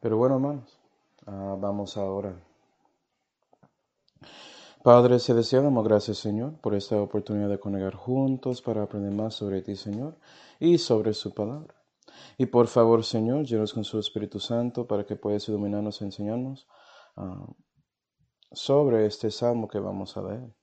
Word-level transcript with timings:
Pero 0.00 0.16
bueno, 0.16 0.36
hermanos, 0.36 0.78
uh, 1.26 1.58
vamos 1.58 1.96
a 1.96 2.04
orar. 2.04 2.36
Padre 4.82 5.18
Celestial, 5.18 5.64
damos 5.64 5.84
gracias, 5.84 6.18
Señor, 6.18 6.60
por 6.60 6.74
esta 6.74 7.00
oportunidad 7.00 7.48
de 7.48 7.58
congregar 7.58 7.94
juntos 7.94 8.62
para 8.62 8.82
aprender 8.82 9.12
más 9.12 9.34
sobre 9.34 9.60
ti, 9.60 9.74
Señor, 9.74 10.16
y 10.60 10.78
sobre 10.78 11.12
su 11.12 11.34
palabra. 11.34 11.74
Y 12.38 12.46
por 12.46 12.68
favor, 12.68 13.04
Señor, 13.04 13.44
llenos 13.44 13.74
con 13.74 13.82
su 13.82 13.98
Espíritu 13.98 14.38
Santo 14.38 14.86
para 14.86 15.04
que 15.04 15.16
puedas 15.16 15.48
iluminarnos 15.48 16.00
y 16.00 16.04
enseñarnos 16.04 16.68
uh, 17.16 17.52
sobre 18.52 19.06
este 19.06 19.30
salmo 19.30 19.66
que 19.66 19.80
vamos 19.80 20.16
a 20.16 20.22
leer. 20.22 20.54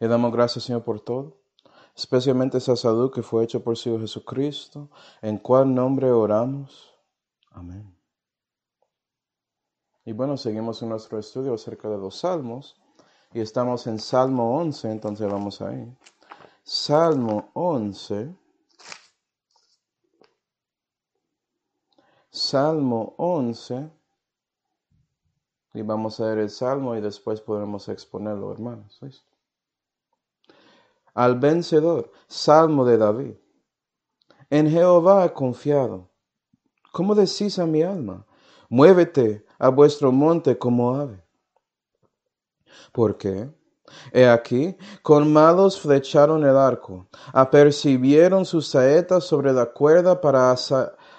Le 0.00 0.08
damos 0.08 0.32
gracias, 0.32 0.64
Señor, 0.64 0.82
por 0.82 1.00
todo, 1.00 1.40
especialmente 1.94 2.58
esa 2.58 2.76
salud 2.76 3.12
que 3.12 3.22
fue 3.22 3.44
hecha 3.44 3.60
por 3.60 3.76
su 3.76 3.90
Hijo 3.90 4.00
Jesucristo, 4.00 4.90
en 5.22 5.38
cual 5.38 5.72
nombre 5.74 6.10
oramos. 6.10 6.92
Amén. 7.50 7.97
Y 10.08 10.14
bueno, 10.14 10.38
seguimos 10.38 10.80
en 10.80 10.88
nuestro 10.88 11.18
estudio 11.18 11.52
acerca 11.52 11.86
de 11.90 11.98
los 11.98 12.20
salmos 12.20 12.80
y 13.34 13.40
estamos 13.40 13.86
en 13.86 13.98
Salmo 13.98 14.56
11, 14.56 14.90
entonces 14.90 15.30
vamos 15.30 15.60
ahí. 15.60 15.94
Salmo 16.62 17.50
11. 17.52 18.34
Salmo 22.30 23.16
11. 23.18 23.90
Y 25.74 25.82
vamos 25.82 26.18
a 26.20 26.24
ver 26.24 26.38
el 26.38 26.48
salmo 26.48 26.96
y 26.96 27.02
después 27.02 27.42
podremos 27.42 27.86
exponerlo, 27.90 28.50
hermanos. 28.50 28.98
Al 31.12 31.38
vencedor, 31.38 32.10
salmo 32.26 32.86
de 32.86 32.96
David. 32.96 33.34
En 34.48 34.70
Jehová 34.70 35.26
he 35.26 35.34
confiado. 35.34 36.08
¿Cómo 36.92 37.14
decís 37.14 37.58
a 37.58 37.66
mi 37.66 37.82
alma? 37.82 38.24
Muévete 38.68 39.44
a 39.58 39.68
vuestro 39.70 40.12
monte 40.12 40.58
como 40.58 40.94
ave. 40.94 41.24
¿Por 42.92 43.16
qué? 43.16 43.50
He 44.12 44.28
aquí, 44.28 44.76
con 45.02 45.32
malos 45.32 45.80
flecharon 45.80 46.44
el 46.44 46.56
arco, 46.56 47.08
apercibieron 47.32 48.44
sus 48.44 48.68
saetas 48.68 49.24
sobre 49.24 49.52
la 49.52 49.66
cuerda 49.66 50.20
para 50.20 50.54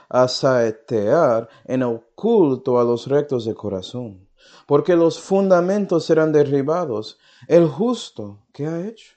asaetear 0.09 1.49
en 1.65 1.83
oculto 1.83 2.79
a 2.79 2.83
los 2.83 3.07
rectos 3.07 3.45
de 3.45 3.55
corazón, 3.55 4.27
porque 4.67 4.95
los 4.95 5.19
fundamentos 5.19 6.05
serán 6.05 6.31
derribados. 6.31 7.17
El 7.47 7.67
justo, 7.67 8.45
¿qué 8.53 8.67
ha 8.67 8.87
hecho? 8.87 9.15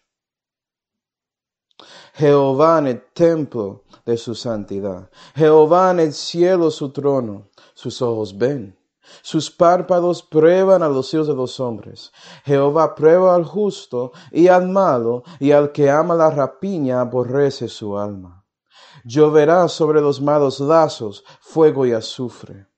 Jehová 2.15 2.79
en 2.79 2.87
el 2.87 3.03
templo 3.13 3.85
de 4.05 4.17
su 4.17 4.35
santidad, 4.35 5.11
Jehová 5.35 5.91
en 5.91 6.01
el 6.01 6.13
cielo 6.13 6.71
su 6.71 6.91
trono, 6.91 7.49
sus 7.83 8.01
ojos 8.01 8.39
ven 8.39 8.77
sus 9.23 9.51
párpados 9.51 10.23
prueban 10.23 10.83
a 10.83 10.89
los 10.89 11.13
hijos 11.13 11.27
de 11.27 11.35
los 11.35 11.59
hombres. 11.61 12.13
Jehová 12.45 12.95
prueba 12.95 13.35
al 13.35 13.45
justo 13.45 14.13
y 14.31 14.49
al 14.49 14.69
malo, 14.69 15.25
y 15.41 15.53
al 15.53 15.73
que 15.73 15.91
ama 15.91 16.15
la 16.15 16.31
rapiña 16.31 17.01
aborrece 17.01 17.69
su 17.69 17.99
alma. 17.99 18.45
Lloverá 19.05 19.69
sobre 19.69 20.01
los 20.01 20.21
malos 20.21 20.61
lazos 20.61 21.25
fuego 21.41 21.85
y 21.87 21.93
azufre, 21.93 22.69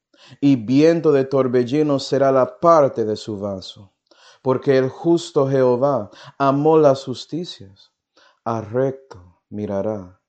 y 0.41 0.57
viento 0.57 1.13
de 1.13 1.25
torbellino 1.25 1.99
será 1.99 2.33
la 2.33 2.59
parte 2.59 3.05
de 3.05 3.17
su 3.17 3.39
vaso. 3.39 3.93
Porque 4.41 4.77
el 4.77 4.89
justo 4.89 5.49
Jehová 5.49 6.11
amó 6.39 6.79
las 6.79 7.05
justicias, 7.05 7.93
a 8.45 8.61
recto 8.61 9.41
mirará 9.49 10.21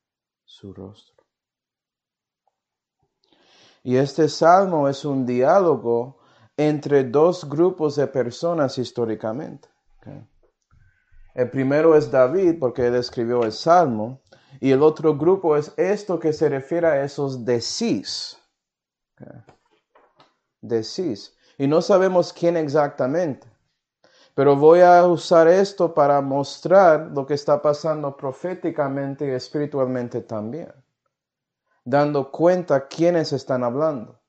su 0.46 0.74
rostro. 0.74 1.15
Y 3.86 3.98
este 3.98 4.30
salmo 4.30 4.90
es 4.90 5.06
un 5.06 5.28
diálogo 5.28 6.18
entre 6.58 7.04
dos 7.04 7.48
grupos 7.48 7.96
de 7.96 8.08
personas 8.08 8.80
históricamente. 8.80 9.70
El 11.36 11.52
primero 11.52 11.96
es 11.96 12.10
David, 12.10 12.58
porque 12.60 12.88
él 12.88 12.96
escribió 12.96 13.44
el 13.44 13.52
salmo, 13.52 14.24
y 14.60 14.72
el 14.72 14.82
otro 14.82 15.16
grupo 15.16 15.56
es 15.56 15.72
esto 15.78 16.20
que 16.20 16.34
se 16.34 16.50
refiere 16.50 16.88
a 16.88 17.04
esos 17.04 17.46
decís. 17.46 18.40
Decís. 20.62 21.38
Y 21.60 21.68
no 21.68 21.80
sabemos 21.84 22.34
quién 22.34 22.58
exactamente. 22.58 23.48
Pero 24.34 24.56
voy 24.56 24.80
a 24.80 25.06
usar 25.06 25.48
esto 25.48 25.94
para 25.94 26.22
mostrar 26.22 27.12
lo 27.14 27.28
que 27.28 27.36
está 27.36 27.62
pasando 27.62 28.18
proféticamente 28.18 29.28
y 29.28 29.30
espiritualmente 29.30 30.22
también 30.22 30.74
dando 31.86 32.32
cuenta 32.32 32.88
quiénes 32.88 33.32
están 33.32 33.64
hablando. 33.64 34.20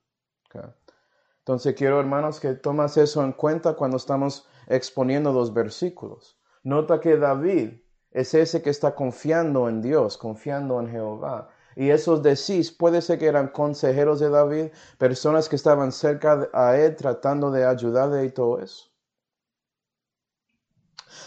Entonces 1.39 1.75
quiero, 1.75 1.99
hermanos, 1.99 2.39
que 2.39 2.53
tomas 2.53 2.97
eso 2.97 3.23
en 3.23 3.33
cuenta 3.33 3.73
cuando 3.73 3.97
estamos 3.97 4.47
exponiendo 4.67 5.33
los 5.33 5.53
versículos. 5.53 6.39
Nota 6.63 6.99
que 6.99 7.17
David 7.17 7.81
es 8.11 8.33
ese 8.33 8.61
que 8.61 8.69
está 8.69 8.95
confiando 8.95 9.67
en 9.69 9.81
Dios, 9.81 10.17
confiando 10.17 10.79
en 10.79 10.89
Jehová. 10.89 11.49
Y 11.75 11.89
esos 11.89 12.23
decís, 12.23 12.71
puede 12.71 13.01
ser 13.01 13.19
que 13.19 13.27
eran 13.27 13.49
consejeros 13.49 14.19
de 14.19 14.29
David, 14.29 14.67
personas 14.97 15.47
que 15.47 15.55
estaban 15.55 15.91
cerca 15.91 16.49
a 16.53 16.75
él 16.75 16.95
tratando 16.95 17.51
de 17.51 17.65
ayudarle 17.65 18.25
y 18.25 18.31
todo 18.31 18.59
eso. 18.59 18.89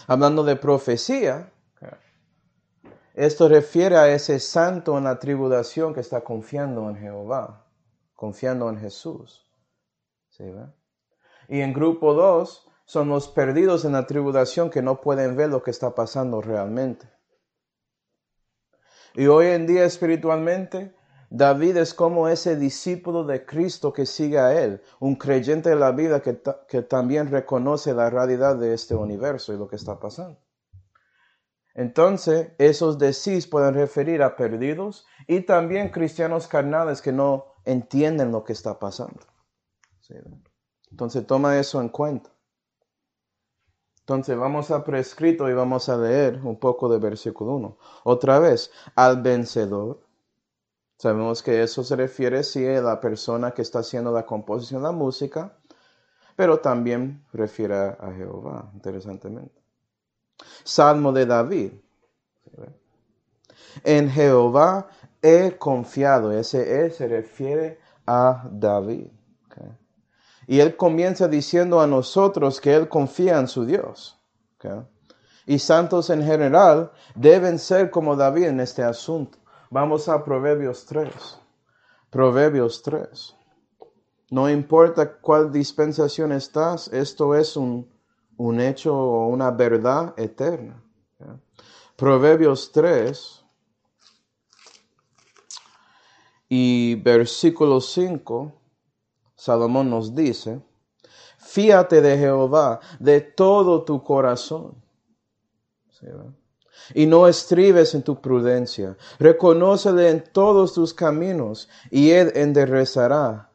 Hablando 0.07 0.43
de 0.43 0.55
profecía, 0.55 1.51
esto 3.13 3.49
refiere 3.49 3.97
a 3.97 4.07
ese 4.07 4.39
santo 4.39 4.97
en 4.97 5.03
la 5.03 5.19
tribulación 5.19 5.93
que 5.93 5.99
está 5.99 6.21
confiando 6.21 6.89
en 6.89 6.95
Jehová, 6.95 7.65
confiando 8.15 8.69
en 8.69 8.77
Jesús. 8.77 9.47
Y 11.47 11.61
en 11.61 11.73
grupo 11.73 12.13
2 12.13 12.67
son 12.85 13.09
los 13.09 13.27
perdidos 13.27 13.85
en 13.85 13.93
la 13.93 14.07
tribulación 14.07 14.69
que 14.69 14.81
no 14.81 15.01
pueden 15.01 15.35
ver 15.35 15.49
lo 15.49 15.61
que 15.61 15.71
está 15.71 15.93
pasando 15.93 16.41
realmente. 16.41 17.07
Y 19.13 19.27
hoy 19.27 19.47
en 19.47 19.67
día 19.67 19.83
espiritualmente, 19.83 20.95
David 21.29 21.77
es 21.77 21.93
como 21.93 22.29
ese 22.29 22.55
discípulo 22.55 23.25
de 23.25 23.45
Cristo 23.45 23.91
que 23.91 24.05
sigue 24.05 24.39
a 24.39 24.61
Él, 24.63 24.81
un 24.99 25.15
creyente 25.15 25.69
de 25.69 25.75
la 25.75 25.91
vida 25.91 26.21
que, 26.21 26.41
que 26.67 26.81
también 26.81 27.29
reconoce 27.29 27.93
la 27.93 28.09
realidad 28.09 28.55
de 28.55 28.73
este 28.73 28.95
universo 28.95 29.53
y 29.53 29.57
lo 29.57 29.67
que 29.67 29.75
está 29.75 29.99
pasando. 29.99 30.39
Entonces, 31.73 32.51
esos 32.57 32.97
decís 32.97 33.47
pueden 33.47 33.73
referir 33.73 34.23
a 34.23 34.35
perdidos 34.35 35.05
y 35.27 35.41
también 35.41 35.89
cristianos 35.89 36.47
carnales 36.47 37.01
que 37.01 37.13
no 37.13 37.45
entienden 37.65 38.31
lo 38.31 38.43
que 38.43 38.53
está 38.53 38.79
pasando. 38.79 39.21
Entonces, 40.89 41.25
toma 41.25 41.57
eso 41.57 41.79
en 41.79 41.89
cuenta. 41.89 42.29
Entonces, 43.99 44.37
vamos 44.37 44.71
a 44.71 44.83
prescrito 44.83 45.49
y 45.49 45.53
vamos 45.53 45.87
a 45.87 45.95
leer 45.95 46.41
un 46.43 46.59
poco 46.59 46.89
de 46.89 46.99
versículo 46.99 47.53
1. 47.53 47.77
Otra 48.03 48.39
vez, 48.39 48.71
al 48.95 49.21
vencedor. 49.21 50.05
Sabemos 50.97 51.41
que 51.41 51.63
eso 51.63 51.83
se 51.83 51.95
refiere 51.95 52.43
sí 52.43 52.67
a 52.67 52.81
la 52.81 52.99
persona 52.99 53.51
que 53.51 53.61
está 53.61 53.79
haciendo 53.79 54.11
la 54.11 54.25
composición 54.25 54.81
de 54.81 54.87
la 54.89 54.91
música, 54.91 55.57
pero 56.35 56.59
también 56.59 57.25
refiere 57.31 57.73
a 57.75 58.13
Jehová, 58.15 58.69
interesantemente. 58.73 59.60
Salmo 60.63 61.11
de 61.11 61.25
David. 61.25 61.71
En 63.83 64.09
Jehová 64.09 64.87
he 65.21 65.57
confiado. 65.57 66.31
Ese 66.31 66.85
E 66.85 66.89
se 66.89 67.07
refiere 67.07 67.79
a 68.05 68.47
David. 68.51 69.07
Y 70.47 70.59
él 70.59 70.75
comienza 70.75 71.27
diciendo 71.27 71.79
a 71.79 71.87
nosotros 71.87 72.59
que 72.59 72.75
él 72.75 72.89
confía 72.89 73.39
en 73.39 73.47
su 73.47 73.65
Dios. 73.65 74.19
Y 75.45 75.59
santos 75.59 76.09
en 76.09 76.23
general 76.23 76.91
deben 77.15 77.57
ser 77.57 77.89
como 77.89 78.15
David 78.15 78.45
en 78.45 78.59
este 78.59 78.83
asunto. 78.83 79.37
Vamos 79.69 80.09
a 80.09 80.23
Proverbios 80.23 80.85
3. 80.85 81.13
Proverbios 82.09 82.81
3. 82.83 83.35
No 84.31 84.49
importa 84.49 85.17
cuál 85.19 85.51
dispensación 85.51 86.31
estás, 86.31 86.87
esto 86.89 87.35
es 87.35 87.57
un 87.57 87.90
un 88.41 88.59
hecho 88.59 88.95
o 88.95 89.27
una 89.27 89.51
verdad 89.51 90.13
eterna. 90.17 90.81
Proverbios 91.95 92.71
3 92.71 93.45
y 96.49 96.95
versículo 96.95 97.79
5, 97.79 98.51
Salomón 99.35 99.91
nos 99.91 100.15
dice, 100.15 100.59
fíate 101.37 102.01
de 102.01 102.17
Jehová 102.17 102.79
de 102.99 103.21
todo 103.21 103.83
tu 103.83 104.03
corazón. 104.03 104.75
y 106.95 107.05
no 107.05 107.27
estribes 107.27 107.93
en 107.93 108.01
tu 108.01 108.19
prudencia. 108.19 108.97
Reconócele 109.19 110.09
en 110.09 110.23
todos 110.23 110.73
tus 110.73 110.95
caminos 110.95 111.69
y 111.91 112.09
él 112.09 112.31
enderezará 112.33 113.51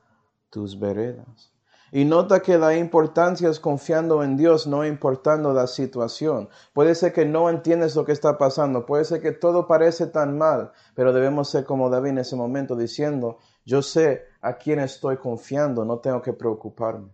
tus 0.48 0.78
veredas. 0.78 1.55
Y 1.96 2.04
nota 2.04 2.40
que 2.40 2.58
la 2.58 2.76
importancia 2.76 3.48
es 3.48 3.58
confiando 3.58 4.22
en 4.22 4.36
Dios, 4.36 4.66
no 4.66 4.84
importando 4.84 5.54
la 5.54 5.66
situación. 5.66 6.50
Puede 6.74 6.94
ser 6.94 7.14
que 7.14 7.24
no 7.24 7.48
entiendes 7.48 7.96
lo 7.96 8.04
que 8.04 8.12
está 8.12 8.36
pasando, 8.36 8.84
puede 8.84 9.06
ser 9.06 9.22
que 9.22 9.32
todo 9.32 9.66
parece 9.66 10.06
tan 10.06 10.36
mal, 10.36 10.72
pero 10.94 11.14
debemos 11.14 11.48
ser 11.48 11.64
como 11.64 11.88
David 11.88 12.10
en 12.10 12.18
ese 12.18 12.36
momento 12.36 12.76
diciendo, 12.76 13.38
yo 13.64 13.80
sé 13.80 14.24
a 14.42 14.58
quién 14.58 14.78
estoy 14.78 15.16
confiando, 15.16 15.86
no 15.86 16.00
tengo 16.00 16.20
que 16.20 16.34
preocuparme, 16.34 17.08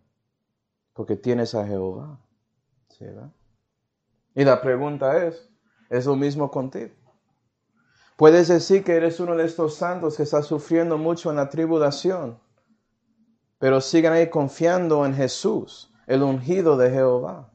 porque 0.94 1.14
tienes 1.14 1.54
a 1.54 1.64
Jehová. 1.64 2.18
y 4.34 4.44
la 4.44 4.60
pregunta 4.60 5.24
es, 5.24 5.48
¿es 5.90 6.06
lo 6.06 6.16
mismo 6.16 6.50
contigo? 6.50 6.92
Puedes 8.16 8.48
decir 8.48 8.82
que 8.82 8.96
eres 8.96 9.20
uno 9.20 9.36
de 9.36 9.44
estos 9.44 9.76
santos 9.76 10.16
que 10.16 10.24
está 10.24 10.42
sufriendo 10.42 10.98
mucho 10.98 11.30
en 11.30 11.36
la 11.36 11.48
tribulación 11.48 12.41
pero 13.62 13.80
sigan 13.80 14.14
ahí 14.14 14.28
confiando 14.28 15.06
en 15.06 15.14
Jesús, 15.14 15.88
el 16.08 16.24
ungido 16.24 16.76
de 16.76 16.90
Jehová. 16.90 17.48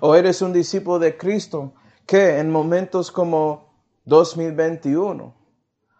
O 0.00 0.14
eres 0.14 0.40
un 0.40 0.54
discípulo 0.54 0.98
de 0.98 1.18
Cristo 1.18 1.74
que 2.06 2.38
en 2.38 2.50
momentos 2.50 3.12
como 3.12 3.68
2021, 4.06 5.34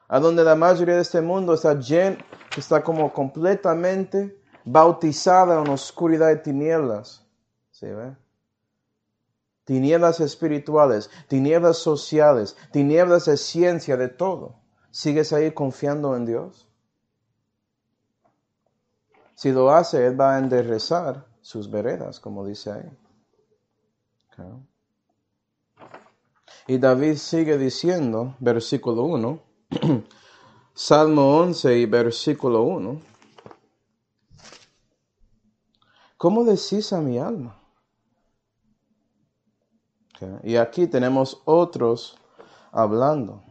a 0.08 0.18
donde 0.18 0.44
la 0.44 0.54
mayoría 0.54 0.94
de 0.94 1.02
este 1.02 1.20
mundo 1.20 1.52
está 1.52 1.78
lleno, 1.78 2.16
está 2.56 2.82
como 2.82 3.12
completamente 3.12 4.40
bautizada 4.64 5.60
en 5.60 5.68
oscuridad 5.68 6.28
de 6.28 6.36
tinieblas. 6.36 7.26
¿Sí 7.70 7.84
ve? 7.84 8.16
Tinieblas 9.64 10.20
espirituales, 10.20 11.10
tinieblas 11.28 11.76
sociales, 11.76 12.56
tinieblas 12.72 13.26
de 13.26 13.36
ciencia, 13.36 13.98
de 13.98 14.08
todo. 14.08 14.54
¿Sigues 14.90 15.34
ahí 15.34 15.52
confiando 15.52 16.16
en 16.16 16.24
Dios? 16.24 16.66
Si 19.34 19.52
lo 19.52 19.70
hace, 19.70 20.06
Él 20.06 20.20
va 20.20 20.36
a 20.36 20.38
enderezar 20.38 21.26
sus 21.40 21.70
veredas, 21.70 22.20
como 22.20 22.44
dice 22.46 22.72
ahí. 22.72 22.90
Y 26.66 26.78
David 26.78 27.16
sigue 27.16 27.58
diciendo, 27.58 28.34
versículo 28.38 29.02
1, 29.02 29.38
Salmo 30.74 31.36
11 31.38 31.78
y 31.78 31.86
versículo 31.86 32.62
1, 32.62 33.00
¿cómo 36.16 36.44
decís 36.44 36.92
a 36.92 37.00
mi 37.00 37.18
alma? 37.18 37.60
Y 40.42 40.56
aquí 40.56 40.86
tenemos 40.86 41.42
otros 41.44 42.16
hablando. 42.72 43.42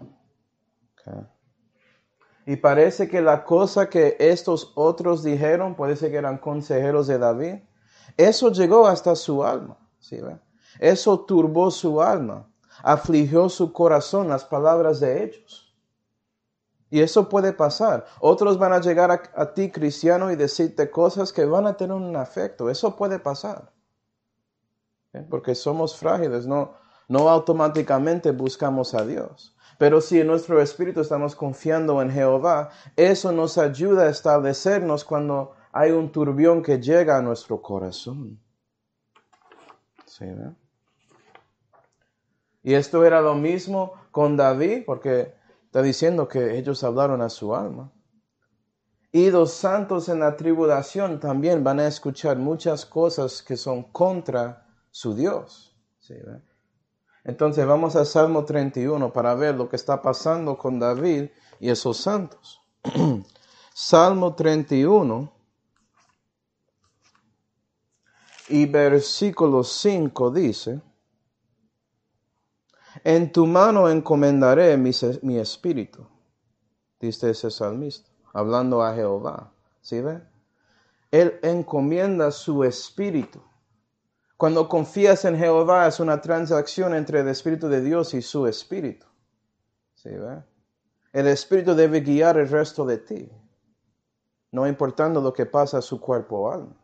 Y 2.45 2.57
parece 2.57 3.07
que 3.07 3.21
la 3.21 3.45
cosa 3.45 3.89
que 3.89 4.17
estos 4.19 4.73
otros 4.75 5.23
dijeron, 5.23 5.75
ser 5.95 6.11
que 6.11 6.17
eran 6.17 6.37
consejeros 6.37 7.07
de 7.07 7.17
David, 7.17 7.55
eso 8.17 8.51
llegó 8.51 8.87
hasta 8.87 9.15
su 9.15 9.43
alma. 9.43 9.77
¿sí 9.99 10.19
Eso 10.79 11.21
turbó 11.21 11.71
su 11.71 12.01
alma, 12.01 12.49
afligió 12.83 13.47
su 13.47 13.71
corazón 13.71 14.27
las 14.27 14.43
palabras 14.43 14.99
de 14.99 15.23
ellos. 15.23 15.73
Y 16.89 17.01
eso 17.01 17.27
puede 17.27 17.53
pasar. 17.53 18.05
Otros 18.19 18.59
van 18.59 18.73
a 18.73 18.79
llegar 18.79 19.09
a, 19.33 19.53
ti, 19.53 19.71
cristiano, 19.71 20.29
y 20.31 20.35
decirte 20.35 20.91
cosas 20.91 21.33
que 21.33 21.45
van 21.45 21.65
a 21.65 21.75
tener 21.75 21.95
un 21.95 22.15
afecto. 22.15 22.69
Eso 22.69 22.95
puede 22.95 23.17
pasar. 23.17 23.71
Porque 25.29 25.55
somos 25.55 25.97
frágiles, 25.97 26.45
no, 26.45 26.73
no 27.07 27.29
automáticamente 27.29 28.29
buscamos 28.31 28.93
a 28.93 29.05
Dios. 29.05 29.52
Pero 29.77 30.01
si 30.01 30.19
en 30.19 30.27
nuestro 30.27 30.61
espíritu 30.61 31.01
estamos 31.01 31.35
confiando 31.35 32.01
en 32.01 32.11
Jehová, 32.11 32.69
eso 32.95 33.31
nos 33.31 33.57
ayuda 33.57 34.03
a 34.03 34.09
establecernos 34.09 35.03
cuando 35.03 35.55
hay 35.71 35.91
un 35.91 36.11
turbión 36.11 36.61
que 36.61 36.79
llega 36.79 37.17
a 37.17 37.21
nuestro 37.21 37.61
corazón. 37.61 38.39
¿Sí, 40.05 40.25
y 42.63 42.73
esto 42.73 43.03
era 43.03 43.21
lo 43.21 43.35
mismo 43.35 43.93
con 44.09 44.37
David, 44.37 44.83
porque 44.85 45.35
está 45.65 45.81
diciendo 45.81 46.27
que 46.27 46.57
ellos 46.57 46.83
hablaron 46.83 47.21
a 47.21 47.29
su 47.29 47.53
alma. 47.53 47.91
Y 49.11 49.29
los 49.29 49.53
santos 49.53 50.07
en 50.09 50.21
la 50.21 50.37
tribulación 50.37 51.19
también 51.19 51.63
van 51.63 51.79
a 51.79 51.87
escuchar 51.87 52.37
muchas 52.37 52.85
cosas 52.85 53.43
que 53.43 53.57
son 53.57 53.83
contra 53.91 54.65
su 54.89 55.13
Dios. 55.13 55.77
¿sí, 55.99 56.15
entonces 57.23 57.65
vamos 57.65 57.95
a 57.95 58.05
Salmo 58.05 58.43
31 58.43 59.13
para 59.13 59.33
ver 59.35 59.55
lo 59.55 59.69
que 59.69 59.75
está 59.75 60.01
pasando 60.01 60.57
con 60.57 60.79
David 60.79 61.29
y 61.59 61.69
esos 61.69 61.97
santos. 61.97 62.61
Salmo 63.73 64.35
31 64.35 65.31
y 68.49 68.65
versículo 68.65 69.63
5 69.63 70.31
dice, 70.31 70.81
en 73.03 73.31
tu 73.31 73.47
mano 73.47 73.89
encomendaré 73.89 74.77
mi, 74.77 74.91
espíritu, 75.37 76.05
dice 76.99 77.31
ese 77.31 77.49
salmista, 77.49 78.09
hablando 78.33 78.83
a 78.83 78.93
Jehová. 78.93 79.51
¿Sí 79.81 79.99
ve? 79.99 80.21
Él 81.11 81.39
encomienda 81.41 82.31
su 82.31 82.63
espíritu. 82.63 83.41
Cuando 84.43 84.67
confías 84.67 85.23
en 85.23 85.37
Jehová 85.37 85.87
es 85.87 86.01
una 86.01 86.19
transacción 86.19 86.93
entre 86.93 87.21
el 87.21 87.29
Espíritu 87.29 87.69
de 87.69 87.79
Dios 87.79 88.13
y 88.13 88.21
su 88.21 88.45
Espíritu. 88.45 89.05
¿Sí, 89.93 90.09
El 91.13 91.27
Espíritu 91.27 91.73
debe 91.73 92.01
guiar 92.01 92.37
el 92.37 92.49
resto 92.49 92.85
de 92.85 92.97
ti, 92.97 93.31
no 94.51 94.67
importando 94.67 95.21
lo 95.21 95.31
que 95.31 95.45
pasa 95.45 95.77
a 95.77 95.81
su 95.81 96.01
cuerpo 96.01 96.39
o 96.39 96.51
alma. 96.51 96.75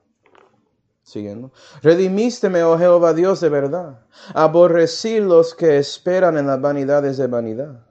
Siguiendo. 1.03 1.51
Redimísteme, 1.81 2.63
oh 2.63 2.77
Jehová 2.77 3.13
Dios 3.13 3.41
de 3.41 3.49
verdad. 3.49 4.05
Aborrecí 4.33 5.19
los 5.19 5.53
que 5.53 5.79
esperan 5.79 6.37
en 6.37 6.47
las 6.47 6.61
vanidades 6.61 7.17
de 7.17 7.27
vanidad. 7.27 7.88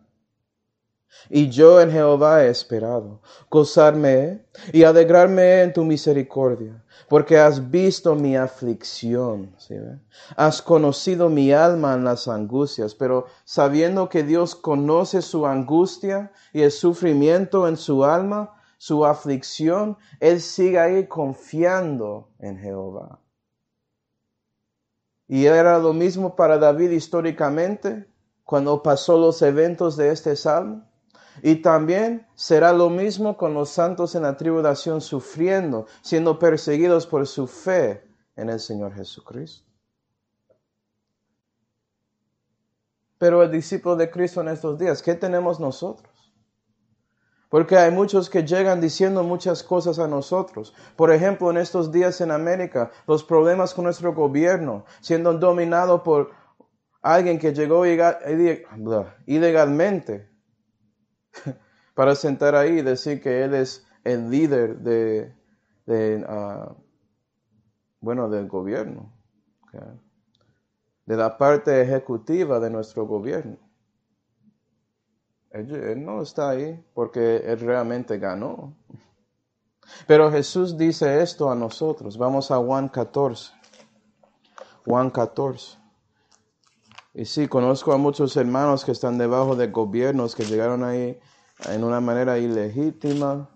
Y 1.30 1.48
yo 1.48 1.80
en 1.80 1.90
Jehová 1.90 2.44
he 2.44 2.48
esperado, 2.48 3.20
gozarme 3.50 4.46
y 4.72 4.84
alegrarme 4.84 5.62
en 5.62 5.72
tu 5.72 5.84
misericordia 5.84 6.84
porque 7.08 7.38
has 7.38 7.70
visto 7.70 8.14
mi 8.14 8.36
aflicción, 8.36 9.54
has 10.36 10.60
conocido 10.60 11.28
mi 11.28 11.52
alma 11.52 11.94
en 11.94 12.04
las 12.04 12.28
angustias, 12.28 12.94
pero 12.94 13.26
sabiendo 13.44 14.08
que 14.08 14.22
Dios 14.22 14.54
conoce 14.54 15.22
su 15.22 15.46
angustia 15.46 16.32
y 16.52 16.62
el 16.62 16.70
sufrimiento 16.70 17.66
en 17.66 17.76
su 17.76 18.04
alma, 18.04 18.54
su 18.76 19.06
aflicción, 19.06 19.96
Él 20.20 20.40
sigue 20.40 20.78
ahí 20.78 21.06
confiando 21.06 22.30
en 22.38 22.58
Jehová. 22.58 23.20
Y 25.26 25.46
era 25.46 25.78
lo 25.78 25.92
mismo 25.92 26.36
para 26.36 26.58
David 26.58 26.90
históricamente 26.90 28.06
cuando 28.44 28.82
pasó 28.82 29.18
los 29.18 29.42
eventos 29.42 29.96
de 29.96 30.10
este 30.10 30.36
salmo. 30.36 30.88
Y 31.42 31.56
también 31.56 32.26
será 32.34 32.72
lo 32.72 32.90
mismo 32.90 33.36
con 33.36 33.54
los 33.54 33.70
santos 33.70 34.14
en 34.14 34.22
la 34.22 34.36
tribulación 34.36 35.00
sufriendo, 35.00 35.86
siendo 36.02 36.38
perseguidos 36.38 37.06
por 37.06 37.26
su 37.26 37.46
fe 37.46 38.04
en 38.36 38.50
el 38.50 38.60
Señor 38.60 38.94
Jesucristo. 38.94 39.66
Pero 43.18 43.42
el 43.42 43.50
discípulo 43.50 43.96
de 43.96 44.10
Cristo 44.10 44.40
en 44.40 44.48
estos 44.48 44.78
días, 44.78 45.02
¿qué 45.02 45.14
tenemos 45.14 45.58
nosotros? 45.58 46.14
Porque 47.48 47.76
hay 47.76 47.90
muchos 47.90 48.28
que 48.30 48.44
llegan 48.44 48.80
diciendo 48.80 49.22
muchas 49.24 49.62
cosas 49.62 49.98
a 49.98 50.06
nosotros. 50.06 50.74
Por 50.96 51.12
ejemplo, 51.12 51.50
en 51.50 51.56
estos 51.56 51.90
días 51.90 52.20
en 52.20 52.30
América, 52.30 52.90
los 53.06 53.24
problemas 53.24 53.72
con 53.74 53.84
nuestro 53.84 54.14
gobierno, 54.14 54.84
siendo 55.00 55.32
dominado 55.32 56.02
por 56.02 56.30
alguien 57.00 57.38
que 57.38 57.54
llegó 57.54 57.84
ilegalmente 59.26 60.30
para 61.94 62.14
sentar 62.14 62.54
ahí 62.54 62.78
y 62.78 62.82
decir 62.82 63.20
que 63.20 63.44
él 63.44 63.54
es 63.54 63.86
el 64.04 64.30
líder 64.30 64.78
de, 64.78 66.24
ah, 66.28 66.74
bueno, 68.00 68.28
del 68.28 68.48
gobierno, 68.48 69.12
de 71.06 71.16
la 71.16 71.36
parte 71.36 71.80
ejecutiva 71.82 72.60
de 72.60 72.70
nuestro 72.70 73.06
gobierno. 73.06 73.56
Él, 75.50 76.04
no 76.04 76.22
está 76.22 76.50
ahí 76.50 76.84
porque 76.94 77.38
él 77.38 77.60
realmente 77.60 78.18
ganó. 78.18 78.76
Pero 80.06 80.30
Jesús 80.30 80.76
dice 80.76 81.22
esto 81.22 81.50
a 81.50 81.54
nosotros. 81.54 82.18
Vamos 82.18 82.50
a 82.50 82.58
Juan 82.58 82.88
14. 82.88 83.52
Juan 84.84 85.10
14. 85.10 85.78
Y 87.14 87.24
sí, 87.24 87.48
conozco 87.48 87.92
a 87.92 87.96
muchos 87.96 88.36
hermanos 88.36 88.84
que 88.84 88.92
están 88.92 89.18
debajo 89.18 89.56
de 89.56 89.68
gobiernos 89.68 90.34
que 90.34 90.44
llegaron 90.44 90.84
ahí 90.84 91.18
en 91.68 91.84
una 91.84 92.00
manera 92.00 92.38
ilegítima 92.38 93.48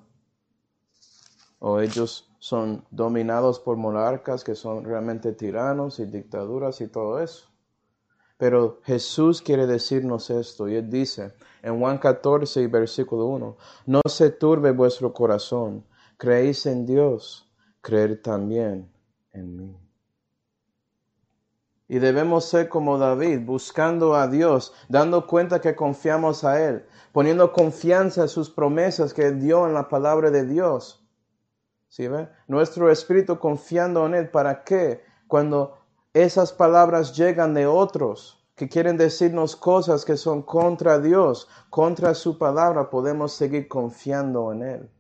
o 1.59 1.81
ellos 1.81 2.29
son 2.41 2.85
dominados 2.91 3.61
por 3.61 3.77
monarcas 3.77 4.43
que 4.43 4.57
son 4.57 4.85
realmente 4.85 5.33
tiranos 5.33 6.01
y 6.01 6.07
dictaduras 6.07 6.81
y 6.81 6.89
todo 6.89 7.21
eso. 7.21 7.49
Pero 8.37 8.81
Jesús 8.83 9.41
quiere 9.41 9.69
decirnos 9.69 10.29
esto 10.31 10.69
y 10.69 10.75
él 10.75 10.91
dice 10.91 11.35
en 11.63 11.79
Juan 11.79 11.99
14 11.99 12.63
y 12.63 12.67
versículo 12.67 13.27
1, 13.27 13.57
no 13.87 14.01
se 14.09 14.31
turbe 14.31 14.73
vuestro 14.73 15.13
corazón, 15.13 15.87
creéis 16.17 16.67
en 16.67 16.85
Dios, 16.85 17.49
creer 17.81 18.21
también 18.21 18.91
en 19.31 19.57
mí. 19.57 19.82
Y 21.93 21.99
debemos 21.99 22.47
ser 22.47 22.71
como 22.71 22.97
David, 22.97 23.41
buscando 23.45 24.15
a 24.15 24.27
Dios, 24.27 24.73
dando 24.89 25.27
cuenta 25.27 25.61
que 25.61 25.77
confiamos 25.77 26.43
a 26.43 26.67
Él, 26.67 26.87
poniendo 27.13 27.53
confianza 27.53 28.23
en 28.23 28.29
sus 28.31 28.49
promesas 28.49 29.13
que 29.13 29.33
dio 29.33 29.67
en 29.67 29.75
la 29.75 29.91
palabra 29.91 30.31
de 30.31 30.47
Dios. 30.47 31.07
¿Sí 31.89 32.09
ve? 32.09 32.31
Nuestro 32.49 32.91
espíritu 32.91 33.39
confiando 33.39 34.07
en 34.07 34.15
Él. 34.15 34.31
¿Para 34.31 34.65
qué? 34.65 35.05
Cuando 35.29 35.81
esas 36.15 36.55
palabras 36.55 37.15
llegan 37.15 37.53
de 37.53 37.67
otros 37.67 38.43
que 38.55 38.71
quieren 38.71 38.97
decirnos 38.97 39.55
cosas 39.55 40.07
que 40.07 40.17
son 40.17 40.41
contra 40.41 40.99
Dios, 40.99 41.47
contra 41.69 42.15
su 42.15 42.39
palabra, 42.39 42.89
podemos 42.89 43.35
seguir 43.35 43.69
confiando 43.69 44.51
en 44.51 44.63
Él. 44.63 44.91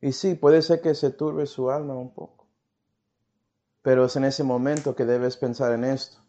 Y 0.00 0.12
sí, 0.12 0.36
puede 0.36 0.62
ser 0.62 0.80
que 0.80 0.94
se 0.94 1.10
turbe 1.10 1.46
su 1.46 1.72
alma 1.72 1.94
un 1.94 2.14
poco. 2.14 2.46
Pero 3.82 4.04
es 4.04 4.14
en 4.14 4.22
ese 4.22 4.44
momento 4.44 4.94
que 4.94 5.04
debes 5.04 5.36
pensar 5.36 5.72
en 5.72 5.82
esto. 5.82 6.19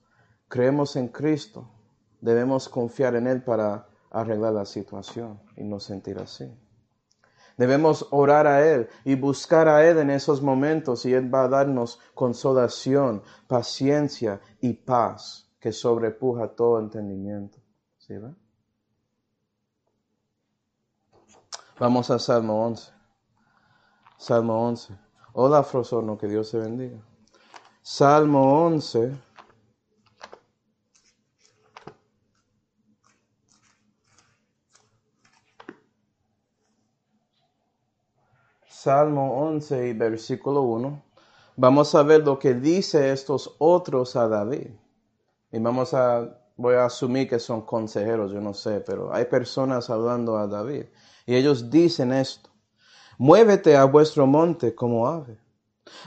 Creemos 0.52 0.98
en 0.98 1.08
Cristo, 1.08 1.66
debemos 2.20 2.68
confiar 2.68 3.16
en 3.16 3.26
Él 3.26 3.42
para 3.42 3.88
arreglar 4.10 4.52
la 4.52 4.66
situación 4.66 5.40
y 5.56 5.64
no 5.64 5.80
sentir 5.80 6.20
así. 6.20 6.54
Debemos 7.56 8.06
orar 8.12 8.48
a 8.48 8.68
Él 8.68 8.90
y 9.06 9.16
buscar 9.16 9.70
a 9.70 9.88
Él 9.88 10.00
en 10.00 10.10
esos 10.10 10.42
momentos 10.42 11.06
y 11.06 11.14
Él 11.14 11.34
va 11.34 11.44
a 11.44 11.48
darnos 11.48 12.02
consolación, 12.14 13.24
paciencia 13.48 14.42
y 14.60 14.74
paz 14.74 15.50
que 15.58 15.72
sobrepuja 15.72 16.50
todo 16.50 16.80
entendimiento. 16.80 17.58
¿Sí, 17.98 18.16
Vamos 21.80 22.12
a 22.12 22.20
Salmo 22.20 22.66
11. 22.66 22.92
Salmo 24.18 24.68
11. 24.68 24.98
Hola, 25.32 25.64
Frosorno, 25.64 26.18
que 26.18 26.28
Dios 26.28 26.52
te 26.52 26.58
bendiga. 26.58 27.00
Salmo 27.82 28.66
11. 28.66 29.31
Salmo 38.84 39.40
11 39.44 39.90
y 39.90 39.94
versículo 39.94 40.64
1, 40.64 41.04
vamos 41.56 41.94
a 41.94 42.02
ver 42.02 42.26
lo 42.26 42.40
que 42.40 42.56
dice 42.56 43.12
estos 43.12 43.54
otros 43.60 44.16
a 44.16 44.28
David. 44.28 44.72
Y 45.52 45.60
vamos 45.60 45.94
a, 45.94 46.36
voy 46.58 46.74
a 46.74 46.86
asumir 46.86 47.30
que 47.30 47.38
son 47.38 47.62
consejeros, 47.62 48.32
yo 48.32 48.42
no 48.42 48.56
sé, 48.56 48.80
pero 48.80 49.14
hay 49.14 49.26
personas 49.26 49.92
hablando 49.92 50.36
a 50.36 50.48
David. 50.48 50.86
Y 51.28 51.36
ellos 51.36 51.70
dicen 51.70 52.12
esto, 52.12 52.50
muévete 53.20 53.78
a 53.78 53.86
vuestro 53.86 54.26
monte 54.26 54.74
como 54.74 55.08
ave. 55.08 55.38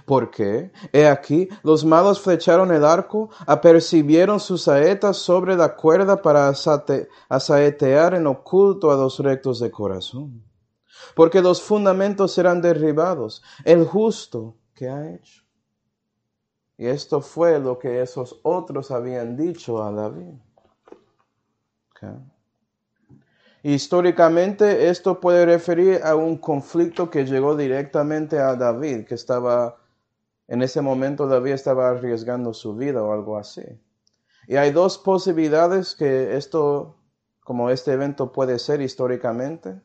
Porque, 0.05 0.73
he 0.93 1.07
aquí, 1.07 1.49
los 1.63 1.85
malos 1.85 2.21
flecharon 2.21 2.73
el 2.73 2.85
arco, 2.85 3.31
apercibieron 3.47 4.41
sus 4.41 4.63
saetas 4.63 5.19
sobre 5.19 5.55
la 5.55 5.77
cuerda 5.77 6.21
para 6.21 6.53
asaetear 7.29 8.15
en 8.15 8.27
oculto 8.27 8.91
a 8.91 8.97
los 8.97 9.21
rectos 9.21 9.61
de 9.61 9.71
corazón 9.71 10.43
porque 11.15 11.41
los 11.43 11.63
fundamentos 11.63 12.33
serán 12.33 12.61
derribados. 12.61 13.43
El 13.65 13.85
justo 13.85 14.57
que 14.75 14.89
ha 14.89 15.15
hecho. 15.15 15.43
Y 16.77 16.87
esto 16.87 17.21
fue 17.21 17.61
lo 17.61 17.79
que 17.79 18.03
esos 18.03 18.41
otros 18.43 18.91
habían 18.91 19.37
dicho 19.37 19.83
a 19.83 19.93
David. 19.93 20.35
Históricamente 23.63 24.91
esto 24.91 25.21
puede 25.21 25.47
referir 25.47 26.03
a 26.05 26.17
un 26.17 26.37
conflicto 26.37 27.09
que 27.09 27.25
llegó 27.25 27.57
directamente 27.57 28.39
a 28.39 28.57
David, 28.57 29.07
que 29.07 29.15
estaba, 29.15 29.79
en 30.49 30.61
ese 30.61 30.83
momento 30.83 31.27
David 31.27 31.53
estaba 31.53 31.89
arriesgando 31.89 32.53
su 32.53 32.77
vida 32.77 33.03
o 33.03 33.13
algo 33.13 33.39
así. 33.39 33.63
Y 34.47 34.57
hay 34.57 34.71
dos 34.71 34.99
posibilidades 34.99 35.95
que 35.95 36.37
esto, 36.37 36.97
como 37.43 37.71
este 37.71 37.93
evento 37.93 38.33
puede 38.33 38.59
ser 38.59 38.83
históricamente. 38.83 39.81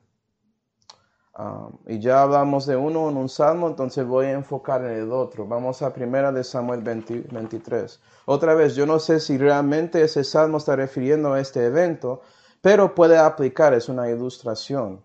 Um, 1.39 1.77
y 1.87 1.99
ya 1.99 2.23
hablamos 2.23 2.65
de 2.65 2.75
uno 2.75 3.07
en 3.07 3.15
un 3.15 3.29
salmo, 3.29 3.69
entonces 3.69 4.05
voy 4.05 4.25
a 4.25 4.31
enfocar 4.31 4.83
en 4.83 4.91
el 4.91 5.13
otro. 5.13 5.47
Vamos 5.47 5.81
a 5.81 5.93
primera 5.93 6.33
de 6.33 6.43
Samuel 6.43 6.81
23. 6.81 8.01
Otra 8.25 8.55
vez, 8.55 8.75
yo 8.75 8.85
no 8.85 8.99
sé 8.99 9.21
si 9.21 9.37
realmente 9.37 10.03
ese 10.03 10.25
salmo 10.25 10.57
está 10.57 10.75
refiriendo 10.75 11.31
a 11.31 11.39
este 11.39 11.65
evento, 11.65 12.19
pero 12.59 12.93
puede 12.93 13.17
aplicar, 13.17 13.73
es 13.73 13.87
una 13.87 14.09
ilustración 14.09 15.01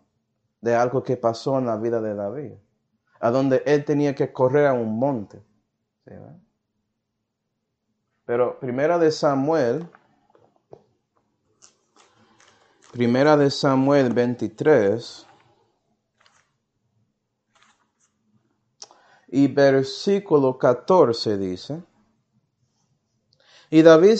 de 0.61 0.75
algo 0.75 1.05
que 1.05 1.17
pasó 1.17 1.57
en 1.61 1.67
la 1.67 1.77
vida 1.77 2.01
de 2.01 2.17
David, 2.17 2.55
a 3.21 3.31
donde 3.31 3.63
él 3.65 3.85
tenía 3.85 4.17
que 4.17 4.33
correr 4.33 4.67
a 4.67 4.73
un 4.73 4.99
monte. 4.99 5.41
pero 8.25 8.59
primera 8.59 8.99
de 8.99 9.13
Samuel, 9.13 9.89
primera 12.91 13.37
de 13.37 13.53
Samuel 13.53 14.13
23, 14.13 15.24
y 19.35 19.49
versículo 19.49 20.59
14 20.59 21.37
dice, 21.37 21.83
y 23.69 23.83
David 23.83 24.17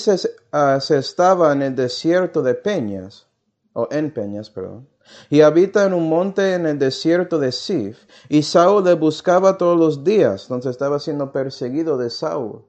ah, 0.51 0.81
se, 0.81 0.99
estaba 0.99 1.53
en 1.53 1.63
el 1.63 1.77
desierto 1.77 2.43
de 2.43 2.57
Peñas, 2.57 3.29
o 3.75 3.87
en 3.93 4.13
Peñas, 4.13 4.51
perdón, 4.51 4.89
y 5.31 5.43
habita 5.43 5.85
en 5.85 5.95
un 5.95 6.09
monte 6.09 6.55
en 6.55 6.67
el 6.67 6.81
desierto 6.81 7.39
de 7.39 7.53
Sif, 7.53 8.09
y 8.29 8.43
Saúl 8.43 8.83
le 8.83 8.95
buscaba 8.95 9.57
todos 9.57 9.79
los 9.79 10.03
días, 10.03 10.43
entonces 10.47 10.73
estaba 10.73 10.99
siendo 10.99 11.31
perseguido 11.31 11.97
de 11.97 12.11
Saúl, 12.11 12.65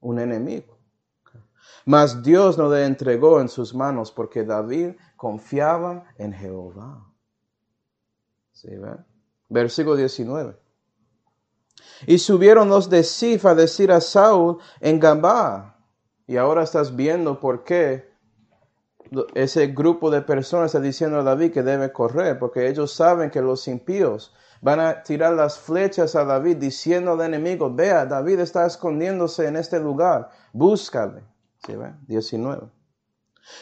un 0.00 0.18
enemigo. 0.18 0.76
Mas 1.84 2.24
Dios 2.24 2.58
no 2.58 2.68
le 2.70 2.86
entregó 2.86 3.40
en 3.40 3.48
sus 3.48 3.72
manos 3.72 4.10
porque 4.10 4.42
David 4.42 4.96
confiaba 5.16 6.06
en 6.18 6.32
Jehová. 6.32 7.06
¿Sí, 8.50 8.70
Versículo 9.48 9.94
19. 9.94 10.63
Y 12.06 12.18
subieron 12.18 12.68
los 12.68 12.90
de 12.90 13.02
Sif 13.02 13.46
a 13.46 13.54
decir 13.54 13.90
a 13.92 14.00
Saúl 14.00 14.58
en 14.80 15.00
Gambá. 15.00 15.78
Y 16.26 16.36
ahora 16.36 16.62
estás 16.62 16.94
viendo 16.94 17.38
por 17.40 17.64
qué 17.64 18.14
ese 19.34 19.68
grupo 19.68 20.10
de 20.10 20.22
personas 20.22 20.66
está 20.66 20.80
diciendo 20.80 21.20
a 21.20 21.22
David 21.22 21.52
que 21.52 21.62
debe 21.62 21.92
correr, 21.92 22.38
porque 22.38 22.68
ellos 22.68 22.92
saben 22.92 23.30
que 23.30 23.42
los 23.42 23.68
impíos 23.68 24.34
van 24.60 24.80
a 24.80 25.02
tirar 25.02 25.34
las 25.34 25.58
flechas 25.58 26.14
a 26.16 26.24
David 26.24 26.56
diciendo 26.56 27.12
al 27.12 27.20
enemigo, 27.20 27.72
vea, 27.72 28.06
David 28.06 28.40
está 28.40 28.66
escondiéndose 28.66 29.46
en 29.46 29.56
este 29.56 29.78
lugar, 29.78 30.30
búscale. 30.52 31.22
¿Sí, 31.66 31.74
19. 32.06 32.70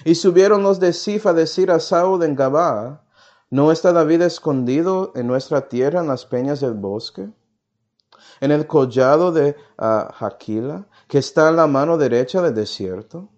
Y 0.05 0.15
subieron 0.15 0.63
los 0.63 0.79
de 0.79 0.93
Sif 0.93 1.27
a 1.27 1.33
decir 1.33 1.71
a 1.71 1.81
Saúl 1.81 2.23
en 2.23 2.37
Gabá, 2.37 3.05
¿no 3.51 3.73
está 3.73 3.93
David 3.93 4.23
escondido 4.23 5.13
en 5.15 5.27
nuestra 5.27 5.69
tierra 5.69 6.01
en 6.01 6.09
las 6.09 6.25
peñas 6.25 6.61
del 6.61 6.75
bosque? 6.75 7.29
En 8.43 8.51
el 8.51 8.67
collado 8.67 9.31
de 9.31 9.57
uh, 9.79 10.83
que 11.07 11.19
está 11.19 11.49
en 11.49 11.57
la 11.57 11.69
mano 11.69 11.97
derecha 11.97 12.43
del 12.43 12.55
desierto. 12.55 13.29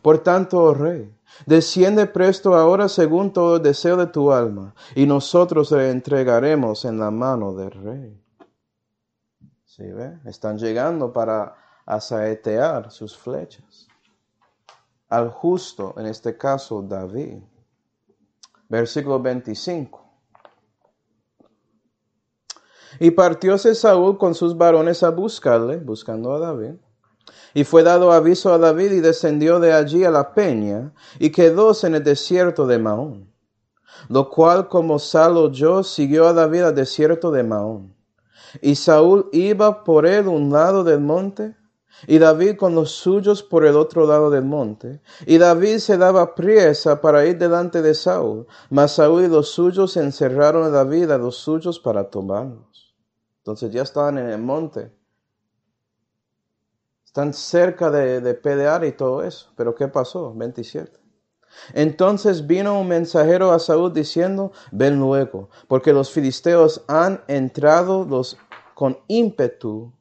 Por 0.00 0.20
tanto, 0.20 0.62
oh 0.62 0.72
rey, 0.72 1.12
desciende 1.44 2.06
presto 2.06 2.54
ahora 2.54 2.88
según 2.88 3.32
todo 3.32 3.56
el 3.56 3.62
deseo 3.62 3.96
de 3.96 4.06
tu 4.06 4.32
alma, 4.32 4.72
y 4.94 5.06
nosotros 5.06 5.72
le 5.72 5.90
entregaremos 5.90 6.84
en 6.84 7.00
la 7.00 7.10
mano 7.10 7.52
del 7.52 7.72
rey. 7.72 8.24
¿Sí 9.64 9.90
ve? 9.90 10.20
Están 10.24 10.56
llegando 10.56 11.12
para 11.12 11.56
asaetear 11.84 12.92
sus 12.92 13.18
flechas. 13.18 13.88
Al 15.08 15.30
justo, 15.30 15.94
en 15.98 16.06
este 16.06 16.36
caso 16.36 16.80
David. 16.80 17.42
Versículo 18.68 19.20
25. 19.20 20.03
Y 23.00 23.10
partióse 23.12 23.74
Saúl 23.74 24.18
con 24.18 24.34
sus 24.34 24.56
varones 24.56 25.02
a 25.02 25.10
buscarle, 25.10 25.76
buscando 25.76 26.32
a 26.34 26.38
David. 26.38 26.74
Y 27.54 27.64
fue 27.64 27.82
dado 27.82 28.12
aviso 28.12 28.52
a 28.52 28.58
David 28.58 28.92
y 28.92 29.00
descendió 29.00 29.60
de 29.60 29.72
allí 29.72 30.04
a 30.04 30.10
la 30.10 30.34
peña 30.34 30.92
y 31.18 31.30
quedóse 31.30 31.86
en 31.86 31.94
el 31.94 32.04
desierto 32.04 32.66
de 32.66 32.78
Maón. 32.78 33.32
Lo 34.08 34.28
cual 34.28 34.68
como 34.68 34.98
Saúl 34.98 35.36
oyó, 35.38 35.82
siguió 35.82 36.26
a 36.26 36.32
David 36.32 36.62
al 36.62 36.74
desierto 36.74 37.30
de 37.30 37.44
Maón. 37.44 37.94
Y 38.60 38.74
Saúl 38.74 39.28
iba 39.32 39.84
por 39.84 40.06
él 40.06 40.28
un 40.28 40.50
lado 40.50 40.84
del 40.84 41.00
monte 41.00 41.56
y 42.06 42.18
David 42.18 42.56
con 42.56 42.74
los 42.74 42.90
suyos 42.90 43.42
por 43.42 43.64
el 43.64 43.76
otro 43.76 44.06
lado 44.06 44.30
del 44.30 44.44
monte. 44.44 45.00
Y 45.26 45.38
David 45.38 45.78
se 45.78 45.96
daba 45.96 46.34
priesa 46.34 47.00
para 47.00 47.24
ir 47.26 47.38
delante 47.38 47.82
de 47.82 47.94
Saúl, 47.94 48.46
mas 48.70 48.92
Saúl 48.92 49.24
y 49.24 49.28
los 49.28 49.50
suyos 49.50 49.96
encerraron 49.96 50.64
a 50.64 50.70
David 50.70 51.10
a 51.10 51.18
los 51.18 51.36
suyos 51.36 51.78
para 51.78 52.10
tomarlos. 52.10 52.73
Entonces 53.44 53.70
ya 53.72 53.82
están 53.82 54.16
en 54.16 54.30
el 54.30 54.40
monte. 54.40 54.90
Están 57.04 57.34
cerca 57.34 57.90
de, 57.90 58.22
de 58.22 58.32
pelear 58.32 58.86
y 58.86 58.92
todo 58.92 59.22
eso. 59.22 59.52
Pero 59.54 59.74
¿qué 59.74 59.86
pasó? 59.86 60.32
27. 60.32 60.98
Entonces 61.74 62.46
vino 62.46 62.80
un 62.80 62.88
mensajero 62.88 63.52
a 63.52 63.58
Saúl 63.58 63.92
diciendo, 63.92 64.50
ven 64.72 64.98
luego, 64.98 65.50
porque 65.68 65.92
los 65.92 66.10
filisteos 66.10 66.86
han 66.88 67.22
entrado 67.28 68.06
los 68.06 68.38
con 68.74 68.98
ímpetu 69.08 69.92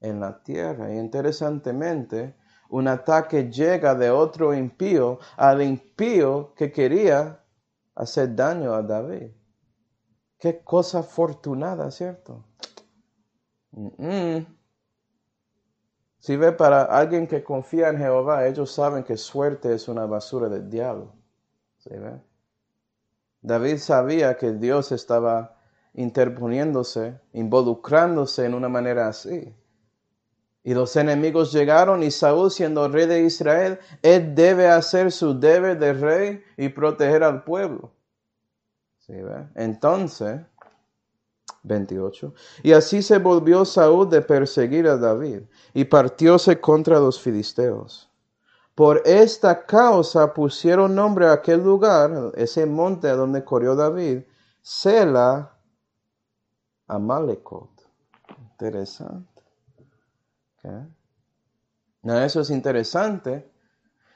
en 0.00 0.18
la 0.18 0.42
tierra. 0.42 0.92
Y 0.92 0.98
interesantemente, 0.98 2.34
un 2.70 2.88
ataque 2.88 3.50
llega 3.52 3.94
de 3.94 4.10
otro 4.10 4.52
impío 4.52 5.20
al 5.36 5.62
impío 5.62 6.54
que 6.56 6.72
quería 6.72 7.44
hacer 7.94 8.34
daño 8.34 8.74
a 8.74 8.82
David. 8.82 9.30
Qué 10.40 10.64
cosa 10.64 11.00
afortunada, 11.00 11.90
¿cierto? 11.92 12.46
Si 16.18 16.36
ve 16.36 16.52
para 16.52 16.82
alguien 16.82 17.26
que 17.26 17.42
confía 17.42 17.88
en 17.88 17.98
Jehová, 17.98 18.46
ellos 18.46 18.72
saben 18.72 19.04
que 19.04 19.16
suerte 19.16 19.74
es 19.74 19.88
una 19.88 20.06
basura 20.06 20.48
del 20.48 20.68
diablo. 20.68 21.12
¿Sí 21.78 21.90
ve? 21.90 22.20
David 23.42 23.78
sabía 23.78 24.36
que 24.36 24.52
Dios 24.52 24.92
estaba 24.92 25.56
interponiéndose, 25.94 27.18
involucrándose 27.32 28.44
en 28.44 28.54
una 28.54 28.68
manera 28.68 29.08
así. 29.08 29.54
Y 30.62 30.74
los 30.74 30.94
enemigos 30.96 31.52
llegaron 31.52 32.02
y 32.02 32.10
Saúl, 32.10 32.50
siendo 32.50 32.86
rey 32.88 33.06
de 33.06 33.22
Israel, 33.22 33.78
él 34.02 34.34
debe 34.34 34.68
hacer 34.68 35.10
su 35.10 35.38
deber 35.38 35.78
de 35.78 35.94
rey 35.94 36.44
y 36.58 36.68
proteger 36.68 37.24
al 37.24 37.44
pueblo. 37.44 37.92
¿Sí, 38.98 39.14
ve? 39.14 39.48
Entonces, 39.54 40.42
28. 41.62 42.34
Y 42.62 42.72
así 42.72 43.02
se 43.02 43.18
volvió 43.18 43.64
Saúl 43.64 44.08
de 44.08 44.22
perseguir 44.22 44.88
a 44.88 44.96
David 44.96 45.42
y 45.74 45.84
partióse 45.84 46.60
contra 46.60 46.98
los 46.98 47.20
filisteos. 47.20 48.08
Por 48.74 49.02
esta 49.04 49.66
causa 49.66 50.32
pusieron 50.32 50.94
nombre 50.94 51.26
a 51.26 51.32
aquel 51.32 51.62
lugar, 51.62 52.32
ese 52.34 52.64
monte 52.64 53.08
donde 53.08 53.44
corrió 53.44 53.74
David, 53.74 54.22
Sela 54.62 55.52
Amalekot. 56.86 57.70
Interesante. 58.52 59.42
eso 62.04 62.40
es 62.40 62.50
interesante 62.50 63.50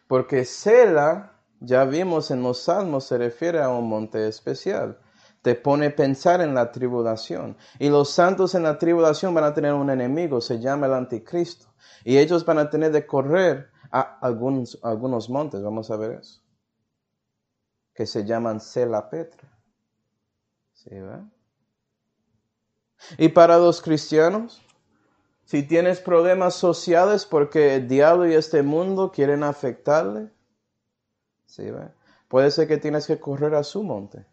porque 0.06 0.44
Sela, 0.44 1.32
ya 1.60 1.84
vimos 1.84 2.30
en 2.30 2.42
los 2.42 2.60
salmos, 2.60 3.04
se 3.04 3.18
refiere 3.18 3.62
a 3.62 3.68
un 3.68 3.88
monte 3.88 4.28
especial 4.28 4.98
te 5.44 5.54
pone 5.54 5.88
a 5.88 5.94
pensar 5.94 6.40
en 6.40 6.54
la 6.54 6.72
tribulación. 6.72 7.58
Y 7.78 7.90
los 7.90 8.08
santos 8.08 8.54
en 8.54 8.62
la 8.62 8.78
tribulación 8.78 9.34
van 9.34 9.44
a 9.44 9.52
tener 9.52 9.74
un 9.74 9.90
enemigo, 9.90 10.40
se 10.40 10.58
llama 10.58 10.86
el 10.86 10.94
anticristo. 10.94 11.66
Y 12.02 12.16
ellos 12.16 12.46
van 12.46 12.56
a 12.56 12.70
tener 12.70 12.92
de 12.92 13.06
correr 13.06 13.70
a 13.92 14.00
algunos, 14.22 14.78
algunos 14.82 15.28
montes, 15.28 15.62
vamos 15.62 15.90
a 15.90 15.98
ver 15.98 16.12
eso, 16.12 16.40
que 17.92 18.06
se 18.06 18.24
llaman 18.24 18.58
Sela 18.58 19.10
Petra. 19.10 19.46
¿Sí, 20.72 20.90
y 23.18 23.28
para 23.28 23.58
los 23.58 23.82
cristianos, 23.82 24.62
si 25.44 25.62
tienes 25.62 26.00
problemas 26.00 26.54
sociales 26.54 27.26
porque 27.26 27.74
el 27.74 27.86
diablo 27.86 28.26
y 28.26 28.32
este 28.32 28.62
mundo 28.62 29.12
quieren 29.12 29.42
afectarle, 29.42 30.30
¿sí, 31.44 31.70
puede 32.28 32.50
ser 32.50 32.66
que 32.66 32.78
tienes 32.78 33.06
que 33.06 33.20
correr 33.20 33.54
a 33.54 33.62
su 33.62 33.82
monte 33.82 34.24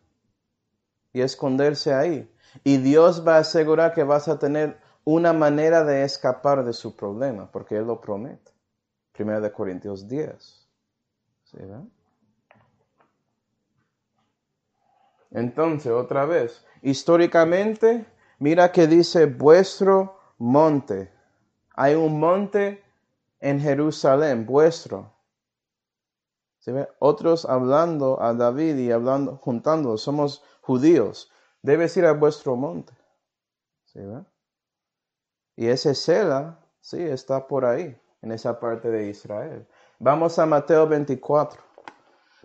y 1.14 1.22
esconderse 1.22 1.94
ahí. 1.94 2.30
Y 2.64 2.78
Dios 2.78 3.26
va 3.26 3.36
a 3.36 3.40
asegurar 3.40 3.94
que 3.94 4.04
vas 4.04 4.28
a 4.28 4.40
tener 4.40 4.80
una 5.04 5.34
manera 5.34 5.84
de 5.84 6.04
escapar 6.04 6.64
de 6.64 6.74
su 6.74 6.96
problema, 6.96 7.50
porque 7.52 7.78
Él 7.78 7.88
lo 7.88 8.00
promete. 8.00 8.52
Primero 9.12 9.42
de 9.42 9.52
Corintios 9.52 10.08
10. 10.08 10.68
¿Sí, 11.44 11.58
Entonces, 15.32 15.92
otra 15.92 16.26
vez, 16.26 16.66
históricamente, 16.82 18.06
mira 18.40 18.72
que 18.72 18.88
dice 18.88 19.26
vuestro 19.26 20.18
monte. 20.38 21.12
Hay 21.76 21.96
un 21.96 22.20
monte 22.20 22.84
en 23.40 23.60
Jerusalén, 23.60 24.46
vuestro. 24.46 25.12
Otros 27.00 27.46
hablando 27.46 28.22
a 28.22 28.34
David 28.34 28.78
y 28.78 28.92
hablando, 28.92 29.38
juntando, 29.38 29.98
somos 29.98 30.44
judíos, 30.62 31.32
debes 31.62 31.96
ir 31.98 32.06
a 32.06 32.14
vuestro 32.14 32.56
monte. 32.56 32.94
¿Sí, 33.86 34.00
y 35.56 35.68
ese 35.68 35.94
Sela, 35.94 36.60
sí, 36.80 37.02
está 37.02 37.48
por 37.48 37.66
ahí, 37.66 37.96
en 38.22 38.32
esa 38.32 38.60
parte 38.60 38.90
de 38.90 39.10
Israel. 39.10 39.68
Vamos 40.00 40.40
a 40.40 40.46
Mateo 40.46 40.88
24. 40.88 41.62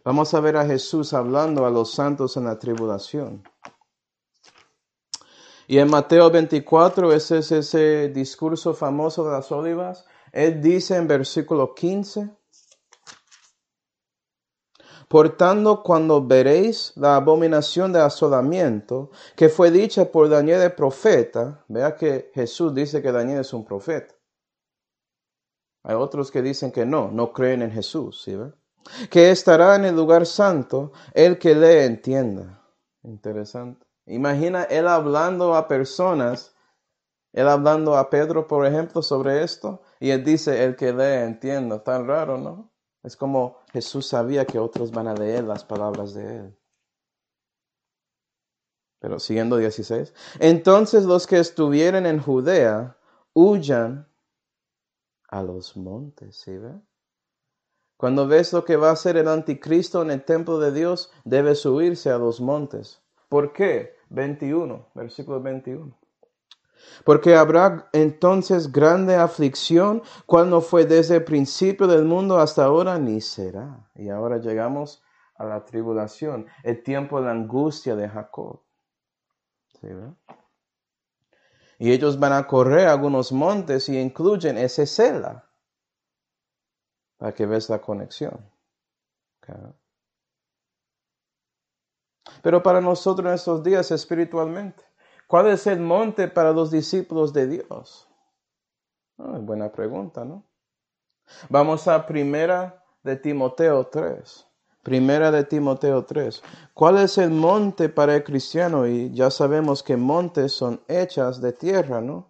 Vamos 0.05 0.35
a 0.35 0.41
ver 0.41 0.57
a 0.57 0.67
Jesús 0.67 1.13
hablando 1.15 1.65
a 1.67 1.71
los 1.71 1.93
santos 1.93 2.37
en 2.37 2.45
la 2.45 2.59
tribulación. 2.59 3.43
Y 5.67 5.79
en 5.79 5.89
Mateo 5.89 6.31
24, 6.31 7.13
ese 7.13 7.39
es 7.39 7.51
ese 7.51 8.09
discurso 8.09 8.75
famoso 8.75 9.25
de 9.25 9.33
las 9.33 9.51
olivas. 9.51 10.05
Él 10.33 10.61
dice 10.61 10.97
en 10.97 11.09
versículo 11.09 11.75
15, 11.75 12.31
por 15.09 15.37
tanto, 15.37 15.83
cuando 15.85 16.25
veréis 16.25 16.93
la 16.97 17.17
abominación 17.17 17.93
de 17.93 18.01
asolamiento 18.01 19.11
que 19.37 19.49
fue 19.49 19.71
dicha 19.71 20.11
por 20.11 20.29
Daniel 20.29 20.63
el 20.63 20.73
profeta, 20.73 21.65
vea 21.69 21.95
que 21.95 22.31
Jesús 22.35 22.75
dice 22.75 23.01
que 23.01 23.13
Daniel 23.13 23.41
es 23.41 23.53
un 23.53 23.65
profeta. 23.65 24.15
Hay 25.85 25.95
otros 25.95 26.33
que 26.33 26.43
dicen 26.43 26.73
que 26.73 26.85
no, 26.85 27.13
no 27.13 27.33
creen 27.33 27.63
en 27.63 27.71
Jesús, 27.71 28.23
¿sí 28.23 28.35
ve? 28.35 28.53
Que 29.09 29.31
estará 29.31 29.77
en 29.77 29.85
el 29.85 29.95
lugar 29.95 30.27
santo 30.27 30.91
el 31.15 31.39
que 31.39 31.55
le 31.55 31.85
entienda. 31.85 32.61
Interesante. 33.05 33.87
Imagina 34.07 34.65
él 34.65 34.89
hablando 34.89 35.55
a 35.55 35.69
personas, 35.69 36.57
él 37.33 37.47
hablando 37.47 37.97
a 37.97 38.11
Pedro, 38.11 38.49
por 38.49 38.67
ejemplo, 38.67 39.03
sobre 39.03 39.45
esto, 39.45 39.83
y 40.01 40.11
él 40.11 40.25
dice 40.25 40.65
el 40.65 40.75
que 40.75 40.93
le 40.93 41.23
entienda. 41.23 41.85
Tan 41.85 42.09
raro, 42.09 42.39
¿no? 42.39 42.73
Es 43.07 43.17
como 43.17 43.59
Jesús 43.73 44.09
sabía 44.09 44.45
que 44.45 44.59
otros 44.59 44.91
van 44.91 45.07
a 45.07 45.15
leer 45.15 45.45
las 45.45 45.63
palabras 45.63 46.13
de 46.13 46.39
él. 46.39 46.59
Pero 48.99 49.21
siguiendo 49.21 49.59
16. 49.59 50.13
Entonces 50.41 51.05
los 51.05 51.29
que 51.29 51.39
estuvieren 51.39 52.05
en 52.05 52.21
Judea 52.21 52.99
huyan 53.33 54.09
a 55.29 55.41
los 55.41 55.77
montes, 55.77 56.37
¿sí 56.37 56.59
ve? 56.59 56.81
Cuando 57.97 58.27
ves 58.27 58.53
lo 58.53 58.65
que 58.65 58.75
va 58.75 58.89
a 58.89 58.95
hacer 58.95 59.17
el 59.17 59.29
anticristo 59.29 60.03
en 60.03 60.11
el 60.11 60.25
templo 60.25 60.59
de 60.59 60.73
Dios, 60.73 61.13
debes 61.25 61.65
huirse 61.65 62.11
a 62.11 62.19
los 62.19 62.41
montes. 62.41 63.01
¿Por 63.29 63.53
qué? 63.53 63.95
21, 64.09 64.85
versículo 64.95 65.41
21. 65.41 65.97
Porque 67.05 67.35
habrá 67.35 67.89
entonces 67.93 68.73
grande 68.73 69.17
aflicción, 69.17 70.03
cuando 70.27 70.61
fue 70.61 70.87
desde 70.87 71.17
el 71.17 71.25
principio 71.25 71.87
del 71.87 72.05
mundo 72.05 72.39
hasta 72.39 72.65
ahora, 72.65 72.99
ni 72.99 73.21
será. 73.21 73.89
Y 73.95 74.09
ahora 74.09 74.39
llegamos 74.39 75.03
a 75.37 75.45
la 75.45 75.65
tribulación, 75.65 76.47
el 76.63 76.83
tiempo 76.83 77.21
de 77.21 77.27
la 77.27 77.33
angustia 77.33 77.95
de 77.95 78.09
Jacob. 78.09 78.63
y 81.79 81.93
ellos 81.93 82.19
van 82.19 82.33
a 82.33 82.47
correr 82.47 82.89
algunos 82.89 83.31
montes 83.33 83.89
y 83.89 83.99
incluyen 83.99 84.57
ese 84.57 84.87
cela, 84.87 85.51
para 87.19 87.35
que 87.35 87.47
veas 87.47 87.69
la 87.69 87.81
conexión. 87.81 88.51
Pero 92.43 92.63
para 92.63 92.81
nosotros 92.81 93.29
en 93.29 93.35
estos 93.35 93.63
días 93.63 93.91
espiritualmente, 93.91 94.83
¿Cuál 95.27 95.49
es 95.49 95.67
el 95.67 95.81
monte 95.81 96.29
para 96.29 96.53
los 96.53 96.71
discípulos 96.71 97.33
de 97.33 97.49
Dios? 97.49 98.09
Ah, 99.19 99.39
buena 99.41 99.73
pregunta, 99.73 100.25
¿no? 100.25 100.45
Vamos 101.49 101.89
a 101.89 102.07
primera 102.07 102.85
de 103.03 103.17
Timoteo 103.17 103.87
3. 103.87 104.47
Primera 104.83 105.33
de 105.33 105.43
Timoteo 105.43 106.05
3. 106.05 106.43
¿Cuál 106.73 106.99
es 106.99 107.19
el 107.19 107.31
monte 107.31 107.89
para 107.89 108.15
el 108.15 108.23
cristiano? 108.23 108.87
Y 108.87 109.13
ya 109.13 109.31
sabemos 109.31 109.83
que 109.83 109.97
montes 109.97 110.53
son 110.53 110.81
hechas 110.87 111.41
de 111.41 111.53
tierra, 111.53 112.01
¿no? 112.01 112.29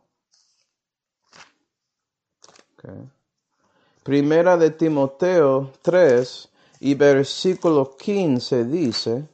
Primera 4.02 4.56
de 4.56 4.70
Timoteo 4.70 5.72
3 5.82 6.48
y 6.80 6.94
versículo 6.94 7.96
15 7.96 8.64
dice, 8.64 9.28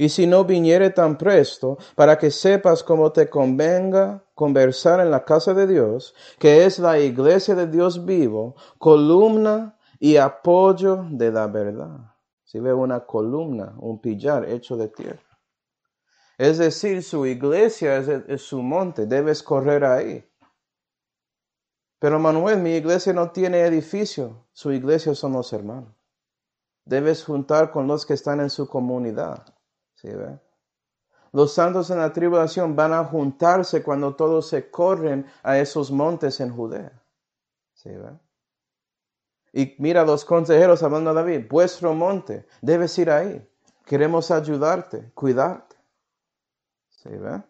y 0.00 0.08
si 0.08 0.26
no 0.26 0.46
viniere 0.46 0.88
tan 0.88 1.18
presto, 1.18 1.76
para 1.94 2.16
que 2.16 2.30
sepas 2.30 2.82
cómo 2.82 3.12
te 3.12 3.28
convenga 3.28 4.24
conversar 4.34 4.98
en 5.00 5.10
la 5.10 5.26
casa 5.26 5.52
de 5.52 5.66
Dios, 5.66 6.14
que 6.38 6.64
es 6.64 6.78
la 6.78 6.98
iglesia 6.98 7.54
de 7.54 7.66
Dios 7.66 8.06
vivo, 8.06 8.54
columna 8.78 9.76
y 9.98 10.16
apoyo 10.16 11.04
de 11.10 11.30
la 11.30 11.48
verdad. 11.48 12.14
Si 12.44 12.58
ve 12.60 12.72
una 12.72 13.00
columna, 13.04 13.74
un 13.76 14.00
pillar 14.00 14.48
hecho 14.48 14.78
de 14.78 14.88
tierra. 14.88 15.38
Es 16.38 16.56
decir, 16.56 17.02
su 17.02 17.26
iglesia 17.26 17.98
es, 17.98 18.08
es 18.08 18.40
su 18.40 18.62
monte, 18.62 19.04
debes 19.04 19.42
correr 19.42 19.84
ahí. 19.84 20.26
Pero 21.98 22.18
Manuel, 22.18 22.60
mi 22.60 22.70
iglesia 22.70 23.12
no 23.12 23.32
tiene 23.32 23.66
edificio, 23.66 24.46
su 24.54 24.72
iglesia 24.72 25.14
son 25.14 25.34
los 25.34 25.52
hermanos. 25.52 25.94
Debes 26.86 27.22
juntar 27.22 27.70
con 27.70 27.86
los 27.86 28.06
que 28.06 28.14
están 28.14 28.40
en 28.40 28.48
su 28.48 28.66
comunidad. 28.66 29.44
¿Sí 30.00 30.08
ve? 30.08 30.38
Los 31.32 31.52
santos 31.52 31.90
en 31.90 31.98
la 31.98 32.12
tribulación 32.12 32.74
van 32.74 32.92
a 32.92 33.04
juntarse 33.04 33.82
cuando 33.82 34.16
todos 34.16 34.48
se 34.48 34.70
corren 34.70 35.26
a 35.42 35.58
esos 35.58 35.90
montes 35.90 36.40
en 36.40 36.50
Judea. 36.54 36.92
¿Sí 37.74 37.90
ve? 37.90 38.18
Y 39.52 39.76
mira 39.78 40.04
los 40.04 40.24
consejeros 40.24 40.82
hablando 40.82 41.10
a 41.10 41.14
David, 41.14 41.46
vuestro 41.48 41.92
monte, 41.92 42.46
debes 42.62 42.96
ir 42.98 43.10
ahí. 43.10 43.46
Queremos 43.84 44.30
ayudarte, 44.30 45.10
cuidarte. 45.14 45.76
¿Sí 46.88 47.10
ve? 47.10 47.42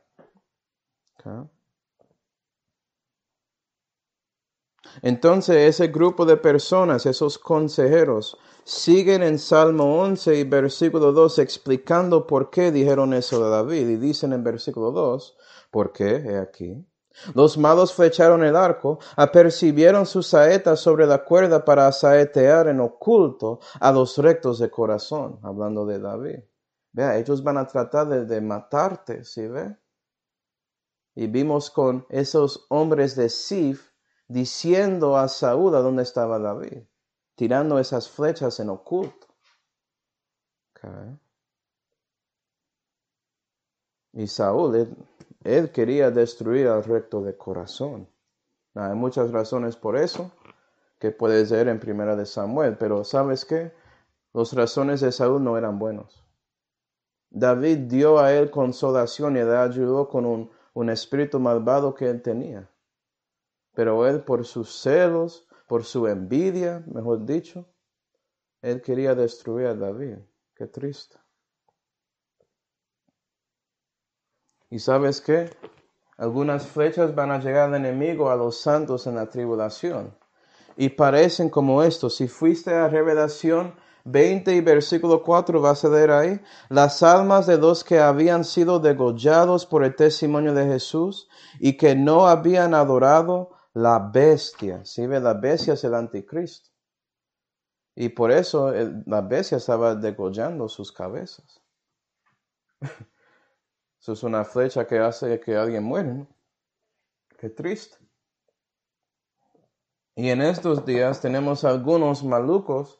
Entonces 5.02 5.56
ese 5.56 5.88
grupo 5.88 6.24
de 6.24 6.36
personas, 6.36 7.06
esos 7.06 7.38
consejeros, 7.38 8.38
siguen 8.64 9.22
en 9.22 9.38
Salmo 9.38 10.00
11 10.02 10.36
y 10.36 10.44
versículo 10.44 11.12
2 11.12 11.38
explicando 11.38 12.26
por 12.26 12.50
qué 12.50 12.70
dijeron 12.70 13.14
eso 13.14 13.42
de 13.42 13.50
David. 13.50 13.88
Y 13.88 13.96
dicen 13.96 14.32
en 14.32 14.44
versículo 14.44 14.92
2, 14.92 15.36
¿por 15.70 15.92
qué? 15.92 16.16
He 16.16 16.38
aquí. 16.38 16.86
Los 17.34 17.58
malos 17.58 17.92
flecharon 17.92 18.44
el 18.44 18.56
arco, 18.56 18.98
apercibieron 19.16 20.06
sus 20.06 20.28
saetas 20.28 20.80
sobre 20.80 21.06
la 21.06 21.24
cuerda 21.24 21.64
para 21.64 21.90
saetear 21.92 22.68
en 22.68 22.80
oculto 22.80 23.58
a 23.80 23.92
los 23.92 24.16
rectos 24.18 24.58
de 24.58 24.70
corazón, 24.70 25.38
hablando 25.42 25.84
de 25.84 25.98
David. 25.98 26.40
Vea, 26.92 27.18
ellos 27.18 27.42
van 27.42 27.58
a 27.58 27.66
tratar 27.66 28.08
de, 28.08 28.24
de 28.24 28.40
matarte, 28.40 29.24
¿sí 29.24 29.46
ve? 29.46 29.76
Y 31.14 31.26
vimos 31.26 31.70
con 31.70 32.06
esos 32.08 32.66
hombres 32.68 33.16
de 33.16 33.28
Sif 33.28 33.89
diciendo 34.30 35.16
a 35.16 35.26
Saúl 35.26 35.74
a 35.74 35.80
dónde 35.80 36.04
estaba 36.04 36.38
David, 36.38 36.84
tirando 37.34 37.80
esas 37.80 38.08
flechas 38.08 38.60
en 38.60 38.70
oculto. 38.70 39.26
Y 44.12 44.28
Saúl, 44.28 44.96
él, 45.42 45.72
quería 45.72 46.12
destruir 46.12 46.68
al 46.68 46.84
recto 46.84 47.22
de 47.22 47.36
corazón. 47.36 48.08
Hay 48.74 48.94
muchas 48.94 49.32
razones 49.32 49.76
por 49.76 49.96
eso 49.96 50.30
que 51.00 51.10
puedes 51.10 51.50
leer 51.50 51.66
en 51.66 51.80
Primera 51.80 52.14
de 52.14 52.24
Samuel, 52.24 52.76
pero 52.78 53.02
¿sabes 53.02 53.44
qué? 53.44 53.72
Las 54.32 54.52
razones 54.52 55.00
de 55.00 55.10
Saúl 55.10 55.42
no 55.42 55.58
eran 55.58 55.80
buenos. 55.80 56.24
David 57.30 57.78
dio 57.88 58.20
a 58.20 58.32
él 58.32 58.50
consolación 58.50 59.36
y 59.36 59.40
le 59.40 59.56
ayudó 59.56 60.08
con 60.08 60.24
un, 60.24 60.50
un 60.74 60.88
espíritu 60.88 61.40
malvado 61.40 61.94
que 61.96 62.08
él 62.08 62.22
tenía. 62.22 62.70
Pero 63.80 64.06
él 64.06 64.24
por 64.24 64.44
sus 64.44 64.78
celos, 64.82 65.48
por 65.66 65.84
su 65.84 66.06
envidia, 66.06 66.84
mejor 66.92 67.24
dicho, 67.24 67.64
él 68.60 68.82
quería 68.82 69.14
destruir 69.14 69.68
a 69.68 69.74
David. 69.74 70.18
Qué 70.54 70.66
triste. 70.66 71.16
¿Y 74.68 74.80
sabes 74.80 75.22
qué? 75.22 75.48
Algunas 76.18 76.66
flechas 76.66 77.14
van 77.14 77.30
a 77.30 77.40
llegar 77.40 77.70
al 77.70 77.74
enemigo, 77.74 78.30
a 78.30 78.36
los 78.36 78.60
santos 78.60 79.06
en 79.06 79.14
la 79.14 79.30
tribulación. 79.30 80.14
Y 80.76 80.90
parecen 80.90 81.48
como 81.48 81.82
esto. 81.82 82.10
Si 82.10 82.28
fuiste 82.28 82.74
a 82.74 82.86
Revelación 82.86 83.74
20 84.04 84.56
y 84.56 84.60
versículo 84.60 85.22
4 85.22 85.58
vas 85.62 85.86
a 85.86 85.88
leer 85.88 86.10
ahí, 86.10 86.40
las 86.68 87.02
almas 87.02 87.46
de 87.46 87.56
los 87.56 87.82
que 87.82 87.98
habían 87.98 88.44
sido 88.44 88.78
degollados 88.78 89.64
por 89.64 89.84
el 89.84 89.96
testimonio 89.96 90.52
de 90.52 90.66
Jesús 90.66 91.30
y 91.58 91.78
que 91.78 91.96
no 91.96 92.26
habían 92.26 92.74
adorado 92.74 93.58
la 93.74 93.98
bestia. 93.98 94.84
Si 94.84 95.06
ve, 95.06 95.20
la 95.20 95.34
bestia 95.34 95.74
es 95.74 95.84
el 95.84 95.94
anticristo. 95.94 96.70
Y 97.94 98.08
por 98.08 98.30
eso 98.30 98.72
la 99.06 99.20
bestia 99.20 99.58
estaba 99.58 99.94
degollando 99.94 100.68
sus 100.68 100.92
cabezas. 100.92 101.60
Eso 104.00 104.12
es 104.12 104.22
una 104.22 104.44
flecha 104.44 104.86
que 104.86 104.98
hace 104.98 105.38
que 105.40 105.54
alguien 105.54 105.84
muere. 105.84 106.26
Qué 107.38 107.50
triste. 107.50 107.98
Y 110.14 110.30
en 110.30 110.40
estos 110.40 110.86
días 110.86 111.20
tenemos 111.20 111.64
algunos 111.64 112.24
malucos 112.24 112.98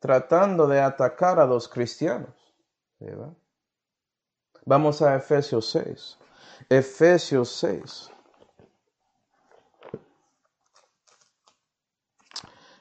tratando 0.00 0.68
de 0.68 0.80
atacar 0.80 1.40
a 1.40 1.46
los 1.46 1.68
cristianos. 1.68 2.54
Vamos 4.64 5.02
a 5.02 5.16
Efesios 5.16 5.70
6. 5.70 6.18
Efesios 6.68 7.50
6. 7.50 8.10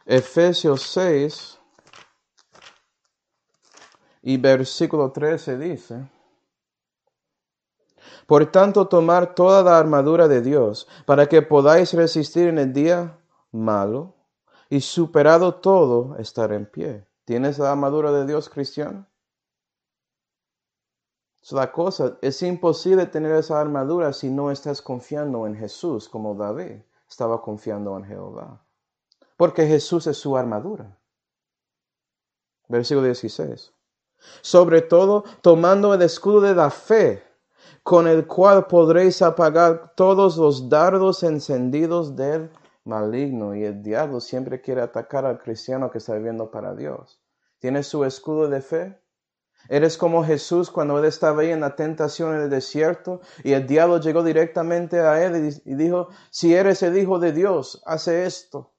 Efesios 0.08 0.84
6 0.84 1.60
y 4.22 4.38
versículo 4.38 5.12
13 5.12 5.58
dice, 5.58 6.08
Por 8.28 8.52
tanto, 8.52 8.88
tomar 8.88 9.34
toda 9.34 9.64
la 9.64 9.80
armadura 9.80 10.28
de 10.28 10.42
Dios 10.42 10.88
para 11.08 11.26
que 11.26 11.42
podáis 11.42 11.94
resistir 11.94 12.48
en 12.50 12.60
el 12.60 12.72
día 12.72 13.18
malo 13.52 14.14
y 14.70 14.82
superado 14.82 15.56
todo, 15.56 16.16
estar 16.18 16.52
en 16.52 16.68
pie. 16.68 17.08
¿Tienes 17.26 17.58
la 17.58 17.72
armadura 17.72 18.12
de 18.12 18.28
Dios 18.28 18.48
cristiano? 18.48 19.08
Es 21.42 21.52
la 21.52 21.72
cosa, 21.72 22.20
es 22.22 22.44
imposible 22.44 23.08
tener 23.08 23.32
esa 23.32 23.60
armadura 23.60 24.14
si 24.14 24.30
no 24.30 24.52
estás 24.52 24.84
confiando 24.84 25.48
en 25.48 25.56
Jesús 25.56 26.08
como 26.08 26.36
David 26.36 26.82
estaba 27.08 27.42
confiando 27.42 27.98
en 27.98 28.06
Jehová 28.06 28.65
porque 29.38 29.66
Jesús 29.66 30.08
es 30.08 30.18
su 30.18 30.38
armadura. 30.38 30.98
Versículo 32.68 33.06
16. 33.06 33.74
Sobre 34.42 34.82
todo, 34.82 35.24
tomando 35.42 35.94
el 35.94 36.02
escudo 36.02 36.42
de 36.42 36.56
la 36.56 36.70
fe, 36.70 37.24
con 37.84 38.08
el 38.08 38.26
cual 38.26 38.66
podréis 38.66 39.22
apagar 39.22 39.94
todos 39.96 40.38
los 40.38 40.70
dardos 40.70 41.22
encendidos 41.24 42.16
del 42.16 42.50
maligno. 42.84 43.56
Y 43.56 43.64
el 43.64 43.84
diablo 43.84 44.20
siempre 44.20 44.62
quiere 44.62 44.82
atacar 44.82 45.26
al 45.26 45.40
cristiano 45.40 45.92
que 45.92 46.00
está 46.00 46.16
viviendo 46.16 46.50
para 46.50 46.74
Dios. 46.74 47.22
¿Tienes 47.60 47.88
su 47.88 48.04
escudo 48.04 48.48
de 48.48 48.62
fe? 48.62 49.00
Eres 49.68 49.98
como 49.98 50.24
Jesús 50.24 50.70
cuando 50.70 51.00
él 51.00 51.06
estaba 51.06 51.42
ahí 51.42 51.50
en 51.50 51.62
la 51.62 51.76
tentación 51.76 52.36
en 52.36 52.42
el 52.42 52.50
desierto 52.50 53.22
y 53.44 53.54
el 53.54 53.66
diablo 53.66 54.00
llegó 54.00 54.24
directamente 54.24 55.00
a 55.00 55.24
él 55.26 55.60
y 55.66 55.76
dijo, 55.76 56.10
si 56.30 56.54
eres 56.54 56.84
el 56.84 56.98
Hijo 56.98 57.18
de 57.18 57.32
Dios, 57.32 57.82
hace 57.86 58.26
esto. 58.26 58.75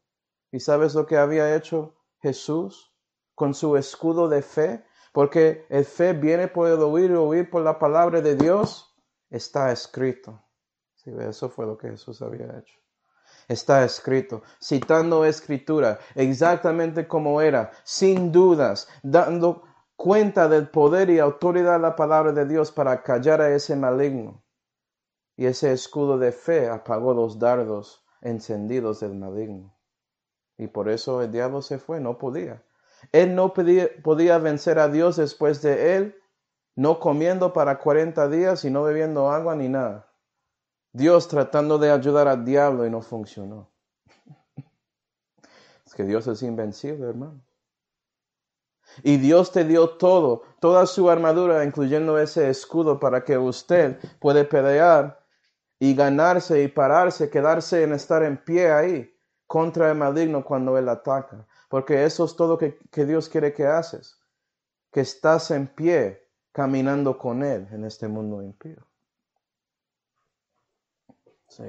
¿Y 0.56 0.60
sabes 0.60 0.94
lo 0.94 1.04
que 1.04 1.18
había 1.18 1.54
hecho 1.54 1.94
Jesús 2.22 2.90
con 3.34 3.52
su 3.52 3.76
escudo 3.76 4.26
de 4.26 4.40
fe? 4.40 4.86
Porque 5.12 5.66
el 5.68 5.84
fe 5.84 6.14
viene 6.14 6.48
por 6.48 6.66
el 6.66 6.80
oír 6.80 7.10
y 7.10 7.14
oír 7.14 7.50
por 7.50 7.60
la 7.60 7.78
palabra 7.78 8.22
de 8.22 8.36
Dios. 8.36 8.96
Está 9.28 9.70
escrito. 9.70 10.42
Sí, 10.94 11.12
eso 11.20 11.50
fue 11.50 11.66
lo 11.66 11.76
que 11.76 11.90
Jesús 11.90 12.22
había 12.22 12.46
hecho. 12.58 12.74
Está 13.48 13.84
escrito, 13.84 14.44
citando 14.58 15.26
escritura, 15.26 15.98
exactamente 16.14 17.06
como 17.06 17.42
era, 17.42 17.70
sin 17.84 18.32
dudas, 18.32 18.88
dando 19.02 19.62
cuenta 19.94 20.48
del 20.48 20.70
poder 20.70 21.10
y 21.10 21.18
autoridad 21.18 21.74
de 21.74 21.80
la 21.80 21.96
palabra 21.96 22.32
de 22.32 22.46
Dios 22.46 22.72
para 22.72 23.02
callar 23.02 23.42
a 23.42 23.54
ese 23.54 23.76
maligno. 23.76 24.42
Y 25.36 25.44
ese 25.44 25.70
escudo 25.72 26.16
de 26.16 26.32
fe 26.32 26.70
apagó 26.70 27.12
los 27.12 27.38
dardos 27.38 28.06
encendidos 28.22 29.00
del 29.00 29.16
maligno. 29.16 29.75
Y 30.58 30.68
por 30.68 30.88
eso 30.88 31.22
el 31.22 31.30
diablo 31.30 31.62
se 31.62 31.78
fue, 31.78 32.00
no 32.00 32.18
podía. 32.18 32.62
Él 33.12 33.34
no 33.34 33.52
podía, 33.52 34.38
vencer 34.38 34.78
a 34.78 34.88
Dios 34.88 35.16
después 35.16 35.62
de 35.62 35.96
él, 35.96 36.16
no 36.74 36.98
comiendo 36.98 37.52
para 37.52 37.78
40 37.78 38.28
días 38.28 38.64
y 38.64 38.70
no 38.70 38.82
bebiendo 38.82 39.30
agua 39.30 39.54
ni 39.54 39.68
nada. 39.68 40.10
Dios 40.92 41.28
tratando 41.28 41.78
de 41.78 41.90
ayudar 41.90 42.26
al 42.26 42.44
diablo 42.44 42.86
y 42.86 42.90
no 42.90 43.02
funcionó. 43.02 43.70
es 45.86 45.94
que 45.94 46.04
Dios 46.04 46.26
es 46.26 46.42
invencible, 46.42 47.08
hermano. 47.08 47.42
Y 49.02 49.18
Dios 49.18 49.52
te 49.52 49.64
dio 49.64 49.90
todo, 49.90 50.42
toda 50.60 50.86
su 50.86 51.10
armadura, 51.10 51.64
incluyendo 51.64 52.18
ese 52.18 52.48
escudo, 52.48 52.98
para 52.98 53.24
que 53.24 53.36
usted 53.36 53.98
pueda 54.20 54.48
pelear 54.48 55.22
y 55.78 55.94
ganarse 55.94 56.62
y 56.62 56.68
pararse, 56.68 57.28
quedarse 57.28 57.82
en 57.82 57.92
estar 57.92 58.22
en 58.22 58.42
pie 58.42 58.72
ahí 58.72 59.15
contra 59.46 59.90
el 59.90 59.96
maligno 59.96 60.44
cuando 60.44 60.76
él 60.78 60.88
ataca. 60.88 61.46
Porque 61.68 62.04
eso 62.04 62.24
es 62.24 62.36
todo 62.36 62.58
que, 62.58 62.78
que 62.90 63.04
Dios 63.04 63.28
quiere 63.28 63.52
que 63.52 63.66
haces. 63.66 64.20
Que 64.90 65.00
estás 65.00 65.50
en 65.50 65.66
pie 65.66 66.26
caminando 66.52 67.18
con 67.18 67.42
Él 67.42 67.68
en 67.70 67.84
este 67.84 68.08
mundo 68.08 68.42
impío. 68.42 68.86
¿Sí, 71.48 71.64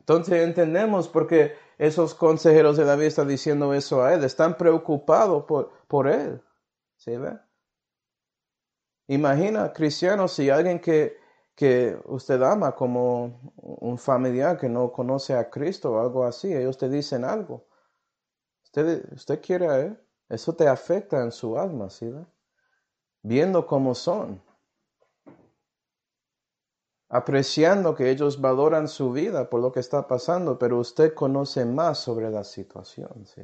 Entonces 0.00 0.42
entendemos 0.42 1.08
por 1.08 1.26
qué 1.26 1.54
esos 1.76 2.14
consejeros 2.14 2.76
de 2.76 2.84
David 2.84 3.04
están 3.04 3.28
diciendo 3.28 3.74
eso 3.74 4.02
a 4.02 4.14
Él. 4.14 4.24
Están 4.24 4.56
preocupados 4.56 5.44
por, 5.44 5.72
por 5.88 6.08
Él. 6.08 6.42
¿Sí, 6.96 7.16
ve? 7.16 7.38
Imagina, 9.08 9.72
cristianos, 9.72 10.32
si 10.32 10.48
alguien 10.48 10.80
que 10.80 11.18
que 11.54 11.96
usted 12.06 12.42
ama 12.42 12.74
como 12.74 13.52
un 13.56 13.96
familiar 13.98 14.58
que 14.58 14.68
no 14.68 14.90
conoce 14.92 15.34
a 15.34 15.48
Cristo 15.48 15.92
o 15.92 16.00
algo 16.00 16.24
así, 16.24 16.52
ellos 16.52 16.76
te 16.76 16.88
dicen 16.88 17.24
algo. 17.24 17.66
Usted, 18.64 19.12
usted 19.12 19.40
quiere, 19.40 19.96
eso 20.28 20.54
te 20.54 20.66
afecta 20.66 21.22
en 21.22 21.30
su 21.30 21.56
alma, 21.56 21.90
¿sí? 21.90 22.12
viendo 23.22 23.66
cómo 23.66 23.94
son, 23.94 24.42
apreciando 27.08 27.94
que 27.94 28.10
ellos 28.10 28.40
valoran 28.40 28.88
su 28.88 29.12
vida 29.12 29.48
por 29.48 29.60
lo 29.60 29.70
que 29.70 29.80
está 29.80 30.08
pasando, 30.08 30.58
pero 30.58 30.78
usted 30.78 31.14
conoce 31.14 31.64
más 31.64 31.98
sobre 31.98 32.30
la 32.30 32.42
situación. 32.42 33.24
¿sí 33.26 33.42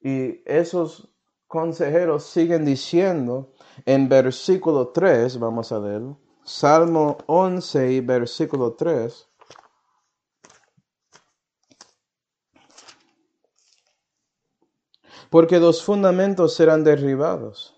Y 0.00 0.42
esos 0.44 1.08
consejeros 1.48 2.24
siguen 2.24 2.64
diciendo 2.64 3.52
en 3.84 4.08
versículo 4.08 4.88
3, 4.88 5.38
vamos 5.40 5.72
a 5.72 5.78
ver, 5.78 6.02
Salmo 6.44 7.18
11 7.26 7.92
y 7.92 8.00
versículo 8.00 8.74
3. 8.74 9.28
Porque 15.30 15.58
los 15.58 15.82
fundamentos 15.82 16.54
serán 16.54 16.84
derribados. 16.84 17.74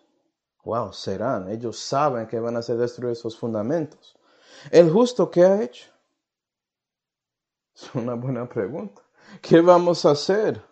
Wow, 0.65 0.93
serán. 0.93 1.49
Ellos 1.51 1.79
saben 1.79 2.29
que 2.29 2.39
van 2.39 2.57
a 2.57 2.63
ser 2.63 2.77
destruidos 2.77 3.19
esos 3.19 3.37
fundamentos. 3.37 4.17
¿El 4.71 4.91
justo 4.91 5.31
qué 5.31 5.45
ha 5.45 5.63
hecho? 5.63 5.91
Es 7.75 7.93
una 7.95 8.15
buena 8.15 8.49
pregunta. 8.49 9.03
¿Qué 9.41 9.61
vamos 9.61 10.05
a 10.05 10.11
hacer? 10.11 10.63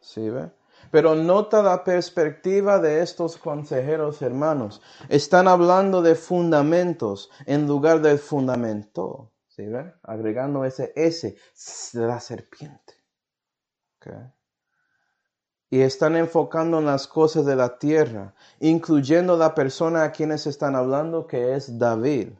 ¿Sí 0.00 0.30
ve? 0.30 0.50
Pero 0.90 1.14
nota 1.14 1.62
la 1.62 1.84
perspectiva 1.84 2.78
de 2.78 3.02
estos 3.02 3.36
consejeros 3.36 4.22
hermanos. 4.22 4.82
Están 5.08 5.46
hablando 5.46 6.02
de 6.02 6.14
fundamentos 6.14 7.30
en 7.46 7.66
lugar 7.66 8.00
del 8.00 8.18
fundamento. 8.18 9.30
¿Sí 9.48 9.66
ve? 9.66 9.92
Agregando 10.02 10.64
ese 10.64 10.92
S 10.96 11.36
la 11.92 12.18
serpiente. 12.18 12.94
Y 15.68 15.82
están 15.82 16.16
enfocando 16.16 16.78
en 16.80 16.86
las 16.86 17.06
cosas 17.06 17.46
de 17.46 17.54
la 17.54 17.78
tierra, 17.78 18.34
incluyendo 18.58 19.36
la 19.36 19.54
persona 19.54 20.02
a 20.02 20.10
quienes 20.10 20.46
están 20.46 20.74
hablando, 20.74 21.26
que 21.26 21.54
es 21.54 21.78
David. 21.78 22.30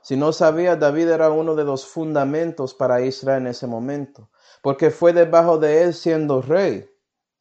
Si 0.00 0.16
no 0.16 0.32
sabía, 0.32 0.76
David 0.76 1.08
era 1.08 1.30
uno 1.30 1.54
de 1.54 1.64
los 1.64 1.86
fundamentos 1.86 2.74
para 2.74 3.02
Israel 3.02 3.42
en 3.42 3.48
ese 3.48 3.66
momento, 3.66 4.30
porque 4.62 4.90
fue 4.90 5.12
debajo 5.12 5.58
de 5.58 5.82
él 5.82 5.94
siendo 5.94 6.40
rey. 6.40 6.88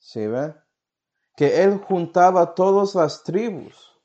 ¿Sí 0.03 0.27
ve? 0.27 0.53
Que 1.37 1.63
él 1.63 1.77
juntaba 1.77 2.53
todas 2.53 2.93
las 2.93 3.23
tribus, 3.23 3.97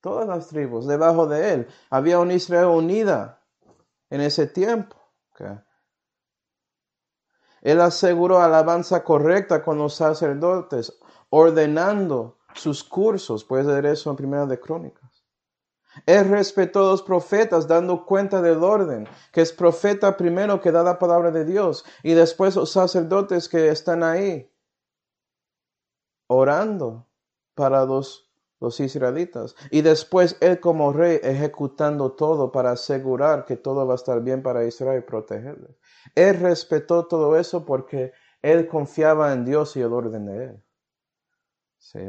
todas 0.00 0.26
las 0.26 0.48
tribus 0.48 0.86
debajo 0.86 1.28
de 1.28 1.54
él. 1.54 1.68
Había 1.90 2.18
una 2.18 2.34
Israel 2.34 2.66
unida 2.66 3.40
en 4.10 4.20
ese 4.20 4.48
tiempo. 4.48 4.96
Él 7.62 7.80
aseguró 7.80 8.40
alabanza 8.40 9.04
correcta 9.04 9.62
con 9.62 9.78
los 9.78 9.94
sacerdotes, 9.94 10.98
ordenando 11.30 12.38
sus 12.54 12.82
cursos. 12.82 13.44
Puedes 13.44 13.66
leer 13.66 13.86
eso 13.86 14.10
en 14.10 14.16
Primera 14.16 14.44
de 14.44 14.58
Crónicas. 14.58 15.24
Él 16.04 16.28
respetó 16.28 16.80
a 16.80 16.90
los 16.90 17.02
profetas, 17.02 17.68
dando 17.68 18.04
cuenta 18.04 18.42
del 18.42 18.64
orden, 18.64 19.08
que 19.32 19.40
es 19.40 19.52
profeta 19.52 20.16
primero 20.16 20.60
que 20.60 20.72
da 20.72 20.82
la 20.82 20.98
palabra 20.98 21.30
de 21.30 21.44
Dios, 21.44 21.84
y 22.02 22.14
después 22.14 22.56
los 22.56 22.72
sacerdotes 22.72 23.48
que 23.48 23.68
están 23.68 24.02
ahí, 24.02 24.52
orando 26.28 27.08
para 27.54 27.84
los, 27.84 28.30
los 28.60 28.78
israelitas. 28.78 29.56
Y 29.70 29.82
después 29.82 30.36
él 30.40 30.60
como 30.60 30.92
rey 30.92 31.18
ejecutando 31.22 32.12
todo 32.12 32.52
para 32.52 32.72
asegurar 32.72 33.44
que 33.44 33.56
todo 33.56 33.86
va 33.86 33.94
a 33.94 33.96
estar 33.96 34.22
bien 34.22 34.42
para 34.42 34.64
Israel 34.64 35.00
y 35.00 35.06
protegerles. 35.06 35.76
Él 36.14 36.38
respetó 36.38 37.06
todo 37.06 37.36
eso 37.36 37.66
porque 37.66 38.12
él 38.42 38.68
confiaba 38.68 39.32
en 39.32 39.44
Dios 39.44 39.76
y 39.76 39.80
el 39.80 39.92
orden 39.92 40.26
de 40.26 40.44
él. 40.44 40.64
¿Sí, 41.78 42.00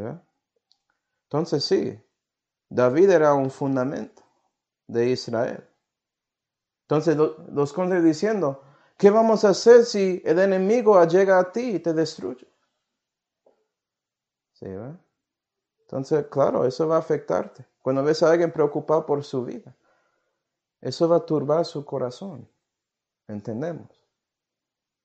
Entonces 1.23 1.63
sí, 1.63 1.99
David 2.69 3.10
era 3.10 3.34
un 3.34 3.49
fundamento 3.49 4.23
de 4.88 5.10
Israel. 5.10 5.63
Entonces 6.84 7.15
los 7.15 7.71
condes 7.71 8.03
diciendo, 8.03 8.63
¿qué 8.97 9.12
vamos 9.12 9.45
a 9.45 9.49
hacer 9.49 9.86
si 9.86 10.21
el 10.25 10.39
enemigo 10.39 11.03
llega 11.05 11.38
a 11.39 11.51
ti 11.51 11.75
y 11.75 11.79
te 11.79 11.93
destruye? 11.93 12.47
¿Sí, 14.60 14.65
Entonces, 15.84 16.28
claro, 16.28 16.65
eso 16.65 16.86
va 16.86 16.98
a 16.98 17.00
afectarte. 17.00 17.65
Cuando 17.82 18.04
ves 18.04 18.22
a 18.22 18.30
alguien 18.30 18.52
preocupado 18.52 19.06
por 19.06 19.24
su 19.24 19.45
vida, 19.45 19.74
eso 20.82 21.08
va 21.08 21.17
a 21.17 21.26
turbar 21.26 21.65
su 21.65 21.86
corazón. 21.86 22.50
¿Entendemos? 23.30 23.88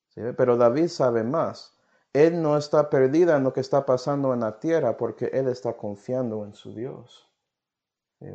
¿Sí? 0.09 0.23
Pero 0.37 0.57
David 0.57 0.88
sabe 0.88 1.23
más. 1.23 1.73
Él 2.12 2.43
no 2.43 2.57
está 2.57 2.90
perdido 2.90 3.37
en 3.37 3.45
lo 3.45 3.53
que 3.53 3.61
está 3.61 3.87
pasando 3.87 4.35
en 4.35 4.40
la 4.40 4.59
tierra 4.59 4.97
porque 4.97 5.27
él 5.27 5.47
está 5.47 5.75
confiando 5.75 6.45
en 6.45 6.55
su 6.55 6.75
Dios. 6.75 7.29
¿Sí, 8.19 8.27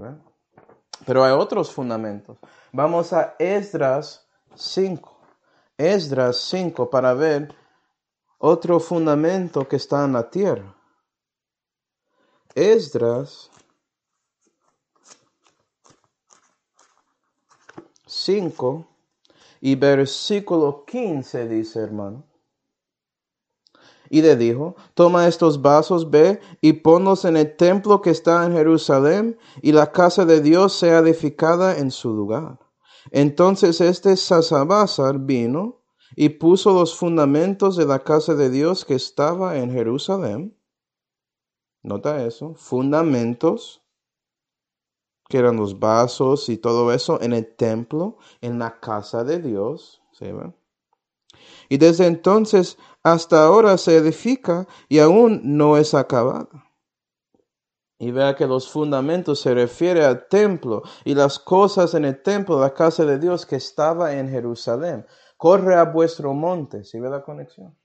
Pero 1.06 1.24
hay 1.26 1.34
otros 1.34 1.72
fundamentos. 1.72 2.38
Vamos 2.72 3.12
a 3.12 3.36
Esdras 3.40 4.26
5. 4.56 5.18
Esdras 5.78 6.38
5 6.38 6.90
para 6.90 7.14
ver 7.14 7.54
otro 8.38 8.80
fundamento 8.80 9.68
que 9.68 9.76
está 9.76 10.06
en 10.06 10.14
la 10.14 10.30
tierra. 10.30 10.79
Esdras 12.56 13.52
5 18.08 18.88
y 19.62 19.76
versículo 19.76 20.84
15 20.86 21.48
dice, 21.48 21.80
hermano. 21.80 22.26
Y 24.10 24.24
le 24.24 24.36
dijo, 24.36 24.76
toma 24.96 25.28
estos 25.28 25.62
vasos, 25.62 26.10
ve 26.10 26.40
y 26.62 26.74
ponlos 26.74 27.26
en 27.26 27.38
el 27.38 27.56
templo 27.56 28.02
que 28.02 28.10
está 28.10 28.44
en 28.46 28.54
Jerusalén, 28.54 29.38
y 29.62 29.72
la 29.72 29.92
casa 29.92 30.26
de 30.26 30.42
Dios 30.42 30.74
sea 30.74 31.00
edificada 31.00 31.78
en 31.78 31.92
su 31.92 32.14
lugar. 32.14 32.58
Entonces 33.12 33.80
este 33.80 34.18
Sasabazar 34.18 35.20
vino 35.20 35.84
y 36.16 36.30
puso 36.30 36.74
los 36.74 36.98
fundamentos 36.98 37.76
de 37.76 37.86
la 37.86 38.00
casa 38.00 38.34
de 38.34 38.50
Dios 38.50 38.86
que 38.86 38.96
estaba 38.96 39.58
en 39.58 39.72
Jerusalén 39.72 40.59
Nota 41.82 42.26
eso, 42.26 42.56
fundamentos, 42.56 43.82
que 45.30 45.38
eran 45.38 45.58
los 45.58 45.80
vasos 45.80 46.50
y 46.50 46.58
todo 46.58 46.92
eso 46.92 47.22
en 47.22 47.34
el 47.34 47.56
templo, 47.56 48.18
en 48.42 48.60
la 48.60 48.80
casa 48.80 49.24
de 49.24 49.40
Dios. 49.40 50.02
Y 51.70 51.78
desde 51.78 52.08
entonces 52.08 52.78
hasta 53.04 53.44
ahora 53.44 53.78
se 53.78 53.96
edifica 53.96 54.68
y 54.90 55.00
aún 55.00 55.42
no 55.44 55.78
es 55.78 55.94
acabada. 55.94 56.50
Y 58.00 58.12
vea 58.12 58.36
que 58.36 58.48
los 58.48 58.72
fundamentos 58.72 59.42
se 59.42 59.54
refiere 59.54 60.06
al 60.06 60.28
templo 60.28 60.84
y 61.04 61.16
las 61.16 61.38
cosas 61.38 61.94
en 61.94 62.06
el 62.06 62.22
templo, 62.22 62.60
la 62.60 62.74
casa 62.74 63.06
de 63.06 63.20
Dios 63.20 63.46
que 63.46 63.58
estaba 63.58 64.14
en 64.16 64.30
Jerusalén. 64.30 65.06
Corre 65.38 65.76
a 65.76 65.84
vuestro 65.84 66.34
monte, 66.34 66.84
¿sí 66.84 67.00
ve 67.00 67.10
la 67.10 67.24
conexión? 67.24 67.78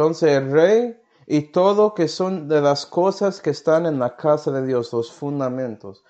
Entonces 0.00 0.30
el 0.30 0.50
rey 0.50 0.98
y 1.26 1.52
todo 1.52 1.92
que 1.92 2.08
son 2.08 2.48
de 2.48 2.62
las 2.62 2.86
cosas 2.86 3.42
que 3.42 3.50
están 3.50 3.84
en 3.84 3.98
la 3.98 4.16
casa 4.16 4.50
de 4.50 4.66
Dios, 4.66 4.94
los 4.94 5.12
fundamentos. 5.12 6.02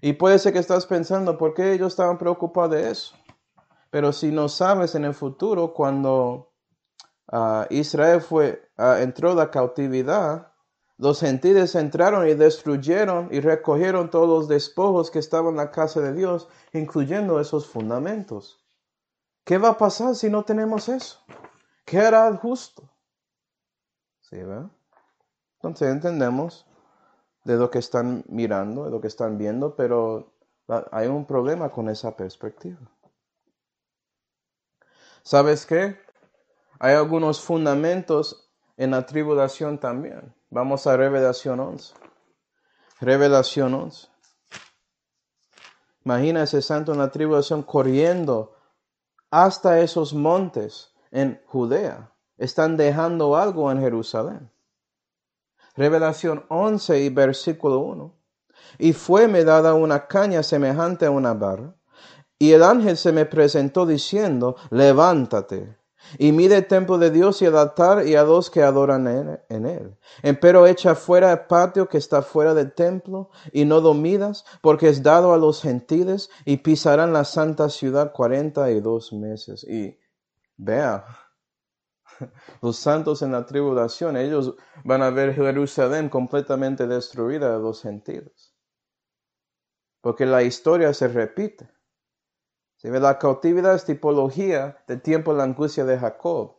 Y 0.00 0.12
puede 0.12 0.38
ser 0.38 0.52
que 0.52 0.60
estás 0.60 0.86
pensando, 0.86 1.36
¿por 1.36 1.52
qué 1.52 1.72
ellos 1.72 1.94
estaban 1.94 2.16
preocupados 2.16 2.70
de 2.70 2.92
eso? 2.92 3.16
Pero 3.90 4.12
si 4.12 4.30
no 4.30 4.48
sabes 4.48 4.94
en 4.94 5.04
el 5.04 5.14
futuro, 5.14 5.74
cuando 5.74 6.52
ah, 7.26 7.66
Israel 7.70 8.20
fue, 8.20 8.70
uh, 8.78 9.02
entró 9.02 9.34
la 9.34 9.50
cautividad, 9.50 10.52
los 10.96 11.18
gentiles 11.18 11.74
entraron 11.74 12.28
y 12.28 12.34
destruyeron 12.34 13.30
y 13.32 13.40
recogieron 13.40 14.10
todos 14.10 14.28
los 14.28 14.46
despojos 14.46 15.10
que 15.10 15.18
estaban 15.18 15.54
en 15.54 15.56
la 15.56 15.72
casa 15.72 16.00
de 16.00 16.14
Dios, 16.14 16.46
incluyendo 16.72 17.40
esos 17.40 17.66
fundamentos. 17.66 18.64
¿Qué 19.42 19.58
va 19.58 19.70
a 19.70 19.76
pasar 19.76 20.14
si 20.14 20.30
no 20.30 20.44
tenemos 20.44 20.88
eso? 20.88 21.18
¿Qué 21.84 21.98
hará 21.98 22.28
el 22.28 22.36
justo? 22.36 22.93
Entonces 24.40 25.88
entendemos 25.88 26.66
de 27.44 27.56
lo 27.56 27.70
que 27.70 27.78
están 27.78 28.24
mirando, 28.28 28.84
de 28.84 28.90
lo 28.90 29.00
que 29.00 29.08
están 29.08 29.38
viendo, 29.38 29.76
pero 29.76 30.32
hay 30.90 31.08
un 31.08 31.26
problema 31.26 31.70
con 31.70 31.88
esa 31.88 32.16
perspectiva. 32.16 32.80
¿Sabes 35.22 35.66
qué? 35.66 35.98
Hay 36.78 36.94
algunos 36.94 37.40
fundamentos 37.40 38.50
en 38.76 38.90
la 38.90 39.06
tribulación 39.06 39.78
también. 39.78 40.34
Vamos 40.50 40.86
a 40.86 40.96
Revelación 40.96 41.60
11. 41.60 41.94
Revelación 43.00 43.74
11. 43.74 44.08
Imagina 46.04 46.42
ese 46.42 46.60
santo 46.60 46.92
en 46.92 46.98
la 46.98 47.10
tribulación 47.10 47.62
corriendo 47.62 48.56
hasta 49.30 49.80
esos 49.80 50.12
montes 50.12 50.94
en 51.10 51.40
Judea 51.46 52.13
están 52.38 52.76
dejando 52.76 53.36
algo 53.36 53.70
en 53.70 53.80
Jerusalén. 53.80 54.50
Revelación 55.76 56.44
11 56.48 57.00
y 57.00 57.08
versículo 57.08 57.80
1. 57.80 58.14
Y 58.78 58.92
fue 58.92 59.28
me 59.28 59.44
dada 59.44 59.74
una 59.74 60.06
caña 60.06 60.42
semejante 60.42 61.06
a 61.06 61.10
una 61.10 61.34
barra, 61.34 61.74
y 62.38 62.52
el 62.52 62.62
ángel 62.62 62.96
se 62.96 63.12
me 63.12 63.26
presentó 63.26 63.86
diciendo, 63.86 64.56
levántate, 64.70 65.76
Y 66.18 66.32
mide 66.32 66.58
el 66.58 66.66
templo 66.66 66.98
de 66.98 67.10
Dios 67.10 67.40
y 67.40 67.46
el 67.46 67.56
altar 67.56 68.06
y 68.06 68.14
a 68.14 68.24
los 68.24 68.50
que 68.50 68.62
adoran 68.62 69.06
en 69.48 69.66
él. 69.66 69.96
Empero 70.22 70.66
echa 70.66 70.94
fuera 70.94 71.32
el 71.32 71.40
patio 71.46 71.88
que 71.88 71.96
está 71.96 72.20
fuera 72.20 72.52
del 72.52 72.74
templo 72.74 73.30
y 73.52 73.64
no 73.64 73.80
domidas, 73.80 74.44
porque 74.60 74.90
es 74.90 75.02
dado 75.02 75.32
a 75.32 75.38
los 75.38 75.62
gentiles 75.62 76.28
y 76.44 76.58
pisarán 76.58 77.14
la 77.14 77.24
santa 77.24 77.70
ciudad 77.70 78.12
cuarenta 78.12 78.70
y 78.70 78.80
dos 78.80 79.12
meses. 79.14 79.64
Y 79.64 79.98
vea, 80.58 81.06
los 82.62 82.76
santos 82.76 83.22
en 83.22 83.32
la 83.32 83.46
tribulación, 83.46 84.16
ellos 84.16 84.54
van 84.84 85.02
a 85.02 85.10
ver 85.10 85.34
Jerusalén 85.34 86.08
completamente 86.08 86.86
destruida 86.86 87.52
de 87.52 87.58
los 87.58 87.82
gentiles. 87.82 88.54
Porque 90.00 90.26
la 90.26 90.42
historia 90.42 90.92
se 90.92 91.08
repite. 91.08 91.68
Si 92.76 92.90
ve 92.90 93.00
la 93.00 93.18
cautividad 93.18 93.74
es 93.74 93.84
tipología 93.84 94.84
del 94.86 95.00
tiempo 95.00 95.32
de 95.32 95.38
la 95.38 95.44
angustia 95.44 95.84
de 95.84 95.98
Jacob, 95.98 96.56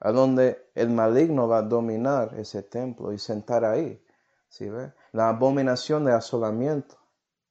a 0.00 0.12
donde 0.12 0.70
el 0.74 0.88
maligno 0.88 1.46
va 1.46 1.58
a 1.58 1.62
dominar 1.62 2.34
ese 2.38 2.62
templo 2.62 3.12
y 3.12 3.18
sentar 3.18 3.64
ahí. 3.64 4.02
¿Sí 4.48 4.68
ve? 4.68 4.92
La 5.12 5.28
abominación 5.28 6.06
de 6.06 6.12
asolamiento. 6.12 6.96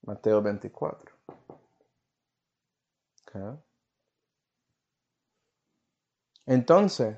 Mateo 0.02 0.42
24. 0.42 1.14
Entonces, 6.46 7.18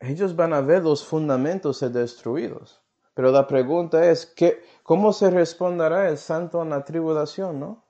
ellos 0.00 0.36
van 0.36 0.52
a 0.52 0.60
ver 0.60 0.82
los 0.84 1.04
fundamentos 1.04 1.80
destruidos. 1.92 2.82
Pero 3.14 3.32
la 3.32 3.46
pregunta 3.46 4.08
es, 4.10 4.26
¿qué, 4.26 4.62
¿cómo 4.82 5.12
se 5.12 5.30
responderá 5.30 6.08
el 6.08 6.18
santo 6.18 6.62
en 6.62 6.70
la 6.70 6.84
tribulación, 6.84 7.58
no? 7.58 7.84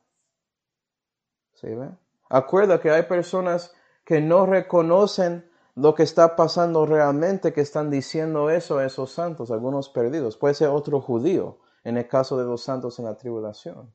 ¿Sí 1.52 1.68
ve? 1.74 1.90
Acuerda 2.30 2.80
que 2.80 2.90
hay 2.90 3.02
personas 3.02 3.74
que 4.04 4.20
no 4.20 4.46
reconocen 4.46 5.50
lo 5.74 5.94
que 5.94 6.02
está 6.02 6.34
pasando 6.34 6.86
realmente, 6.86 7.52
que 7.52 7.60
están 7.60 7.90
diciendo 7.90 8.50
eso 8.50 8.78
a 8.78 8.86
esos 8.86 9.12
santos, 9.12 9.50
algunos 9.50 9.88
perdidos. 9.88 10.36
Puede 10.36 10.54
ser 10.54 10.68
otro 10.68 11.00
judío, 11.00 11.58
en 11.84 11.98
el 11.98 12.08
caso 12.08 12.38
de 12.38 12.44
los 12.44 12.62
santos 12.62 12.98
en 12.98 13.04
la 13.04 13.16
tribulación. 13.16 13.94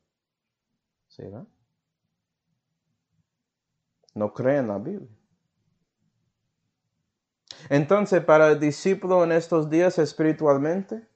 ¿Sí 1.08 1.24
ve? 1.24 1.44
No 4.14 4.32
creen 4.32 4.68
la 4.68 4.78
Biblia. 4.78 5.23
Entonces, 7.68 8.22
para 8.24 8.48
el 8.48 8.60
discípulo 8.60 9.24
en 9.24 9.32
estos 9.32 9.70
días 9.70 9.98
espiritualmente, 9.98 11.06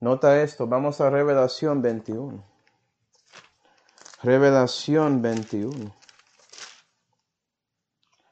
nota 0.00 0.42
esto, 0.42 0.66
vamos 0.66 1.00
a 1.00 1.10
Revelación 1.10 1.82
21. 1.82 2.44
Revelación 4.22 5.22
21. 5.22 5.94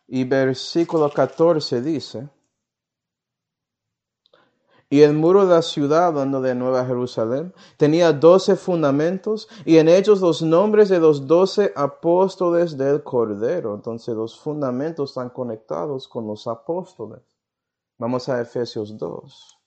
Y 0.09 0.25
versículo 0.25 1.11
14 1.11 1.83
dice, 1.83 2.29
y 4.89 5.03
el 5.03 5.15
muro 5.15 5.47
de 5.47 5.55
la 5.55 5.63
ciudad, 5.63 6.07
hablando 6.07 6.41
de 6.41 6.55
Nueva 6.55 6.87
Jerusalén, 6.87 7.53
tenía 7.77 8.13
doce 8.13 8.55
fundamentos 8.55 9.49
y 9.65 9.79
en 9.79 9.89
ellos 9.89 10.21
los 10.21 10.43
nombres 10.43 10.89
de 10.89 11.01
los 11.01 11.27
doce 11.27 11.73
apóstoles 11.75 12.79
del 12.79 13.03
Cordero. 13.03 13.75
Entonces 13.75 14.15
los 14.15 14.39
fundamentos 14.39 15.11
están 15.11 15.31
conectados 15.31 16.07
con 16.07 16.29
los 16.29 16.47
apóstoles. 16.47 17.21
Vamos 17.99 18.29
a 18.29 18.41
Efesios 18.41 18.97
2. 18.99 19.59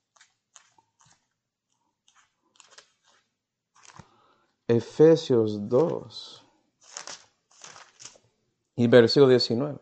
Efesios 4.68 5.68
2 5.68 6.46
y 8.76 8.88
versículo 8.88 9.30
19. 9.30 9.80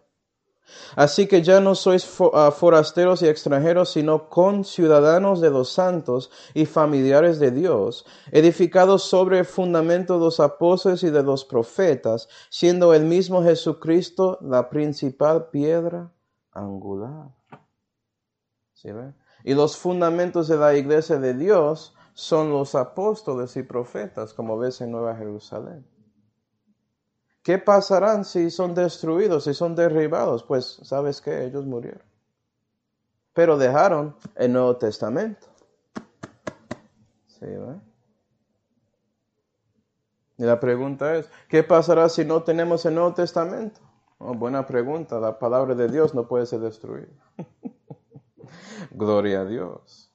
Así 0.95 1.27
que 1.27 1.41
ya 1.43 1.59
no 1.59 1.75
sois 1.75 2.07
ah, 2.33 2.51
forasteros 2.51 3.21
y 3.21 3.27
extranjeros, 3.27 3.91
sino 3.91 4.29
conciudadanos 4.29 5.41
de 5.41 5.49
los 5.49 5.69
santos 5.69 6.31
y 6.53 6.65
familiares 6.65 7.39
de 7.39 7.51
Dios, 7.51 8.05
edificados 8.31 9.03
sobre 9.03 9.39
el 9.39 9.45
fundamento 9.45 10.13
de 10.13 10.25
los 10.25 10.39
apóstoles 10.39 11.03
y 11.03 11.09
de 11.09 11.21
los 11.21 11.45
profetas, 11.45 12.29
siendo 12.49 12.93
el 12.93 13.03
mismo 13.03 13.43
Jesucristo 13.43 14.37
la 14.41 14.69
principal 14.69 15.49
piedra 15.49 16.13
angular. 16.51 17.36
Y 19.43 19.53
los 19.53 19.77
fundamentos 19.77 20.47
de 20.47 20.57
la 20.57 20.75
iglesia 20.75 21.17
de 21.17 21.33
Dios 21.33 21.95
son 22.13 22.49
los 22.51 22.75
apóstoles 22.75 23.55
y 23.57 23.63
profetas, 23.63 24.33
como 24.33 24.57
ves 24.57 24.81
en 24.81 24.91
Nueva 24.91 25.15
Jerusalén. 25.15 25.85
¿Qué 27.43 27.57
pasarán 27.57 28.25
si 28.25 28.49
son 28.49 28.73
destruidos, 28.73 29.45
si 29.45 29.53
son 29.53 29.75
derribados? 29.75 30.43
Pues 30.43 30.79
sabes 30.83 31.21
que 31.21 31.45
ellos 31.45 31.65
murieron. 31.65 32.03
Pero 33.33 33.57
dejaron 33.57 34.15
el 34.35 34.51
Nuevo 34.51 34.75
Testamento. 34.77 35.47
¿Sí, 37.27 37.45
y 40.37 40.43
la 40.43 40.59
pregunta 40.59 41.15
es, 41.15 41.29
¿qué 41.49 41.63
pasará 41.63 42.09
si 42.09 42.23
no 42.23 42.43
tenemos 42.43 42.85
el 42.85 42.93
Nuevo 42.95 43.13
Testamento? 43.13 43.81
Oh, 44.19 44.33
buena 44.33 44.65
pregunta, 44.65 45.19
la 45.19 45.37
palabra 45.39 45.73
de 45.73 45.87
Dios 45.87 46.13
no 46.13 46.27
puede 46.27 46.45
ser 46.45 46.59
destruida. 46.59 47.07
Gloria 48.97 49.41
a 49.41 49.45
Dios. 49.45 50.11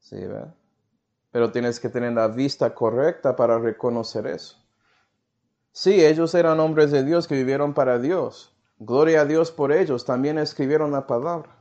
¿Sí, 0.00 0.16
¿verdad? 0.16 0.54
Pero 1.30 1.50
tienes 1.50 1.80
que 1.80 1.88
tener 1.88 2.12
la 2.12 2.28
vista 2.28 2.74
correcta 2.74 3.34
para 3.34 3.58
reconocer 3.58 4.26
eso. 4.26 4.58
Sí, 5.72 6.04
ellos 6.04 6.34
eran 6.34 6.60
hombres 6.60 6.90
de 6.90 7.04
Dios 7.04 7.26
que 7.26 7.34
vivieron 7.34 7.72
para 7.72 7.98
Dios. 7.98 8.54
Gloria 8.78 9.22
a 9.22 9.24
Dios 9.24 9.50
por 9.50 9.72
ellos. 9.72 10.04
También 10.04 10.38
escribieron 10.38 10.92
la 10.92 11.06
palabra. 11.06 11.56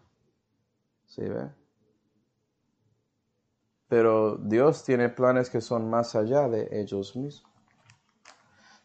¿Sí, 1.06 1.22
ve? 1.22 1.52
Pero 3.88 4.36
Dios 4.36 4.84
tiene 4.84 5.08
planes 5.08 5.50
que 5.50 5.62
son 5.62 5.90
más 5.90 6.16
allá 6.16 6.50
de 6.50 6.68
ellos 6.72 7.16
mismos. 7.16 7.57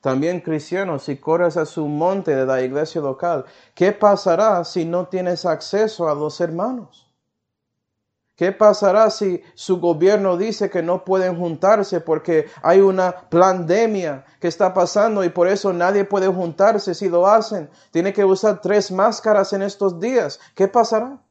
También 0.02 0.40
cristianos, 0.40 1.04
si 1.04 1.16
corres 1.16 1.56
a 1.56 1.64
su 1.64 1.86
monte 1.86 2.34
de 2.34 2.44
la 2.44 2.60
iglesia 2.60 3.00
local, 3.00 3.44
¿qué 3.72 3.92
pasará 3.92 4.64
si 4.64 4.84
no 4.84 5.06
tienes 5.06 5.46
acceso 5.46 6.08
a 6.08 6.14
los 6.16 6.40
hermanos? 6.40 7.08
¿Qué 8.34 8.50
pasará 8.50 9.10
si 9.10 9.40
su 9.54 9.78
gobierno 9.78 10.36
dice 10.36 10.68
que 10.68 10.82
no 10.82 11.04
pueden 11.04 11.38
juntarse 11.38 12.00
porque 12.00 12.46
hay 12.62 12.80
una 12.80 13.30
pandemia 13.30 14.24
que 14.40 14.48
está 14.48 14.74
pasando 14.74 15.22
y 15.22 15.28
por 15.28 15.46
eso 15.46 15.72
nadie 15.72 16.04
puede 16.04 16.26
juntarse 16.26 16.94
si 16.94 17.08
lo 17.08 17.28
hacen? 17.28 17.70
Tiene 17.92 18.12
que 18.12 18.24
usar 18.24 18.60
tres 18.60 18.90
máscaras 18.90 19.52
en 19.52 19.62
estos 19.62 20.00
días. 20.00 20.40
¿Qué 20.56 20.66
pasará? 20.66 21.22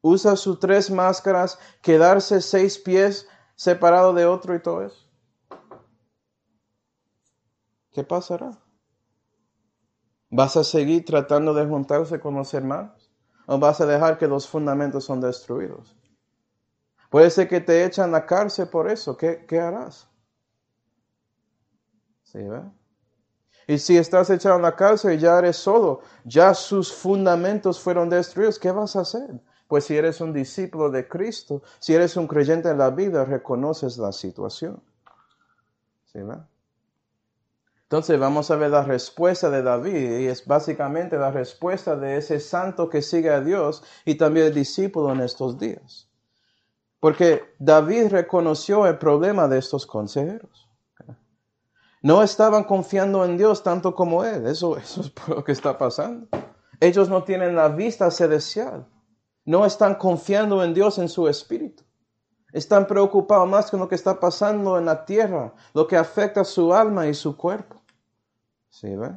Usa 0.00 0.34
sus 0.34 0.58
tres 0.58 0.90
máscaras, 0.90 1.58
quedarse 1.82 2.40
seis 2.40 2.78
pies 2.78 3.28
separado 3.62 4.12
de 4.12 4.26
otro 4.26 4.56
y 4.56 4.60
todo 4.60 4.82
eso. 4.82 5.06
¿Qué 7.92 8.02
pasará? 8.02 8.58
¿Vas 10.30 10.56
a 10.56 10.64
seguir 10.64 11.04
tratando 11.04 11.54
de 11.54 11.64
juntarse 11.64 12.18
con 12.18 12.34
los 12.34 12.52
hermanos? 12.54 13.08
¿O 13.46 13.58
vas 13.58 13.80
a 13.80 13.86
dejar 13.86 14.18
que 14.18 14.26
los 14.26 14.48
fundamentos 14.48 15.04
son 15.04 15.20
destruidos? 15.20 15.96
Puede 17.08 17.30
ser 17.30 17.48
que 17.48 17.60
te 17.60 17.84
echan 17.84 18.08
a 18.08 18.18
la 18.18 18.26
cárcel 18.26 18.66
por 18.66 18.90
eso. 18.90 19.16
¿Qué, 19.16 19.46
qué 19.46 19.60
harás? 19.60 20.08
¿Sí, 22.24 22.40
Y 23.68 23.78
si 23.78 23.96
estás 23.96 24.28
echado 24.30 24.56
en 24.56 24.62
la 24.62 24.74
cárcel 24.74 25.14
y 25.14 25.18
ya 25.18 25.38
eres 25.38 25.56
solo, 25.56 26.00
ya 26.24 26.52
sus 26.52 26.92
fundamentos 26.92 27.78
fueron 27.78 28.08
destruidos, 28.08 28.58
¿qué 28.58 28.72
vas 28.72 28.96
a 28.96 29.02
hacer? 29.02 29.40
Pues 29.72 29.84
si 29.84 29.96
eres 29.96 30.20
un 30.20 30.34
discípulo 30.34 30.90
de 30.90 31.08
Cristo, 31.08 31.62
si 31.78 31.94
eres 31.94 32.18
un 32.18 32.26
creyente 32.26 32.68
en 32.68 32.76
la 32.76 32.90
vida, 32.90 33.24
reconoces 33.24 33.96
la 33.96 34.12
situación. 34.12 34.82
¿Sí, 36.12 36.18
Entonces 37.84 38.20
vamos 38.20 38.50
a 38.50 38.56
ver 38.56 38.70
la 38.70 38.82
respuesta 38.82 39.48
de 39.48 39.62
David 39.62 40.18
y 40.18 40.26
es 40.26 40.46
básicamente 40.46 41.16
la 41.16 41.30
respuesta 41.30 41.96
de 41.96 42.18
ese 42.18 42.38
santo 42.38 42.90
que 42.90 43.00
sigue 43.00 43.30
a 43.30 43.40
Dios 43.40 43.82
y 44.04 44.16
también 44.16 44.48
el 44.48 44.52
discípulo 44.52 45.10
en 45.10 45.22
estos 45.22 45.58
días. 45.58 46.06
Porque 47.00 47.54
David 47.58 48.08
reconoció 48.08 48.86
el 48.86 48.98
problema 48.98 49.48
de 49.48 49.56
estos 49.56 49.86
consejeros. 49.86 50.68
No 52.02 52.22
estaban 52.22 52.64
confiando 52.64 53.24
en 53.24 53.38
Dios 53.38 53.62
tanto 53.62 53.94
como 53.94 54.22
él. 54.22 54.46
Eso, 54.46 54.76
eso 54.76 55.00
es 55.00 55.28
lo 55.28 55.42
que 55.42 55.52
está 55.52 55.78
pasando. 55.78 56.26
Ellos 56.78 57.08
no 57.08 57.24
tienen 57.24 57.56
la 57.56 57.68
vista 57.68 58.10
celestial. 58.10 58.86
No 59.44 59.66
están 59.66 59.96
confiando 59.96 60.62
en 60.62 60.74
Dios 60.74 60.98
en 60.98 61.08
su 61.08 61.28
espíritu. 61.28 61.82
Están 62.52 62.86
preocupados 62.86 63.48
más 63.48 63.70
con 63.70 63.80
lo 63.80 63.88
que 63.88 63.94
está 63.94 64.20
pasando 64.20 64.78
en 64.78 64.84
la 64.84 65.04
tierra, 65.04 65.54
lo 65.72 65.86
que 65.86 65.96
afecta 65.96 66.44
su 66.44 66.74
alma 66.74 67.06
y 67.06 67.14
su 67.14 67.36
cuerpo. 67.36 67.82
¿Sí 68.68 68.94
ve? 68.94 69.12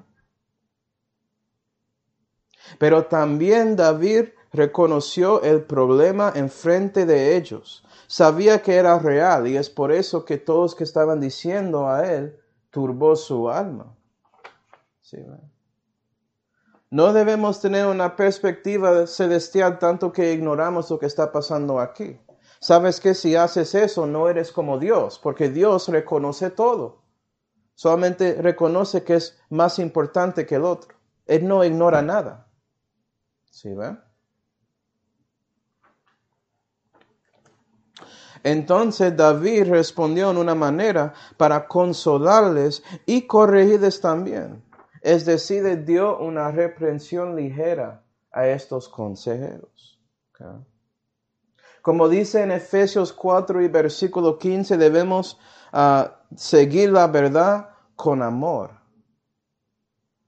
Pero 2.80 3.06
también 3.06 3.76
David 3.76 4.30
reconoció 4.52 5.42
el 5.44 5.64
problema 5.64 6.32
enfrente 6.36 7.06
de 7.06 7.36
ellos. 7.36 7.84
Sabía 8.08 8.62
que 8.62 8.76
era 8.76 8.98
real 9.00 9.48
y 9.48 9.58
es 9.58 9.70
por 9.70 9.92
eso 9.92 10.26
que 10.26 10.38
todos 10.38 10.76
que 10.76 10.84
estaban 10.84 11.20
diciendo 11.20 11.88
a 11.88 12.08
él 12.08 12.40
turbó 12.70 13.16
su 13.16 13.50
alma. 13.50 13.96
No 16.96 17.12
debemos 17.12 17.60
tener 17.60 17.88
una 17.88 18.16
perspectiva 18.16 19.06
celestial 19.06 19.80
tanto 19.80 20.14
que 20.14 20.32
ignoramos 20.32 20.90
lo 20.90 20.98
que 20.98 21.08
está 21.08 21.30
pasando 21.30 21.82
aquí. 21.82 22.18
Sabes 22.62 23.02
que 23.02 23.14
si 23.14 23.36
haces 23.36 23.76
eso 23.76 24.08
no 24.08 24.30
eres 24.30 24.54
como 24.54 24.80
Dios, 24.80 25.20
porque 25.22 25.50
Dios 25.50 25.90
reconoce 25.90 26.52
todo. 26.52 27.02
Solamente 27.74 28.42
reconoce 28.42 29.04
que 29.04 29.16
es 29.16 29.38
más 29.50 29.78
importante 29.78 30.46
que 30.46 30.56
el 30.56 30.64
otro. 30.64 30.96
Él 31.26 31.46
no 31.46 31.66
ignora 31.66 32.02
nada. 32.02 32.48
¿Sí 33.52 33.74
ve? 33.74 33.98
Entonces 38.42 39.18
David 39.18 39.70
respondió 39.70 40.32
en 40.32 40.38
una 40.38 40.56
manera 40.56 41.14
para 41.36 41.68
consolarles 41.68 42.84
y 43.06 43.24
corregirles 43.24 44.00
también. 44.00 44.64
Es 45.06 45.24
decir, 45.24 45.86
dio 45.86 46.18
una 46.18 46.50
reprensión 46.50 47.36
ligera 47.36 48.02
a 48.32 48.48
estos 48.48 48.90
consejeros. 48.90 50.00
Como 51.84 52.10
dice 52.10 52.42
en 52.42 52.50
Efesios 52.50 53.14
4 53.14 53.62
y 53.62 53.68
versículo 53.68 54.40
15, 54.40 54.78
debemos 54.78 55.40
ah, 55.72 56.22
seguir 56.36 56.92
la 56.92 57.06
verdad 57.06 57.70
con 57.96 58.24
amor. 58.24 58.72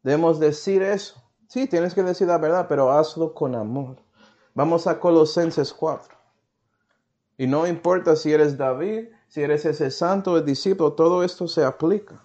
Debemos 0.03 0.39
decir 0.39 0.83
eso. 0.83 1.23
Sí, 1.47 1.65
tienes 1.65 1.95
que 1.95 2.03
decir 2.03 2.27
la 2.27 2.37
verdad, 2.37 2.67
pero 2.69 2.91
hazlo 2.91 3.33
con 3.33 3.55
amor. 3.55 3.97
Vamos 4.53 4.85
a 4.85 4.99
Colosenses 4.99 5.73
4. 5.73 6.15
Y 7.39 7.47
no 7.47 7.65
importa 7.65 8.15
si 8.15 8.31
eres 8.31 8.55
David, 8.55 9.07
si 9.27 9.41
eres 9.41 9.65
ese 9.65 9.89
santo, 9.89 10.37
el 10.37 10.45
discípulo, 10.45 10.93
todo 10.93 11.23
esto 11.23 11.47
se 11.47 11.65
aplica. 11.65 12.21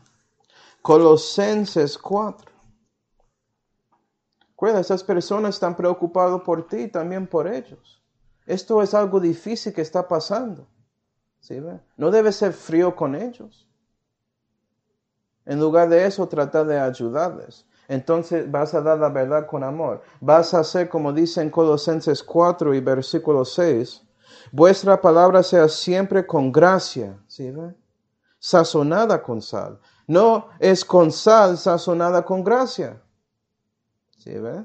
Colosenses 0.83 1.97
4. 1.97 2.51
Recuerda, 4.49 4.80
esas 4.80 5.05
personas 5.05 5.55
están 5.55 5.76
preocupadas 5.76 6.41
por 6.43 6.66
ti 6.66 6.83
y 6.83 6.89
también 6.89 7.26
por 7.26 7.47
ellos. 7.47 8.03
Esto 8.47 8.83
es 8.83 8.93
algo 8.93 9.20
difícil 9.20 9.72
que 9.72 9.80
está 9.80 10.07
pasando. 10.07 10.66
¿Sí, 11.41 11.61
no 11.97 12.11
debe 12.11 12.33
ser 12.33 12.53
frío 12.53 12.95
con 12.95 13.14
ellos. 13.14 13.68
En 15.45 15.59
lugar 15.59 15.89
de 15.89 16.07
eso, 16.07 16.28
trata 16.28 16.64
de 16.64 16.78
ayudarles. 16.78 17.66
Entonces 17.89 18.51
vas 18.51 18.74
a 18.74 18.80
dar 18.80 18.99
la 18.99 19.09
verdad 19.09 19.47
con 19.47 19.64
amor. 19.64 20.03
Vas 20.20 20.55
a 20.55 20.61
hacer 20.61 20.89
como 20.89 21.12
dice 21.12 21.43
en 21.43 21.51
Colosenses 21.51 22.22
4 22.22 22.74
y 22.74 22.80
versículo 22.80 23.45
6. 23.45 24.03
Vuestra 24.51 25.01
palabra 25.01 25.43
sea 25.43 25.68
siempre 25.68 26.26
con 26.26 26.53
gracia, 26.53 27.18
¿sí? 27.26 27.53
Sazonada 28.39 29.22
con 29.22 29.43
sal. 29.43 29.80
No 30.13 30.49
es 30.59 30.85
con 30.85 31.11
sal 31.11 31.57
sazonada 31.57 32.23
con 32.23 32.45
gracia. 32.45 33.01
¿Sí 34.19 34.31
ve? 34.31 34.63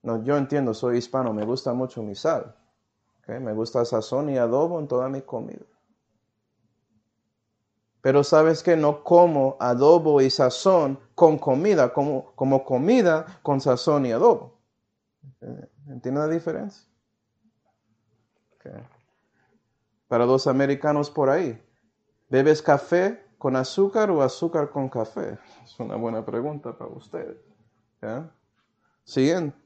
No, 0.00 0.24
yo 0.24 0.38
entiendo, 0.38 0.72
soy 0.72 0.96
hispano, 0.96 1.34
me 1.34 1.44
gusta 1.44 1.74
mucho 1.74 2.02
mi 2.02 2.14
sal. 2.14 2.56
Me 3.26 3.52
gusta 3.52 3.84
sazón 3.84 4.30
y 4.30 4.38
adobo 4.38 4.80
en 4.80 4.88
toda 4.88 5.10
mi 5.10 5.20
comida. 5.20 5.66
Pero 8.00 8.24
sabes 8.24 8.62
que 8.62 8.78
no 8.78 9.04
como 9.04 9.58
adobo 9.60 10.22
y 10.22 10.30
sazón 10.30 10.98
con 11.14 11.36
comida, 11.36 11.92
como, 11.92 12.32
como 12.34 12.64
comida 12.64 13.40
con 13.42 13.60
sazón 13.60 14.06
y 14.06 14.12
adobo. 14.12 14.58
¿Entiendes 15.86 16.24
la 16.24 16.28
diferencia? 16.28 16.88
Para 20.08 20.24
los 20.24 20.46
americanos 20.46 21.10
por 21.10 21.28
ahí, 21.28 21.62
¿bebes 22.30 22.62
café 22.62 23.29
con 23.40 23.56
azúcar 23.56 24.12
o 24.12 24.22
azúcar 24.22 24.70
con 24.70 24.88
café? 24.88 25.36
Es 25.64 25.80
una 25.80 25.96
buena 25.96 26.24
pregunta 26.24 26.72
para 26.78 26.92
ustedes. 26.92 27.38
Siguiente 29.02 29.60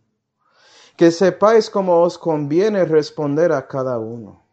que 0.96 1.10
sepáis 1.10 1.70
cómo 1.70 2.00
os 2.00 2.18
conviene 2.18 2.84
responder 2.84 3.52
a 3.52 3.66
cada 3.66 3.98
uno. 3.98 4.43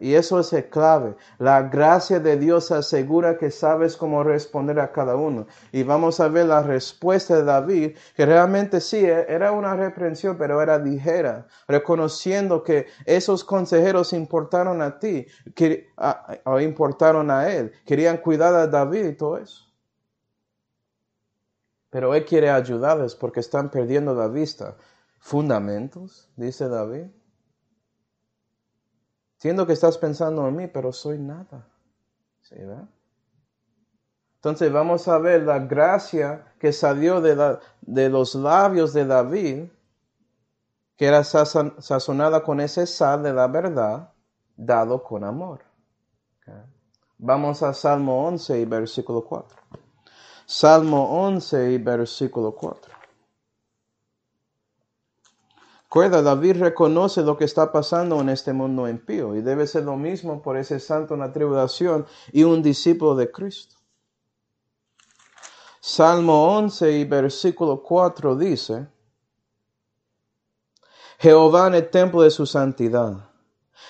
Y 0.00 0.14
eso 0.14 0.40
es 0.40 0.52
el 0.54 0.70
clave. 0.70 1.14
La 1.38 1.62
gracia 1.62 2.20
de 2.20 2.38
Dios 2.38 2.70
asegura 2.70 3.36
que 3.36 3.50
sabes 3.50 3.96
cómo 3.96 4.24
responder 4.24 4.80
a 4.80 4.92
cada 4.92 5.16
uno. 5.16 5.46
Y 5.72 5.82
vamos 5.82 6.20
a 6.20 6.28
ver 6.28 6.46
la 6.46 6.62
respuesta 6.62 7.36
de 7.36 7.44
David, 7.44 7.96
que 8.16 8.24
realmente 8.24 8.80
sí, 8.80 9.04
e, 9.04 9.26
era 9.28 9.52
una 9.52 9.76
reprensión, 9.76 10.38
pero 10.38 10.62
era 10.62 10.78
ligera, 10.78 11.46
reconociendo 11.66 12.62
que 12.62 12.86
esos 13.04 13.44
consejeros 13.44 14.14
importaron 14.14 14.80
a 14.80 14.98
ti, 14.98 15.26
que, 15.54 15.88
importaron 16.62 17.30
a 17.30 17.48
él, 17.52 17.72
querían 17.84 18.18
cuidar 18.18 18.54
a 18.54 18.66
David 18.66 19.04
y 19.04 19.16
todo 19.16 19.36
eso. 19.36 19.64
Pero 21.90 22.14
Él 22.14 22.24
quiere 22.24 22.50
ayudarles 22.50 23.14
porque 23.14 23.40
están 23.40 23.70
perdiendo 23.70 24.14
la 24.14 24.28
vista. 24.28 24.76
Fundamentos, 25.18 26.30
dice 26.36 26.68
David. 26.68 27.06
Siendo 29.38 29.66
que 29.66 29.72
estás 29.72 29.96
pensando 29.98 30.46
en 30.46 30.56
mí, 30.56 30.66
pero 30.66 30.92
soy 30.92 31.18
nada. 31.18 31.66
¿Sí, 32.42 32.56
Entonces 34.36 34.72
vamos 34.72 35.06
a 35.06 35.18
ver 35.18 35.42
la 35.42 35.60
gracia 35.60 36.54
que 36.58 36.72
salió 36.72 37.20
de, 37.20 37.58
de 37.82 38.08
los 38.08 38.34
labios 38.34 38.92
de 38.92 39.06
David, 39.06 39.64
que 40.96 41.06
era 41.06 41.22
sazonada 41.22 42.42
con 42.42 42.60
ese 42.60 42.86
sal 42.86 43.22
de 43.22 43.32
la 43.32 43.46
verdad, 43.46 44.12
dado 44.56 45.04
con 45.04 45.22
amor. 45.22 45.60
Vamos 47.18 47.62
a 47.62 47.72
Salmo 47.72 48.26
11 48.26 48.60
y 48.60 48.64
versículo 48.64 49.24
4. 49.24 49.56
Salmo 50.46 51.26
11 51.26 51.72
y 51.72 51.78
versículo 51.78 52.52
4. 52.54 52.97
Recuerda, 55.88 56.20
David 56.20 56.58
reconoce 56.58 57.22
lo 57.22 57.38
que 57.38 57.46
está 57.46 57.72
pasando 57.72 58.20
en 58.20 58.28
este 58.28 58.52
mundo 58.52 58.86
impío 58.86 59.34
y 59.34 59.40
debe 59.40 59.66
ser 59.66 59.84
lo 59.84 59.96
mismo 59.96 60.42
por 60.42 60.58
ese 60.58 60.80
santo 60.80 61.14
en 61.14 61.20
la 61.20 61.32
tribulación 61.32 62.04
y 62.30 62.42
un 62.42 62.62
discípulo 62.62 63.14
de 63.14 63.30
Cristo. 63.30 63.76
Salmo 65.80 66.58
11 66.58 66.92
y 66.92 67.04
versículo 67.06 67.82
4 67.82 68.36
dice, 68.36 68.86
Jehová 71.18 71.68
en 71.68 71.76
el 71.76 71.88
templo 71.88 72.20
de 72.20 72.30
su 72.30 72.44
santidad, 72.44 73.30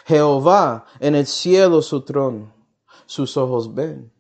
Jehová 0.07 0.85
en 1.01 1.17
el 1.17 1.27
cielo 1.27 1.83
su 1.83 2.05
trono, 2.05 2.55
sus 3.07 3.37
ojos 3.37 3.75
ven 3.75 4.13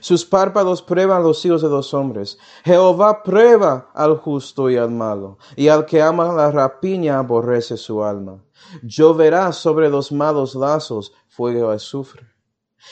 sus 0.00 0.24
párpados 0.24 0.82
prueban 0.82 1.22
los 1.22 1.44
hijos 1.44 1.62
de 1.62 1.68
los 1.68 1.94
hombres. 1.94 2.38
Jehová 2.64 3.22
prueba 3.22 3.90
al 3.94 4.16
justo 4.16 4.68
y 4.70 4.76
al 4.76 4.90
malo, 4.90 5.38
y 5.56 5.68
al 5.68 5.86
que 5.86 6.02
ama 6.02 6.32
la 6.32 6.50
rapiña 6.50 7.18
aborrece 7.18 7.76
su 7.76 8.02
alma. 8.02 8.42
Lloverá 8.82 9.52
sobre 9.52 9.88
los 9.88 10.10
malos 10.12 10.54
lazos 10.54 11.12
fuego 11.28 11.72
y 11.72 11.76
azufre, 11.76 12.26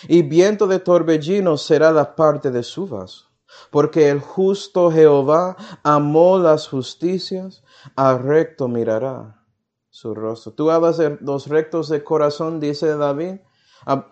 y 0.09 0.23
viento 0.23 0.67
de 0.67 0.79
torbellino 0.79 1.57
será 1.57 1.93
la 1.93 2.15
parte 2.15 2.51
de 2.51 2.63
su 2.63 2.87
vaso. 2.87 3.27
Porque 3.71 4.09
el 4.09 4.21
justo 4.21 4.91
Jehová 4.91 5.57
amó 5.85 6.39
las 6.39 6.69
justicias, 6.69 7.63
al 7.95 8.21
recto 8.21 8.67
mirará 8.67 9.45
su 9.91 10.13
rostro. 10.13 10.53
Tú 10.53 10.73
hablas 10.73 10.97
de 10.97 11.19
los 11.21 11.47
rectos 11.47 11.89
de 11.89 12.03
corazón, 12.03 12.59
dice 12.59 12.97
David 12.97 13.37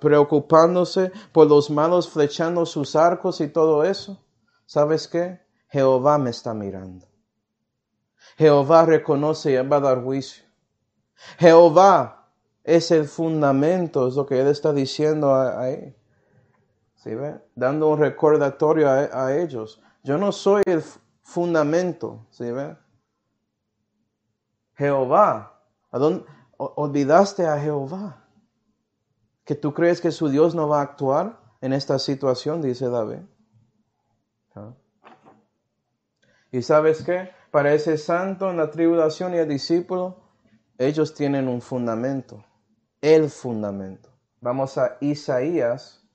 preocupándose 0.01 1.13
por 1.33 1.49
los 1.49 1.71
malos 1.71 2.09
flechando 2.09 2.67
sus 2.67 2.95
arcos 2.97 3.41
y 3.41 3.49
todo 3.49 3.85
eso, 3.85 4.23
¿sabes 4.67 5.09
qué? 5.09 5.41
Jehová 5.69 6.19
me 6.19 6.31
está 6.31 6.53
mirando. 6.53 7.07
Jehová 8.37 8.85
reconoce 8.85 9.53
y 9.53 9.57
va 9.67 9.77
a 9.77 9.81
dar 9.81 10.03
juicio. 10.03 10.45
Jehová 11.39 12.29
es 12.65 12.91
el 12.91 13.07
fundamento, 13.07 14.09
es 14.09 14.15
lo 14.15 14.27
que 14.27 14.41
él 14.41 14.49
está 14.49 14.73
diciendo 14.73 15.35
ahí. 15.35 15.97
¿Sí 16.97 17.15
ve? 17.15 17.41
Dando 17.55 17.89
un 17.89 17.99
recordatorio 17.99 18.89
a, 18.89 19.35
ellos. 19.35 19.81
Yo 20.05 20.19
no 20.19 20.31
soy 20.31 20.63
el 20.67 20.83
fundamento, 21.23 22.27
¿sí 22.31 22.51
ve? 22.51 22.77
Jehová. 24.75 25.61
¿A 25.91 25.99
dónde? 25.99 26.25
Olvidaste 26.57 27.47
a 27.47 27.59
Jehová 27.59 28.22
que 29.45 29.55
tú 29.55 29.75
crees 29.75 30.01
que 30.01 30.11
su 30.11 30.29
Dios 30.29 30.55
no 30.55 30.69
va 30.69 30.81
a 30.81 30.85
actuar 30.85 31.41
en 31.61 31.73
esta 31.73 31.99
situación, 31.99 32.63
dice 32.63 32.89
David. 32.89 33.21
¿Ah? 34.55 34.75
Y 36.51 36.63
sabes 36.63 37.03
qué? 37.03 37.31
Para 37.51 37.73
ese 37.73 37.99
santo 37.99 38.51
en 38.51 38.57
la 38.57 38.71
tribulación 38.71 39.35
y 39.35 39.39
el 39.39 39.49
discípulo, 39.49 40.23
ellos 40.79 41.15
tienen 41.15 41.49
un 41.49 41.61
fundamento, 41.61 42.45
el 43.01 43.31
fundamento. 43.31 44.11
Vamos 44.41 44.77
a 44.79 44.97
Isaías 45.01 46.07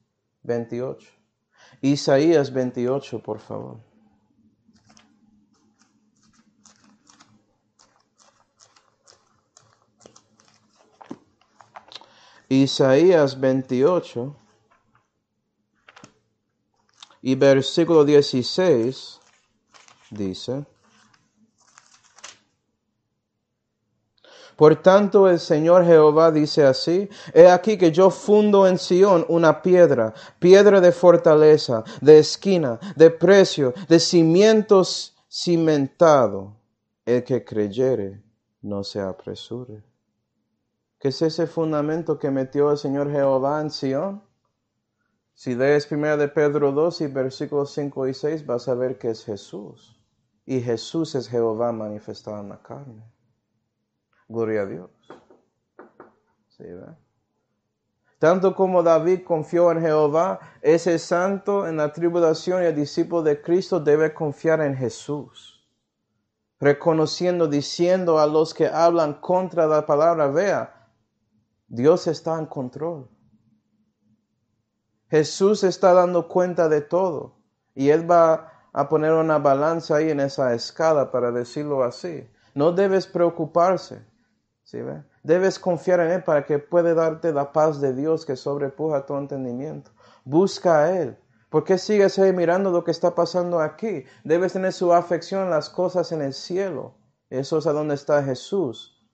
28. 0.43 1.09
Isaías 1.81 2.51
28, 2.51 3.23
por 3.23 3.39
favor. 3.39 3.86
Isaías 12.49 13.39
28, 13.39 14.35
y 17.21 17.35
versículo 17.35 18.05
16 18.05 19.19
dice, 20.11 20.65
Por 24.55 24.81
tanto, 24.81 25.29
el 25.29 25.39
Señor 25.39 25.85
Jehová 25.85 26.31
dice 26.31 26.65
así, 26.65 27.07
He 27.31 27.47
aquí 27.47 27.77
que 27.77 27.91
yo 27.91 28.09
fundo 28.09 28.65
en 28.65 28.79
Sión 28.79 29.23
una 29.29 29.61
piedra, 29.61 30.15
piedra 30.39 30.81
de 30.81 30.91
fortaleza, 30.91 31.83
de 32.01 32.17
esquina, 32.17 32.79
de 32.95 33.11
precio, 33.11 33.75
de 33.87 33.99
cimientos 33.99 35.15
cimentado. 35.29 36.55
El 37.05 37.23
que 37.23 37.45
creyere, 37.45 38.23
no 38.61 38.83
se 38.83 38.99
apresure. 38.99 39.86
¿Qué 40.99 41.09
es 41.09 41.21
ese 41.21 41.45
fundamento 41.45 42.17
que 42.17 42.31
metió 42.31 42.71
el 42.71 42.77
Señor 42.77 43.11
Jehová 43.11 43.61
en 43.61 43.69
Sión? 43.69 44.23
Si 45.35 45.53
lees 45.53 45.91
1 45.91 46.17
de 46.17 46.27
Pedro 46.29 46.71
2 46.71 47.01
y 47.01 47.07
versículos 47.07 47.71
5 47.73 48.07
y 48.07 48.13
6, 48.15 48.45
vas 48.47 48.67
a 48.67 48.73
ver 48.73 48.97
que 48.97 49.11
es 49.11 49.23
Jesús. 49.23 50.01
Y 50.45 50.61
Jesús 50.61 51.13
es 51.13 51.27
Jehová 51.27 51.71
manifestado 51.71 52.39
en 52.39 52.49
la 52.49 52.61
carne. 52.63 53.03
Gloria 54.27 54.61
a 54.63 54.65
Dios. 54.65 54.89
Tanto 58.17 58.55
como 58.55 58.81
David 58.81 59.21
confió 59.23 59.71
en 59.71 59.81
Jehová, 59.81 60.39
ese 60.63 60.97
santo 60.97 61.67
en 61.67 61.77
la 61.77 61.93
tribulación 61.93 62.63
y 62.63 62.65
el 62.65 62.75
discípulo 62.75 63.21
de 63.21 63.39
Cristo 63.41 63.79
debe 63.79 64.13
confiar 64.13 64.61
en 64.61 64.75
Jesús. 64.75 65.63
Reconociendo, 66.59 67.47
diciendo 67.47 68.17
a 68.17 68.25
los 68.25 68.55
que 68.55 68.65
hablan 68.65 69.21
contra 69.21 69.67
la 69.67 69.85
palabra, 69.85 70.27
vea, 70.27 70.76
Dios 71.67 72.07
está 72.07 72.39
en 72.39 72.45
control. 72.45 73.09
Jesús 75.09 75.63
está 75.63 75.93
dando 75.93 76.27
cuenta 76.27 76.69
de 76.69 76.81
todo 76.81 77.37
y 77.75 77.89
Él 77.89 78.09
va 78.09 78.51
a 78.73 78.89
poner 78.89 79.13
una 79.13 79.37
balanza 79.37 79.97
ahí 79.97 80.09
en 80.09 80.19
esa 80.19 80.53
escala 80.53 81.11
para 81.11 81.31
decirlo 81.31 81.83
así. 81.83 82.29
No 82.53 82.71
debes 82.71 83.07
preocuparse. 83.07 84.05
Debes 85.23 85.59
confiar 85.59 85.99
en 86.01 86.11
Él 86.11 86.23
para 86.23 86.45
que 86.45 86.59
pueda 86.59 86.93
darte 86.93 87.31
la 87.31 87.51
paz 87.51 87.79
de 87.79 87.93
Dios 87.93 88.25
que 88.25 88.35
sobrepuja 88.35 89.05
tu 89.05 89.15
entendimiento. 89.17 89.91
Busca 90.25 90.83
a 90.83 91.01
Él. 91.01 91.17
¿Por 91.49 91.63
qué 91.63 91.77
sigues 91.77 92.19
ahí 92.19 92.33
mirando 92.33 92.71
lo 92.71 92.83
que 92.83 92.91
está 92.91 93.15
pasando 93.15 93.61
aquí? 93.61 94.03
Debes 94.25 94.53
tener 94.53 94.73
su 94.73 94.93
afección 94.93 95.43
en 95.43 95.49
las 95.49 95.69
cosas 95.69 96.11
en 96.11 96.21
el 96.21 96.33
cielo. 96.33 96.95
Eso 97.29 97.57
es 97.57 97.67
a 97.67 97.73
donde 97.73 97.95
está 97.95 98.21
Jesús 98.23 99.05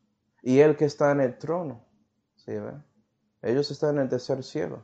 y 0.41 0.59
Él 0.59 0.75
que 0.75 0.85
está 0.85 1.11
en 1.11 1.21
el 1.21 1.37
trono. 1.37 1.85
¿Sí, 2.45 2.51
Ellos 3.41 3.71
están 3.71 3.95
en 3.95 4.03
el 4.03 4.09
tercer 4.09 4.43
cielo. 4.43 4.83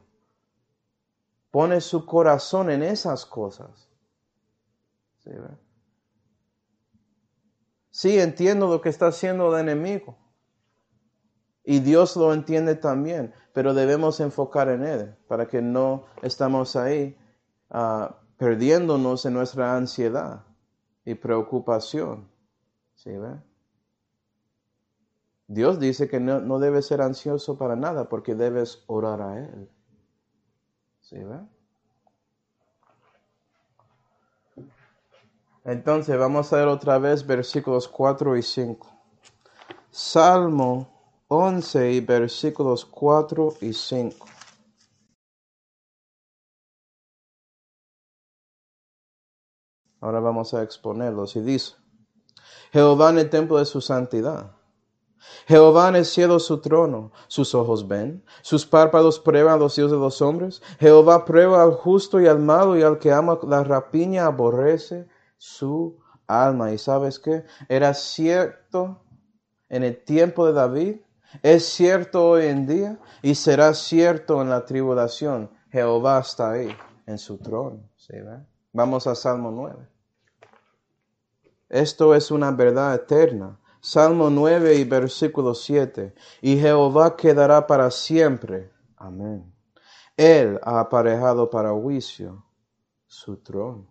Pone 1.51 1.81
su 1.81 2.05
corazón 2.05 2.69
en 2.69 2.83
esas 2.83 3.25
cosas. 3.25 3.89
¿Sí, 5.17 5.31
sí, 7.89 8.19
entiendo 8.19 8.67
lo 8.67 8.79
que 8.79 8.89
está 8.89 9.07
haciendo 9.07 9.53
el 9.53 9.59
enemigo. 9.59 10.17
Y 11.65 11.81
Dios 11.81 12.15
lo 12.15 12.33
entiende 12.33 12.75
también, 12.75 13.33
pero 13.53 13.73
debemos 13.73 14.21
enfocar 14.21 14.69
en 14.69 14.83
Él 14.83 15.15
para 15.27 15.47
que 15.47 15.61
no 15.61 16.05
estamos 16.21 16.75
ahí 16.77 17.17
ah, 17.69 18.21
perdiéndonos 18.37 19.25
en 19.25 19.33
nuestra 19.33 19.75
ansiedad 19.75 20.45
y 21.03 21.15
preocupación. 21.15 22.29
¿Sí 22.95 23.11
ve? 23.11 23.48
Dios 25.49 25.79
dice 25.79 26.07
que 26.07 26.19
no, 26.19 26.39
no 26.39 26.59
debes 26.59 26.85
ser 26.85 27.01
ansioso 27.01 27.57
para 27.57 27.75
nada 27.75 28.07
porque 28.07 28.35
debes 28.35 28.83
orar 28.85 29.19
a 29.19 29.39
Él. 29.39 29.67
¿Sí 31.01 31.17
ve? 31.17 31.39
Entonces 35.65 36.15
vamos 36.19 36.53
a 36.53 36.57
ver 36.57 36.67
otra 36.67 36.99
vez 36.99 37.25
versículos 37.25 37.87
4 37.87 38.37
y 38.37 38.43
5. 38.43 38.87
Salmo 39.89 41.23
11 41.29 41.93
y 41.93 42.01
versículos 42.01 42.85
4 42.85 43.55
y 43.61 43.73
5. 43.73 44.27
Ahora 49.99 50.19
vamos 50.19 50.53
a 50.53 50.61
exponerlos 50.61 51.35
y 51.35 51.41
dice, 51.41 51.73
Jehová 52.71 53.09
en 53.09 53.17
el 53.17 53.29
templo 53.31 53.57
de 53.57 53.65
su 53.65 53.81
santidad. 53.81 54.58
Jehová 55.49 55.89
el 55.89 56.05
cielo 56.05 56.39
su 56.39 56.61
trono, 56.61 57.11
sus 57.27 57.53
ojos 57.53 57.87
ven, 57.87 58.23
sus 58.41 58.65
párpados 58.65 59.19
prueban 59.19 59.59
los 59.59 59.77
hijos 59.77 59.91
de 59.91 59.97
los 59.97 60.21
hombres. 60.21 60.61
Jehová 60.79 61.25
prueba 61.25 61.61
al 61.63 61.73
justo 61.73 62.21
y 62.21 62.27
al 62.27 62.39
malo 62.39 62.77
y 62.77 62.83
al 62.83 62.99
que 62.99 63.11
ama 63.11 63.37
la 63.43 63.65
rapiña 63.65 64.27
aborrece 64.27 65.07
su 65.37 65.99
alma. 66.27 66.71
¿Y 66.71 66.77
sabes 66.77 67.19
qué? 67.19 67.43
Era 67.67 67.93
cierto 67.93 69.01
en 69.67 69.83
el 69.83 70.01
tiempo 70.03 70.45
de 70.45 70.53
David 70.53 70.95
es 71.43 71.65
cierto 71.65 72.29
hoy 72.29 72.47
en 72.47 72.65
día 72.65 72.99
y 73.21 73.35
será 73.35 73.73
cierto 73.73 74.41
en 74.41 74.49
la 74.49 74.65
tribulación. 74.65 75.51
Jehová 75.71 76.19
está 76.19 76.51
ahí 76.51 76.75
en 77.05 77.17
su 77.17 77.37
trono. 77.37 77.83
Vamos 78.73 79.05
a 79.05 79.13
Salmo 79.13 79.51
9. 79.51 79.87
Esto 81.69 82.15
es 82.15 82.31
una 82.31 82.51
verdad 82.51 82.95
eterna. 82.95 83.58
Salmo 83.81 84.29
9 84.29 84.75
y 84.75 84.83
versículo 84.83 85.53
7. 85.53 86.13
Y 86.41 86.57
Jehová 86.57 87.15
quedará 87.15 87.65
para 87.65 87.89
siempre. 87.91 88.71
Amén. 88.97 89.53
Él 90.17 90.59
ha 90.63 90.79
aparejado 90.81 91.49
para 91.49 91.71
juicio 91.71 92.45
su 93.07 93.37
trono. 93.37 93.87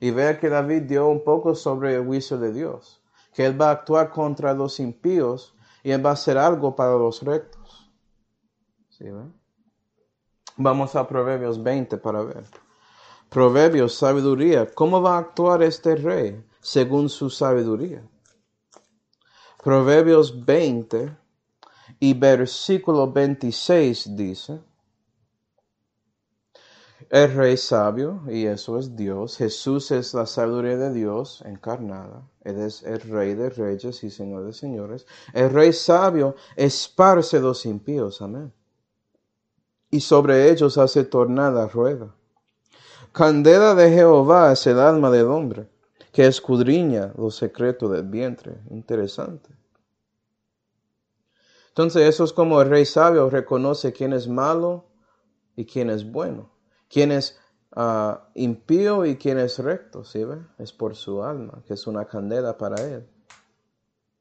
Y 0.00 0.10
vea 0.10 0.38
que 0.38 0.48
David 0.48 0.82
dio 0.82 1.08
un 1.08 1.22
poco 1.22 1.54
sobre 1.54 1.94
el 1.94 2.04
juicio 2.04 2.38
de 2.38 2.52
Dios, 2.52 3.02
que 3.34 3.44
él 3.44 3.60
va 3.60 3.68
a 3.68 3.72
actuar 3.72 4.10
contra 4.10 4.52
los 4.52 4.78
impíos 4.80 5.54
y 5.82 5.90
Él 5.90 6.04
va 6.04 6.10
a 6.10 6.14
hacer 6.14 6.36
algo 6.36 6.74
para 6.74 6.92
los 6.92 7.22
rectos. 7.22 7.90
Vamos 10.56 10.96
a 10.96 11.06
Proverbios 11.06 11.62
20 11.62 11.98
para 11.98 12.22
ver. 12.22 12.44
Proverbios, 13.28 13.94
sabiduría. 13.94 14.66
¿Cómo 14.74 15.00
va 15.00 15.16
a 15.16 15.20
actuar 15.20 15.62
este 15.62 15.94
rey 15.94 16.44
según 16.60 17.08
su 17.08 17.30
sabiduría? 17.30 18.02
Proverbios 19.62 20.44
20 20.44 21.16
y 22.00 22.14
versículo 22.14 23.10
26 23.10 24.16
dice, 24.16 24.60
el 27.10 27.34
rey 27.34 27.56
sabio, 27.56 28.22
y 28.28 28.44
eso 28.44 28.78
es 28.78 28.94
Dios. 28.94 29.38
Jesús 29.38 29.90
es 29.92 30.12
la 30.12 30.26
sabiduría 30.26 30.76
de 30.76 30.92
Dios 30.92 31.42
encarnada. 31.46 32.28
Él 32.42 32.60
es 32.60 32.82
el 32.82 33.00
rey 33.00 33.34
de 33.34 33.48
reyes 33.48 34.04
y 34.04 34.10
señor 34.10 34.44
de 34.44 34.52
señores. 34.52 35.06
El 35.32 35.50
rey 35.50 35.72
sabio 35.72 36.36
esparce 36.54 37.40
los 37.40 37.64
impíos. 37.64 38.20
Amén. 38.20 38.52
Y 39.90 40.00
sobre 40.00 40.50
ellos 40.50 40.76
hace 40.76 41.04
tornar 41.04 41.54
la 41.54 41.66
rueda. 41.66 42.14
Candela 43.12 43.74
de 43.74 43.90
Jehová 43.90 44.52
es 44.52 44.66
el 44.66 44.78
alma 44.78 45.10
del 45.10 45.28
hombre, 45.28 45.66
que 46.18 46.26
escudriña 46.26 47.12
los 47.16 47.36
secretos 47.36 47.92
del 47.92 48.02
vientre. 48.02 48.58
Interesante. 48.70 49.50
Entonces 51.68 52.08
eso 52.08 52.24
es 52.24 52.32
como 52.32 52.60
el 52.60 52.68
rey 52.68 52.84
sabio 52.84 53.30
reconoce 53.30 53.92
quién 53.92 54.12
es 54.12 54.26
malo 54.26 54.86
y 55.54 55.64
quién 55.64 55.90
es 55.90 56.10
bueno 56.10 56.50
quien 56.88 57.12
es 57.12 57.38
uh, 57.76 58.14
impío 58.34 59.04
y 59.06 59.16
quien 59.16 59.38
es 59.38 59.58
recto, 59.58 60.04
¿sí 60.04 60.24
ve? 60.24 60.38
Es 60.58 60.72
por 60.72 60.96
su 60.96 61.22
alma, 61.22 61.62
que 61.66 61.74
es 61.74 61.86
una 61.86 62.06
candela 62.06 62.56
para 62.56 62.82
él. 62.82 63.06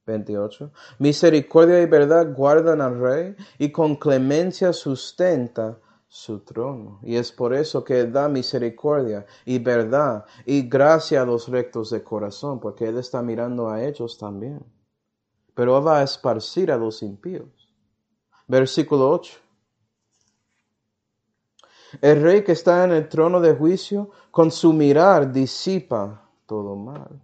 28. 0.06 0.72
Misericordia 1.00 1.82
y 1.82 1.86
verdad 1.86 2.34
guardan 2.34 2.80
al 2.80 3.00
rey 3.00 3.36
y 3.58 3.72
con 3.72 3.96
clemencia 3.96 4.72
sustenta 4.72 5.80
su 6.08 6.40
trono. 6.40 7.00
Y 7.04 7.16
es 7.16 7.32
por 7.32 7.54
eso 7.54 7.84
que 7.84 8.06
da 8.06 8.30
misericordia 8.30 9.26
y 9.46 9.60
verdad 9.60 10.26
y 10.46 10.68
gracia 10.68 11.22
a 11.22 11.26
los 11.26 11.48
rectos 11.48 11.90
de 11.90 12.04
corazón, 12.04 12.60
porque 12.60 12.88
Él 12.88 12.98
está 12.98 13.22
mirando 13.22 13.70
a 13.70 13.84
ellos 13.84 14.18
también. 14.18 14.64
Pero 15.54 15.82
va 15.84 16.00
a 16.00 16.04
esparcir 16.04 16.72
a 16.72 16.78
los 16.78 17.02
impíos. 17.02 17.74
Versículo 18.48 19.10
8. 19.10 19.40
El 22.02 22.22
rey 22.22 22.44
que 22.44 22.52
está 22.52 22.84
en 22.84 22.92
el 22.92 23.10
trono 23.10 23.40
de 23.40 23.56
juicio, 23.56 24.12
con 24.32 24.52
su 24.52 24.74
mirar 24.74 25.32
disipa 25.32 26.30
todo 26.46 26.76
mal. 26.76 27.22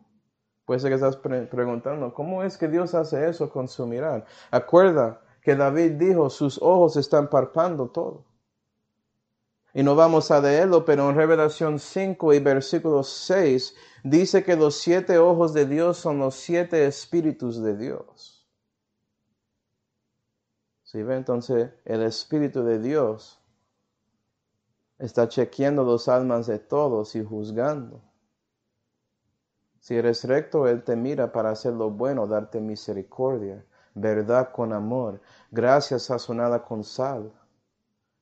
Puede 0.65 0.79
ser 0.79 0.89
que 0.89 0.95
estás 0.95 1.17
preguntando, 1.17 2.13
¿cómo 2.13 2.43
es 2.43 2.57
que 2.57 2.69
Dios 2.69 2.93
hace 2.93 3.27
eso 3.27 3.49
con 3.49 3.67
su 3.67 3.85
mirar? 3.85 4.25
Acuerda 4.49 5.21
que 5.41 5.55
David 5.55 5.91
dijo, 5.93 6.29
sus 6.29 6.61
ojos 6.61 6.95
están 6.95 7.29
parpando 7.29 7.89
todo. 7.89 8.23
Y 9.73 9.83
no 9.83 9.95
vamos 9.95 10.29
a 10.31 10.39
leerlo, 10.39 10.85
pero 10.85 11.09
en 11.09 11.15
Revelación 11.15 11.79
5 11.79 12.33
y 12.33 12.39
versículo 12.39 13.03
6 13.03 13.75
dice 14.03 14.43
que 14.43 14.55
los 14.55 14.77
siete 14.77 15.17
ojos 15.17 15.53
de 15.53 15.65
Dios 15.65 15.97
son 15.97 16.19
los 16.19 16.35
siete 16.35 16.85
espíritus 16.85 17.61
de 17.61 17.75
Dios. 17.75 18.47
¿Sí 20.83 21.01
ve? 21.01 21.15
Entonces, 21.15 21.71
el 21.85 22.03
espíritu 22.03 22.63
de 22.63 22.79
Dios 22.79 23.43
Está 25.03 25.27
chequeando 25.27 25.83
los 25.83 26.07
almas 26.07 26.47
de 26.47 26.59
todos 26.59 27.15
y 27.17 27.23
juzgando. 27.25 28.01
Si 29.81 29.95
eres 29.95 30.23
recto, 30.23 30.65
Él 30.65 30.81
te 30.83 30.95
mira 30.95 31.33
para 31.33 31.49
hacer 31.49 31.73
lo 31.73 31.89
bueno, 31.89 32.25
darte 32.25 32.61
misericordia, 32.61 33.65
verdad 33.95 34.51
con 34.53 34.71
amor, 34.71 35.19
gracia 35.51 35.99
sazonada 35.99 36.63
con 36.63 36.85
sal. 36.85 37.33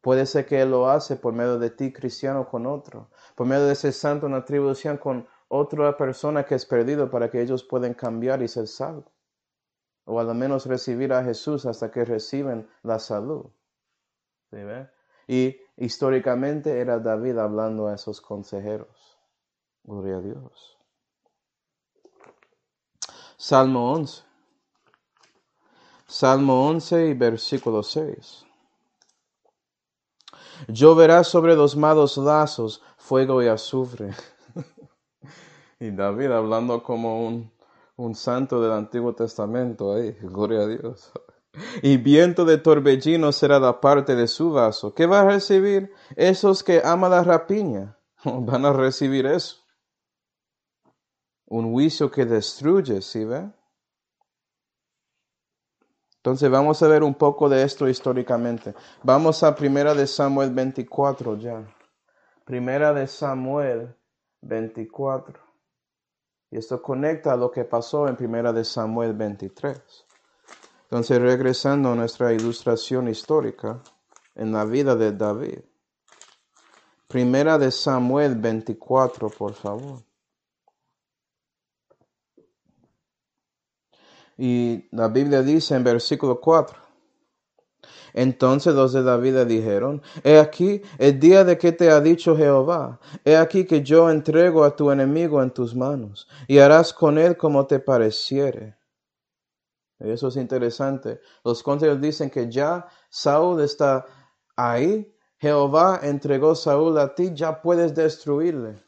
Puede 0.01 0.25
ser 0.25 0.47
que 0.47 0.61
Él 0.61 0.71
lo 0.71 0.89
hace 0.89 1.15
por 1.15 1.33
medio 1.33 1.59
de 1.59 1.69
ti, 1.69 1.93
cristiano, 1.93 2.49
con 2.49 2.65
otro, 2.65 3.09
por 3.35 3.45
medio 3.45 3.65
de 3.65 3.73
ese 3.73 3.91
santo 3.91 4.25
en 4.25 4.33
atribución 4.33 4.97
con 4.97 5.27
otra 5.47 5.95
persona 5.95 6.43
que 6.43 6.55
es 6.55 6.65
perdido 6.65 7.11
para 7.11 7.29
que 7.29 7.41
ellos 7.41 7.63
puedan 7.63 7.93
cambiar 7.93 8.41
y 8.41 8.47
ser 8.47 8.67
salvos. 8.67 9.13
O 10.05 10.19
al 10.19 10.33
menos 10.33 10.65
recibir 10.65 11.13
a 11.13 11.23
Jesús 11.23 11.65
hasta 11.65 11.91
que 11.91 12.03
reciben 12.03 12.67
la 12.81 12.97
salud. 12.97 13.45
¿Sí 14.49 14.57
Y 15.27 15.57
históricamente 15.77 16.79
era 16.79 16.99
David 16.99 17.37
hablando 17.37 17.87
a 17.87 17.95
esos 17.95 18.21
consejeros. 18.21 19.19
Gloria 19.83 20.17
a 20.17 20.21
Dios. 20.21 20.77
Salmo 23.37 23.93
11. 23.93 24.23
Salmo 26.07 26.67
11 26.67 27.07
y 27.07 27.13
versículo 27.13 27.83
6. 27.83 28.45
Lloverá 30.67 31.23
sobre 31.23 31.55
los 31.55 31.75
malos 31.75 32.17
lazos 32.17 32.81
fuego 32.97 33.41
y 33.41 33.47
azufre. 33.47 34.11
y 35.79 35.91
David 35.91 36.31
hablando 36.31 36.83
como 36.83 37.25
un, 37.25 37.51
un 37.95 38.15
santo 38.15 38.61
del 38.61 38.71
Antiguo 38.71 39.13
Testamento 39.13 39.93
ahí, 39.93 40.15
gloria 40.21 40.61
a 40.61 40.67
Dios. 40.67 41.11
Y 41.81 41.97
viento 41.97 42.45
de 42.45 42.57
torbellino 42.57 43.33
será 43.33 43.59
la 43.59 43.81
parte 43.81 44.15
de 44.15 44.29
su 44.29 44.53
vaso. 44.53 44.93
¿Qué 44.93 45.05
va 45.05 45.19
a 45.19 45.25
recibir 45.25 45.91
esos 46.15 46.63
que 46.63 46.81
aman 46.81 47.11
la 47.11 47.25
rapiña? 47.25 47.97
Van 48.23 48.65
a 48.65 48.71
recibir 48.71 49.25
eso 49.25 49.61
un 51.51 51.73
juicio 51.73 52.09
que 52.09 52.25
destruye, 52.25 53.01
¿sí 53.01 53.25
ve? 53.25 53.51
Entonces 56.21 56.51
vamos 56.51 56.83
a 56.83 56.87
ver 56.87 57.01
un 57.01 57.15
poco 57.15 57.49
de 57.49 57.63
esto 57.63 57.89
históricamente. 57.89 58.75
Vamos 59.01 59.41
a 59.41 59.55
Primera 59.55 59.95
de 59.95 60.05
Samuel 60.05 60.51
24 60.51 61.35
ya. 61.37 61.65
Primera 62.45 62.93
de 62.93 63.07
Samuel 63.07 63.95
24. 64.41 65.39
Y 66.51 66.57
esto 66.59 66.79
conecta 66.79 67.33
a 67.33 67.37
lo 67.37 67.49
que 67.49 67.65
pasó 67.65 68.07
en 68.07 68.15
Primera 68.15 68.53
de 68.53 68.63
Samuel 68.63 69.13
23. 69.13 69.81
Entonces 70.83 71.19
regresando 71.19 71.91
a 71.91 71.95
nuestra 71.95 72.31
ilustración 72.33 73.07
histórica 73.07 73.81
en 74.35 74.51
la 74.51 74.63
vida 74.63 74.95
de 74.95 75.13
David. 75.13 75.61
Primera 77.07 77.57
de 77.57 77.71
Samuel 77.71 78.35
24, 78.35 79.27
por 79.29 79.53
favor. 79.53 80.03
Y 84.43 84.87
la 84.89 85.07
Biblia 85.07 85.43
dice 85.43 85.75
en 85.75 85.83
versículo 85.83 86.41
4. 86.41 86.75
Entonces 88.15 88.73
los 88.73 88.91
de 88.91 89.03
David 89.03 89.35
le 89.35 89.45
dijeron, 89.45 90.01
He 90.23 90.39
aquí 90.39 90.81
el 90.97 91.19
día 91.19 91.43
de 91.43 91.59
que 91.59 91.71
te 91.71 91.91
ha 91.91 92.01
dicho 92.01 92.35
Jehová, 92.35 92.99
he 93.23 93.37
aquí 93.37 93.65
que 93.65 93.83
yo 93.83 94.09
entrego 94.09 94.63
a 94.63 94.75
tu 94.75 94.89
enemigo 94.89 95.43
en 95.43 95.51
tus 95.51 95.75
manos, 95.75 96.27
y 96.47 96.57
harás 96.57 96.91
con 96.91 97.19
él 97.19 97.37
como 97.37 97.67
te 97.67 97.79
pareciere. 97.79 98.75
eso 99.99 100.29
es 100.29 100.35
interesante. 100.37 101.21
Los 101.43 101.61
consejeros 101.61 102.01
dicen 102.01 102.31
que 102.31 102.49
ya 102.49 102.87
Saúl 103.11 103.61
está 103.61 104.07
ahí, 104.55 105.15
Jehová 105.37 105.99
entregó 106.01 106.55
Saúl 106.55 106.97
a 106.97 107.13
ti, 107.13 107.29
ya 107.35 107.61
puedes 107.61 107.93
destruirle, 107.93 108.83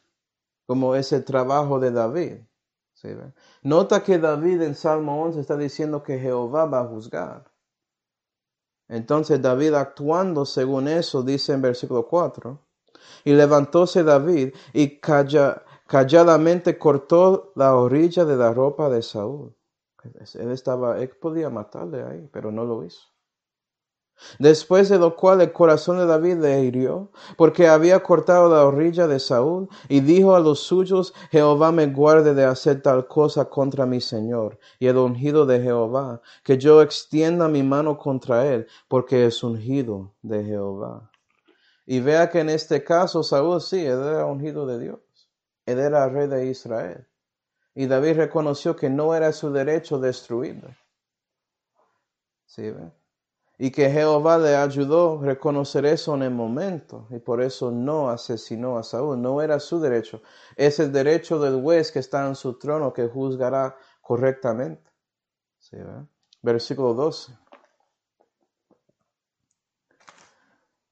como 0.65 0.95
ese 0.95 1.21
trabajo 1.21 1.79
de 1.79 1.91
David. 1.91 2.37
Nota 3.63 4.03
que 4.03 4.17
David 4.17 4.61
en 4.61 4.75
Salmo 4.75 5.23
11 5.23 5.39
está 5.39 5.57
diciendo 5.57 6.03
que 6.03 6.19
Jehová 6.19 6.65
va 6.65 6.81
a 6.81 6.87
juzgar. 6.87 7.51
Entonces 8.87 9.41
David 9.41 9.73
actuando 9.73 10.45
según 10.45 10.87
eso 10.87 11.23
dice 11.23 11.53
en 11.53 11.61
versículo 11.61 12.07
4, 12.07 12.59
y 13.25 13.33
levantóse 13.33 14.03
David 14.03 14.53
y 14.73 14.99
calladamente 14.99 16.77
cortó 16.77 17.51
la 17.55 17.75
orilla 17.75 18.25
de 18.25 18.37
la 18.37 18.53
ropa 18.53 18.89
de 18.89 19.01
Saúl. 19.01 19.55
Él 20.35 20.51
estaba, 20.51 20.99
él 20.99 21.09
podía 21.09 21.49
matarle 21.49 22.03
ahí, 22.03 22.29
pero 22.31 22.51
no 22.51 22.65
lo 22.65 22.83
hizo. 22.83 23.12
Después 24.39 24.89
de 24.89 24.97
lo 24.97 25.15
cual 25.15 25.41
el 25.41 25.51
corazón 25.51 25.97
de 25.97 26.05
David 26.05 26.37
le 26.37 26.63
hirió, 26.63 27.11
porque 27.37 27.67
había 27.67 28.01
cortado 28.01 28.49
la 28.49 28.65
orilla 28.65 29.07
de 29.07 29.19
Saúl, 29.19 29.67
y 29.89 29.99
dijo 29.99 30.35
a 30.35 30.39
los 30.39 30.59
suyos, 30.59 31.13
Jehová 31.31 31.71
me 31.71 31.87
guarde 31.87 32.33
de 32.33 32.45
hacer 32.45 32.81
tal 32.81 33.07
cosa 33.07 33.45
contra 33.45 33.85
mi 33.85 34.01
Señor, 34.01 34.59
y 34.79 34.87
el 34.87 34.97
ungido 34.97 35.45
de 35.45 35.61
Jehová, 35.61 36.21
que 36.43 36.57
yo 36.57 36.81
extienda 36.81 37.47
mi 37.47 37.63
mano 37.63 37.97
contra 37.97 38.47
él, 38.47 38.67
porque 38.87 39.25
es 39.25 39.43
ungido 39.43 40.13
de 40.21 40.43
Jehová. 40.43 41.11
Y 41.85 41.99
vea 41.99 42.29
que 42.29 42.39
en 42.39 42.49
este 42.49 42.83
caso 42.83 43.23
Saúl 43.23 43.61
sí, 43.61 43.79
él 43.85 44.01
era 44.03 44.25
ungido 44.25 44.65
de 44.65 44.79
Dios, 44.79 44.99
era 45.65 46.07
rey 46.07 46.27
de 46.27 46.47
Israel. 46.47 47.07
Y 47.75 47.87
David 47.87 48.17
reconoció 48.17 48.75
que 48.75 48.89
no 48.89 49.15
era 49.15 49.33
su 49.33 49.51
derecho 49.51 49.99
destruirlo. 49.99 50.69
¿Sí, 52.45 52.69
ve? 52.69 53.02
Y 53.57 53.71
que 53.71 53.89
Jehová 53.89 54.37
le 54.37 54.55
ayudó 54.55 55.19
a 55.19 55.25
reconocer 55.25 55.85
eso 55.85 56.15
en 56.15 56.23
el 56.23 56.31
momento 56.31 57.07
y 57.11 57.19
por 57.19 57.41
eso 57.41 57.71
no 57.71 58.09
asesinó 58.09 58.77
a 58.77 58.83
Saúl. 58.83 59.21
No 59.21 59.41
era 59.41 59.59
su 59.59 59.79
derecho. 59.79 60.21
Es 60.55 60.79
el 60.79 60.91
derecho 60.91 61.39
del 61.39 61.61
juez 61.61 61.91
que 61.91 61.99
está 61.99 62.27
en 62.27 62.35
su 62.35 62.57
trono 62.57 62.93
que 62.93 63.07
juzgará 63.07 63.77
correctamente. 64.01 64.91
Versículo 66.41 66.93
12. 66.93 67.33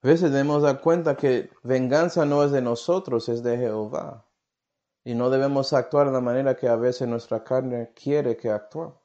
A 0.04 0.08
veces 0.08 0.32
debemos 0.32 0.64
dar 0.64 0.82
cuenta 0.82 1.16
que 1.16 1.50
venganza 1.64 2.26
no 2.26 2.44
es 2.44 2.52
de 2.52 2.62
nosotros, 2.62 3.30
es 3.30 3.44
de 3.44 3.58
Jehová. 3.58 4.26
Y 5.04 5.14
no 5.16 5.30
debemos 5.30 5.74
actuar 5.74 6.08
de 6.08 6.14
la 6.14 6.22
manera 6.22 6.56
que 6.56 6.68
a 6.68 6.76
veces 6.76 7.08
nuestra 7.08 7.44
carne 7.44 7.92
quiere 7.94 8.38
que 8.38 8.50
actuemos. 8.50 9.01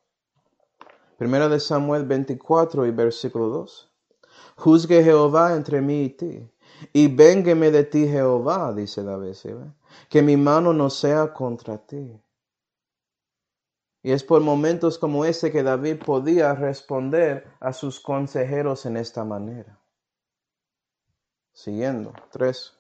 Primera 1.17 1.49
de 1.49 1.61
Samuel 1.61 2.05
24 2.05 2.87
y 2.87 2.91
versículo 2.91 3.49
2. 3.49 3.91
Juzgue 4.57 5.03
Jehová 5.03 5.55
entre 5.55 5.81
mí 5.81 6.05
y 6.05 6.09
ti. 6.11 6.51
Y 6.93 7.09
véngueme 7.09 7.71
de 7.71 7.85
ti 7.85 8.07
Jehová, 8.07 8.73
dice 8.75 9.03
David, 9.03 9.35
que 10.11 10.21
mi 10.21 10.37
mano 10.37 10.75
no 10.75 10.91
sea 10.91 11.33
contra 11.33 11.79
ti. 11.79 12.21
Y 14.03 14.13
es 14.13 14.23
por 14.23 14.43
momentos 14.43 14.99
como 14.99 15.25
ese 15.25 15.51
que 15.51 15.63
David 15.63 16.03
podía 16.05 16.55
responder 16.55 17.47
a 17.61 17.73
sus 17.73 17.99
consejeros 17.99 18.85
en 18.85 18.99
esta 18.99 19.25
manera. 19.25 19.81
Siguiendo, 21.55 22.13
3. 22.31 22.75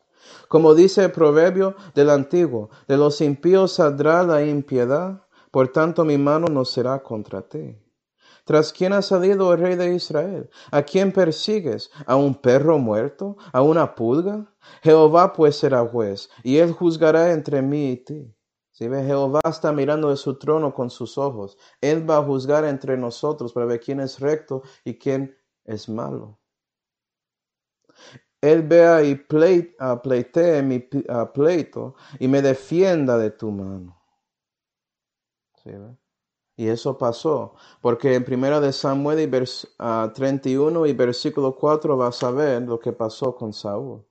Como 0.49 0.74
dice 0.74 1.05
el 1.05 1.12
proverbio 1.12 1.74
del 1.95 2.11
antiguo, 2.11 2.68
de 2.87 2.99
los 2.99 3.22
impíos 3.22 3.72
saldrá 3.72 4.22
la 4.22 4.45
impiedad, 4.45 5.22
por 5.51 5.68
tanto 5.68 6.05
mi 6.05 6.18
mano 6.18 6.49
no 6.49 6.66
será 6.66 7.03
contra 7.03 7.41
ti. 7.43 7.76
¿Tras 8.47 8.72
quién 8.72 8.92
ha 8.92 9.03
salido 9.03 9.53
el 9.53 9.59
rey 9.61 9.74
de 9.74 9.92
Israel? 9.92 10.49
¿A 10.70 10.80
quién 10.82 11.11
persigues? 11.11 11.90
¿A 12.07 12.14
un 12.14 12.32
perro 12.32 12.78
muerto? 12.78 13.36
¿A 13.53 13.61
una 13.61 13.97
pulga? 13.97 14.47
Jehová 14.84 15.32
pues 15.32 15.57
será 15.57 15.84
juez, 15.84 16.30
y 16.44 16.59
él 16.59 16.70
juzgará 16.72 17.32
entre 17.32 17.61
mí 17.61 17.90
y 17.90 17.97
ti. 17.97 18.32
Si 18.70 18.86
ve, 18.86 19.03
Jehová 19.03 19.40
está 19.44 19.72
mirando 19.72 20.11
de 20.11 20.16
su 20.16 20.38
trono 20.38 20.72
con 20.72 20.90
sus 20.90 21.18
ojos. 21.18 21.59
Él 21.80 22.09
va 22.09 22.18
a 22.18 22.22
juzgar 22.22 22.64
entre 22.64 22.97
nosotros 22.97 23.53
para 23.53 23.66
ver 23.66 23.80
quién 23.80 23.99
es 23.99 24.20
recto 24.20 24.62
y 24.84 24.97
quién 24.97 25.36
es 25.64 25.88
malo. 25.88 26.38
Él 28.40 28.62
vea 28.62 29.03
y 29.03 29.16
pleitee 29.16 30.62
mi 30.62 30.78
pleito 30.78 31.97
y 32.20 32.28
me 32.28 32.42
defienda 32.42 33.18
de 33.18 33.30
tu 33.32 33.51
mano. 33.51 34.01
¿Sí, 35.64 35.70
ve? 35.70 35.97
Y 36.57 36.69
eso 36.69 36.97
pasó, 36.97 37.55
porque 37.83 38.15
en 38.15 38.25
primera 38.25 38.61
de 38.61 38.73
Samuel 38.73 39.21
y 39.21 39.27
vers, 39.27 39.69
31 40.15 40.83
ah, 40.83 40.89
y 40.89 40.95
versículo 40.95 41.55
4 41.55 41.97
vas 41.99 42.23
a 42.23 42.31
ver 42.31 42.63
lo 42.63 42.81
que 42.81 42.93
pasó 42.93 43.37
con 43.37 43.53
Saúl. 43.53 44.03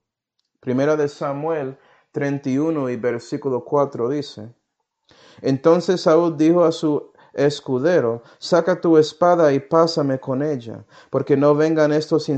Primera 0.60 0.96
de 0.96 1.08
Samuel 1.08 1.76
31 2.12 2.88
y 2.90 2.96
versículo 2.96 3.64
4 3.64 4.08
dice, 4.10 4.54
entonces 5.42 6.02
Saúl 6.02 6.36
dijo 6.36 6.64
a 6.64 6.72
su 6.72 7.12
escudero, 7.34 8.22
saca 8.38 8.80
tu 8.80 8.96
espada 8.96 9.52
y 9.52 9.60
pásame 9.60 10.18
con 10.18 10.42
ella, 10.42 10.84
porque 11.10 11.36
no 11.36 11.54
vengan 11.54 11.92
estos 11.92 12.30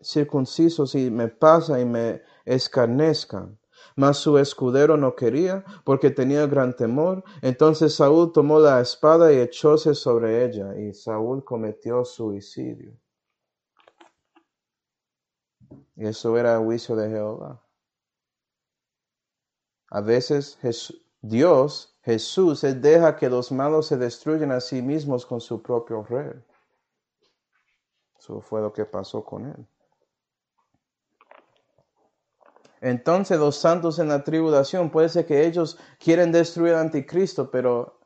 circuncisos 0.00 0.94
y 0.94 1.10
me 1.10 1.28
pasan 1.28 1.80
y 1.80 1.84
me 1.84 2.22
escarnezcan. 2.44 3.58
Mas 3.96 4.18
su 4.18 4.38
escudero 4.38 4.96
no 4.96 5.16
quería, 5.16 5.64
porque 5.84 6.10
tenía 6.10 6.46
gran 6.46 6.76
temor. 6.76 7.24
Entonces 7.42 7.94
Saúl 7.94 8.30
tomó 8.30 8.60
la 8.60 8.80
espada 8.80 9.32
y 9.32 9.38
echóse 9.38 9.94
sobre 9.94 10.44
ella, 10.44 10.76
y 10.78 10.92
Saúl 10.92 11.42
cometió 11.42 12.04
suicidio. 12.04 12.92
Y 15.96 16.06
eso 16.06 16.36
era 16.36 16.56
el 16.56 16.64
juicio 16.64 16.94
de 16.94 17.08
Jehová. 17.08 17.62
A 19.90 20.00
veces 20.02 20.58
Dios, 21.22 21.96
Jesús, 22.02 22.60
deja 22.60 23.16
que 23.16 23.30
los 23.30 23.50
malos 23.50 23.86
se 23.86 23.96
destruyan 23.96 24.52
a 24.52 24.60
sí 24.60 24.82
mismos 24.82 25.24
con 25.24 25.40
su 25.40 25.62
propio 25.62 26.02
rey. 26.04 26.32
Eso 28.18 28.40
fue 28.40 28.60
lo 28.60 28.72
que 28.72 28.84
pasó 28.84 29.24
con 29.24 29.46
Él. 29.46 29.66
Entonces 32.86 33.40
los 33.40 33.56
santos 33.56 33.98
en 33.98 34.06
la 34.06 34.22
tribulación, 34.22 34.90
puede 34.90 35.08
ser 35.08 35.26
que 35.26 35.44
ellos 35.44 35.76
quieren 35.98 36.30
destruir 36.30 36.74
al 36.74 36.82
anticristo, 36.82 37.50
pero 37.50 37.98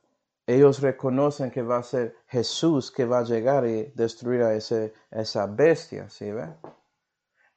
ellos 0.46 0.80
reconocen 0.80 1.50
que 1.50 1.60
va 1.60 1.76
a 1.76 1.82
ser 1.82 2.16
Jesús 2.26 2.90
que 2.90 3.04
va 3.04 3.18
a 3.18 3.24
llegar 3.24 3.66
y 3.66 3.92
destruir 3.94 4.40
a 4.40 4.54
esa 4.54 5.46
bestia, 5.48 6.08
¿sí 6.08 6.30
ve? 6.30 6.48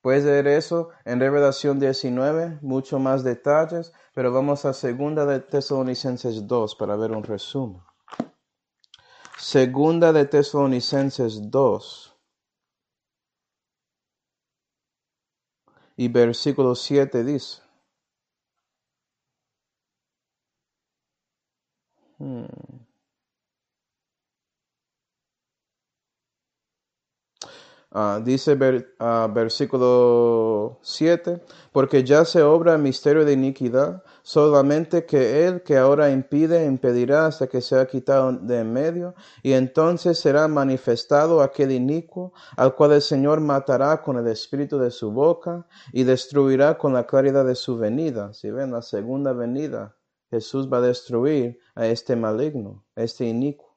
Puedes 0.01 0.25
ver 0.25 0.47
eso 0.47 0.89
en 1.05 1.21
Revelación 1.21 1.79
19, 1.79 2.59
mucho 2.61 2.99
más 2.99 3.23
detalles, 3.23 3.93
pero 4.13 4.33
vamos 4.33 4.65
a 4.65 4.73
Segunda 4.73 5.25
de 5.25 5.39
Tesalonicenses 5.39 6.45
2 6.45 6.75
para 6.75 6.97
ver 6.97 7.11
un 7.11 7.23
resumen. 7.23 7.81
Segunda 9.37 10.11
de 10.11 10.25
Tesalonicenses 10.25 11.49
2. 11.49 12.12
Y 15.97 16.07
versículo 16.07 16.75
7 16.75 17.23
dice. 17.23 17.61
Hmm. 22.19 22.45
Ah, 27.95 28.19
dice 28.23 28.57
ah, 28.99 29.29
versículo 29.31 30.79
7, 30.81 31.41
porque 31.71 32.03
ya 32.03 32.25
se 32.25 32.41
obra 32.41 32.73
el 32.73 32.81
misterio 32.81 33.23
de 33.23 33.33
iniquidad, 33.33 34.03
solamente 34.23 35.05
que 35.05 35.45
él 35.45 35.61
que 35.61 35.77
ahora 35.77 36.09
impide 36.09 36.65
impedirá 36.65 37.27
hasta 37.27 37.45
que 37.45 37.61
sea 37.61 37.85
quitado 37.85 38.31
de 38.31 38.61
en 38.61 38.73
medio, 38.73 39.13
y 39.43 39.53
entonces 39.53 40.17
será 40.17 40.47
manifestado 40.47 41.41
aquel 41.41 41.71
inicuo, 41.71 42.33
al 42.57 42.73
cual 42.73 42.93
el 42.93 43.01
Señor 43.01 43.41
matará 43.41 44.01
con 44.01 44.17
el 44.17 44.27
espíritu 44.27 44.79
de 44.79 44.89
su 44.89 45.11
boca 45.11 45.67
y 45.91 46.03
destruirá 46.03 46.77
con 46.77 46.93
la 46.93 47.05
claridad 47.05 47.45
de 47.45 47.55
su 47.55 47.77
venida. 47.77 48.33
Si 48.33 48.49
ven, 48.49 48.71
la 48.71 48.81
segunda 48.81 49.33
venida, 49.33 49.95
Jesús 50.31 50.67
va 50.71 50.77
a 50.77 50.81
destruir 50.81 51.59
a 51.75 51.85
este 51.85 52.15
maligno, 52.15 52.83
a 52.95 53.03
este 53.03 53.25
inicuo 53.25 53.73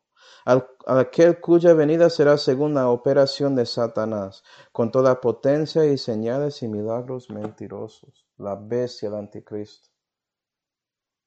aquel 0.87 1.41
cuya 1.41 1.75
venida 1.75 2.09
será 2.09 2.39
según 2.39 2.75
la 2.75 2.89
operación 2.89 3.57
de 3.57 3.67
Satanás, 3.67 4.45
con 4.73 4.91
toda 4.91 5.21
potencia 5.21 5.85
y 5.85 5.99
señales 5.99 6.63
y 6.63 6.69
milagros 6.69 7.31
mentirosos, 7.31 8.27
la 8.39 8.55
bestia 8.55 9.11
del 9.11 9.19
anticristo. 9.21 9.96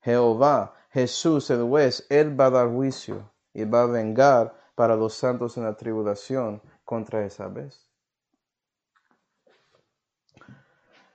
Jehová, 0.01 0.73
Jesús 0.91 1.49
el 1.49 1.63
juez, 1.63 2.05
él 2.09 2.39
va 2.39 2.45
a 2.45 2.49
dar 2.51 2.69
juicio 2.69 3.31
y 3.53 3.65
va 3.65 3.83
a 3.83 3.87
vengar 3.87 4.55
para 4.75 4.95
los 4.95 5.13
santos 5.13 5.57
en 5.57 5.65
la 5.65 5.75
tribulación 5.75 6.61
contra 6.85 7.25
esa 7.25 7.47
bestia. 7.47 7.89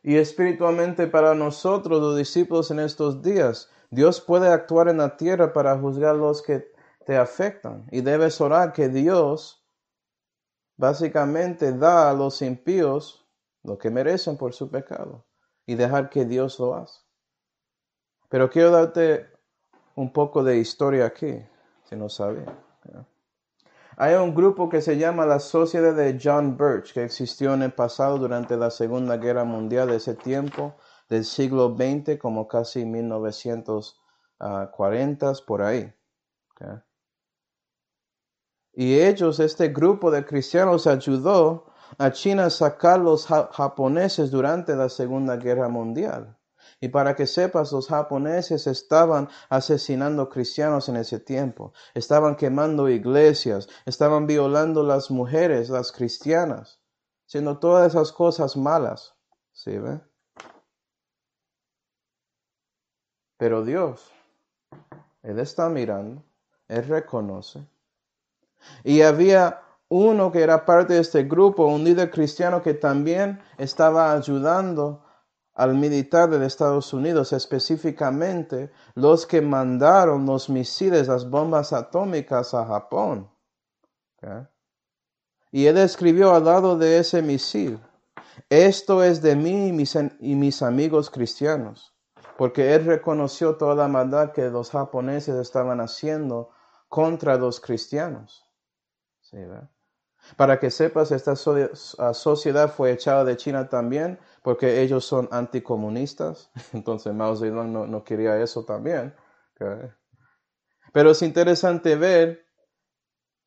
Y 0.03 0.17
espiritualmente 0.17 1.07
para 1.07 1.35
nosotros, 1.35 1.99
los 1.99 2.17
discípulos 2.17 2.71
en 2.71 2.81
estos 2.81 3.23
días, 3.23 3.71
Dios 3.91 4.21
puede 4.21 4.49
actuar 4.49 4.89
en 4.89 4.99
la 4.99 5.17
tierra 5.17 5.53
para 5.53 5.79
juzgar 5.79 6.15
los 6.17 6.43
que 6.43 6.71
te 7.07 7.17
afectan. 7.17 7.87
Y 7.91 8.03
debes 8.03 8.39
orar 8.41 8.73
que 8.75 8.91
Dios 8.91 9.65
básicamente 10.77 11.73
da 11.73 12.11
a 12.11 12.13
los 12.13 12.43
impíos 12.43 13.27
lo 13.63 13.79
que 13.79 13.91
merecen 13.91 14.37
por 14.37 14.53
su 14.53 14.71
pecado 14.71 15.25
y 15.65 15.75
dejar 15.75 16.11
que 16.11 16.27
Dios 16.27 16.59
lo 16.59 16.75
haga. 16.75 17.04
Pero 18.35 18.51
quiero 18.51 18.73
darte 18.73 19.31
un 19.95 20.13
poco 20.13 20.43
de 20.43 20.59
historia 20.59 21.07
aquí, 21.07 21.39
si 21.89 21.95
no 21.95 22.09
sabía. 22.09 22.53
Hay 23.97 24.15
un 24.15 24.35
grupo 24.35 24.69
que 24.69 24.81
se 24.81 24.99
llama 24.99 25.25
la 25.25 25.39
Sociedad 25.39 25.95
de 25.95 26.19
John 26.21 26.57
Birch, 26.57 26.95
que 26.95 27.05
existió 27.05 27.55
en 27.55 27.63
el 27.63 27.73
pasado 27.73 28.19
durante 28.19 28.57
la 28.57 28.73
Segunda 28.73 29.19
Guerra 29.19 29.45
Mundial 29.45 29.87
de 29.87 29.99
ese 29.99 30.17
tiempo, 30.17 30.75
del 31.09 31.25
siglo 31.25 31.77
XX, 31.77 32.19
como 32.19 32.49
casi 32.49 32.85
1940, 32.85 35.33
por 35.47 35.63
ahí. 35.63 35.95
Y 38.73 38.99
ellos, 38.99 39.39
este 39.39 39.69
grupo 39.69 40.11
de 40.11 40.27
cristianos, 40.27 40.89
ayudó 40.89 41.67
a 41.99 42.11
China 42.11 42.47
a 42.47 42.51
sacar 42.51 42.99
los 42.99 43.29
japoneses 43.29 44.33
durante 44.33 44.75
la 44.75 44.89
Segunda 44.89 45.37
Guerra 45.37 45.69
Mundial. 45.69 46.37
Y 46.85 46.89
para 46.89 47.17
que 47.17 47.27
sepas, 47.27 47.73
los 47.73 47.89
japoneses 47.89 48.67
estaban 48.67 49.31
asesinando 49.49 50.29
cristianos 50.29 50.91
en 50.91 50.97
ese 50.97 51.19
tiempo, 51.19 51.73
estaban 51.95 52.37
quemando 52.37 52.91
iglesias, 52.91 53.71
estaban 53.87 54.27
violando 54.27 54.83
las 54.83 55.11
mujeres, 55.11 55.71
las 55.71 55.93
cristianas, 55.93 56.79
haciendo 57.27 57.59
todas 57.59 57.91
esas 57.95 58.13
cosas 58.13 58.55
malas. 58.55 59.15
¿Sí 59.53 59.79
ve? 59.79 59.99
Pero 63.39 63.65
Dios, 63.65 64.13
Él 65.23 65.39
está 65.39 65.71
mirando, 65.71 66.23
Él 66.69 66.87
reconoce 66.87 67.67
y 68.83 69.01
había 69.01 69.63
uno 69.89 70.31
que 70.31 70.43
era 70.43 70.67
parte 70.67 70.93
de 70.93 71.01
este 71.01 71.23
grupo, 71.25 71.65
un 71.65 71.83
líder 71.83 72.11
cristiano 72.11 72.61
que 72.63 72.75
también 72.75 73.41
estaba 73.57 74.13
ayudando 74.13 75.01
al 75.55 75.75
militar 75.75 76.31
de 76.31 76.45
Estados 76.45 76.93
Unidos, 76.93 77.33
específicamente 77.33 78.73
los 78.95 79.27
que 79.27 79.41
mandaron 79.41 80.27
los 80.27 80.49
misiles, 80.49 81.09
las 81.09 81.29
bombas 81.31 81.73
atómicas 81.73 82.55
a 82.55 82.67
Japón. 82.67 83.31
Y 85.53 85.67
él 85.67 85.79
escribió 85.79 86.35
al 86.35 86.45
lado 86.45 86.77
de 86.77 86.99
ese 86.99 87.23
misil, 87.23 87.79
esto 88.49 89.05
es 89.05 89.23
de 89.23 89.37
mí 89.37 89.69
y 89.69 89.73
mis, 89.73 89.97
y 90.19 90.35
mis 90.35 90.63
amigos 90.63 91.09
cristianos, 91.11 91.95
porque 92.37 92.75
él 92.75 92.85
reconoció 92.85 93.57
toda 93.57 93.77
la 93.77 93.87
maldad 93.87 94.33
que 94.33 94.51
los 94.51 94.71
japoneses 94.71 95.37
estaban 95.37 95.81
haciendo 95.81 96.51
contra 96.89 97.37
los 97.37 97.61
cristianos. 97.61 98.45
Para 100.37 100.59
que 100.59 100.71
sepas, 100.71 101.13
esta 101.13 101.35
ah, 101.99 102.15
sociedad 102.15 102.73
fue 102.73 102.93
echada 102.93 103.25
de 103.25 103.37
China 103.37 103.69
también 103.69 104.19
porque 104.43 104.81
ellos 104.83 105.05
son 105.05 105.29
anticomunistas. 105.31 106.51
Entonces 106.73 107.15
Mao 107.15 107.37
Zedong 107.37 107.91
no, 107.91 108.05
quería 108.05 108.41
eso 108.41 108.65
también. 108.65 109.15
Pero 110.93 111.11
es 111.11 111.23
interesante 111.23 111.97
ver 111.97 112.45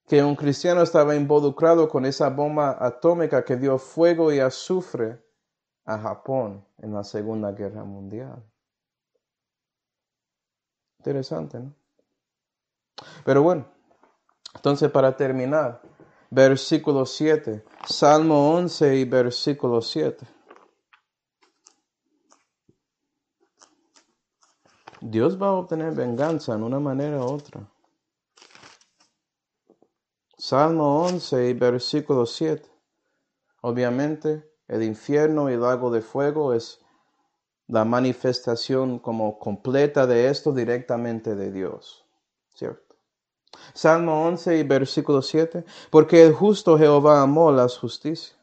que 0.07 0.23
un 0.23 0.35
cristiano 0.35 0.81
estaba 0.81 1.15
involucrado 1.15 1.89
con 1.89 2.05
esa 2.05 2.29
bomba 2.29 2.77
atómica 2.79 3.43
que 3.43 3.57
dio 3.57 3.77
fuego 3.77 4.31
y 4.31 4.39
azufre 4.39 5.21
a 5.85 5.97
Japón 5.97 6.65
en 6.77 6.93
la 6.93 7.03
Segunda 7.03 7.51
Guerra 7.51 7.83
Mundial. 7.83 8.43
Interesante, 10.99 11.59
¿no? 11.59 11.73
Pero 13.23 13.43
bueno, 13.43 13.65
entonces, 14.55 14.89
para 14.89 15.15
terminar, 15.15 15.81
versículo 16.29 17.05
7, 17.05 17.63
Salmo 17.87 18.53
11 18.55 18.95
y 18.95 19.05
versículo 19.05 19.81
7. 19.81 20.25
Dios 25.01 25.41
va 25.41 25.47
a 25.47 25.53
obtener 25.53 25.93
venganza 25.93 26.55
en 26.55 26.63
una 26.63 26.79
manera 26.79 27.19
u 27.19 27.33
otra. 27.33 27.69
Salmo 30.37 31.03
11 31.03 31.49
y 31.49 31.53
versículo 31.53 32.25
7. 32.25 32.69
Obviamente, 33.61 34.51
el 34.67 34.83
infierno 34.83 35.49
y 35.49 35.53
el 35.53 35.61
lago 35.61 35.91
de 35.91 36.01
fuego 36.01 36.53
es 36.53 36.79
la 37.67 37.85
manifestación 37.85 38.99
como 38.99 39.37
completa 39.39 40.07
de 40.07 40.29
esto 40.29 40.53
directamente 40.53 41.35
de 41.35 41.51
Dios. 41.51 42.06
Salmo 43.73 44.25
11 44.25 44.57
y 44.57 44.63
versículo 44.63 45.21
7. 45.21 45.65
Porque 45.89 46.23
el 46.23 46.33
justo 46.33 46.77
Jehová 46.77 47.21
amó 47.21 47.51
la 47.51 47.67
justicia. 47.67 48.35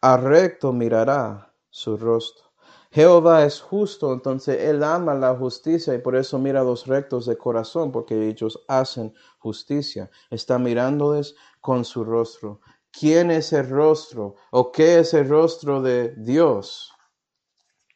A 0.00 0.16
recto 0.16 0.72
mirará 0.72 1.52
su 1.68 1.96
rostro. 1.96 2.44
Jehová 2.90 3.44
es 3.44 3.60
justo, 3.60 4.12
entonces 4.12 4.60
Él 4.60 4.84
ama 4.84 5.14
la 5.14 5.34
justicia 5.34 5.94
y 5.94 5.98
por 5.98 6.14
eso 6.14 6.38
mira 6.38 6.60
a 6.60 6.64
los 6.64 6.86
rectos 6.86 7.26
de 7.26 7.36
corazón, 7.36 7.90
porque 7.90 8.28
ellos 8.28 8.64
hacen 8.68 9.12
justicia. 9.38 10.08
Está 10.30 10.60
mirándoles 10.60 11.34
con 11.60 11.84
su 11.84 12.04
rostro. 12.04 12.60
¿Quién 12.92 13.32
es 13.32 13.52
el 13.52 13.68
rostro 13.68 14.36
o 14.52 14.70
qué 14.70 15.00
es 15.00 15.12
el 15.12 15.28
rostro 15.28 15.82
de 15.82 16.14
Dios? 16.16 16.92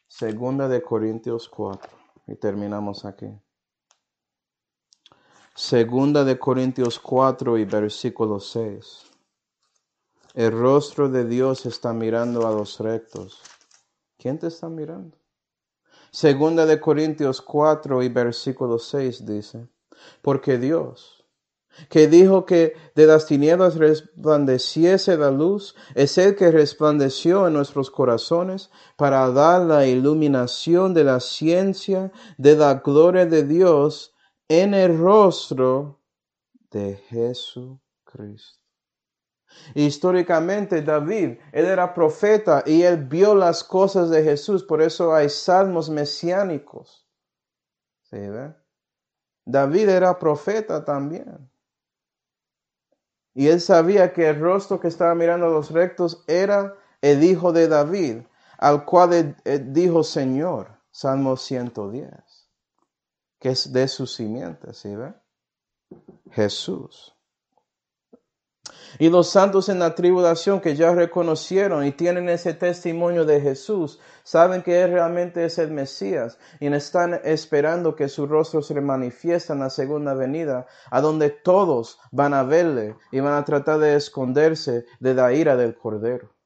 Segunda 0.09 0.67
de 0.67 0.81
Corintios 0.81 1.47
4. 1.47 1.89
Y 2.27 2.35
terminamos 2.35 3.05
aquí. 3.05 3.27
Segunda 5.61 6.23
de 6.23 6.39
Corintios 6.39 7.01
4 7.01 7.57
y 7.57 7.65
versículo 7.65 8.39
6. 8.39 9.11
El 10.33 10.53
rostro 10.53 11.09
de 11.09 11.25
Dios 11.25 11.65
está 11.65 11.91
mirando 11.91 12.47
a 12.47 12.51
los 12.51 12.79
rectos. 12.79 13.41
¿Quién 14.17 14.39
te 14.39 14.47
está 14.47 14.69
mirando? 14.69 15.17
Segunda 16.11 16.65
de 16.65 16.79
Corintios 16.79 17.41
4 17.41 18.01
y 18.03 18.07
versículo 18.07 18.79
6 18.79 19.25
dice, 19.25 19.67
porque 20.21 20.57
Dios, 20.57 21.25
que 21.89 22.07
dijo 22.07 22.45
que 22.45 22.75
de 22.95 23.05
las 23.05 23.25
tinieblas 23.25 23.75
resplandeciese 23.75 25.17
la 25.17 25.29
luz, 25.29 25.75
es 25.93 26.17
el 26.17 26.37
que 26.37 26.51
resplandeció 26.51 27.47
en 27.47 27.53
nuestros 27.53 27.91
corazones 27.91 28.71
para 28.95 29.29
dar 29.29 29.63
la 29.63 29.85
iluminación 29.85 30.93
de 30.93 31.03
la 31.03 31.19
ciencia 31.19 32.13
de 32.37 32.55
la 32.55 32.75
gloria 32.75 33.25
de 33.25 33.43
Dios 33.43 34.13
en 34.49 34.73
el 34.73 34.97
rostro 34.97 36.01
de 36.71 36.95
Jesucristo. 37.07 38.59
Históricamente 39.73 40.81
David, 40.81 41.37
él 41.51 41.65
era 41.65 41.93
profeta 41.93 42.63
y 42.65 42.83
él 42.83 43.05
vio 43.05 43.33
las 43.33 43.63
cosas 43.63 44.09
de 44.09 44.23
Jesús, 44.23 44.63
por 44.63 44.81
eso 44.81 45.13
hay 45.13 45.29
salmos 45.29 45.89
mesiánicos. 45.89 47.07
¿Sí, 48.03 48.17
ve? 48.17 48.53
David 49.45 49.89
era 49.89 50.17
profeta 50.19 50.83
también. 50.83 51.49
Y 53.33 53.47
él 53.47 53.61
sabía 53.61 54.13
que 54.13 54.29
el 54.29 54.39
rostro 54.39 54.79
que 54.79 54.87
estaba 54.87 55.15
mirando 55.15 55.47
a 55.47 55.49
los 55.49 55.71
rectos 55.71 56.23
era 56.27 56.75
el 57.01 57.23
hijo 57.23 57.51
de 57.51 57.67
David, 57.67 58.17
al 58.57 58.85
cual 58.85 59.35
dijo 59.67 60.03
Señor, 60.03 60.67
Salmo 60.91 61.37
110, 61.37 62.09
que 63.39 63.49
es 63.49 63.71
de 63.71 63.87
su 63.87 64.05
simiente, 64.05 64.73
¿sí 64.73 64.95
ve? 64.95 65.13
Jesús. 66.31 67.15
Y 68.97 69.09
los 69.09 69.29
santos 69.29 69.69
en 69.69 69.79
la 69.79 69.95
tribulación 69.95 70.61
que 70.61 70.75
ya 70.75 70.93
reconocieron 70.93 71.85
y 71.85 71.91
tienen 71.91 72.27
ese 72.29 72.53
testimonio 72.53 73.25
de 73.25 73.39
Jesús, 73.39 73.99
saben 74.23 74.61
que 74.61 74.81
Él 74.81 74.91
realmente 74.91 75.45
es 75.45 75.57
el 75.57 75.71
Mesías 75.71 76.37
y 76.59 76.67
están 76.67 77.19
esperando 77.23 77.95
que 77.95 78.09
su 78.09 78.27
rostro 78.27 78.61
se 78.61 78.79
manifieste 78.81 79.53
en 79.53 79.59
la 79.59 79.69
segunda 79.69 80.13
venida, 80.13 80.67
a 80.91 81.01
donde 81.01 81.29
todos 81.29 81.99
van 82.11 82.33
a 82.33 82.43
verle 82.43 82.95
y 83.11 83.19
van 83.19 83.33
a 83.33 83.45
tratar 83.45 83.79
de 83.79 83.95
esconderse 83.95 84.85
de 84.99 85.13
la 85.13 85.33
ira 85.33 85.55
del 85.55 85.75
Cordero. 85.75 86.38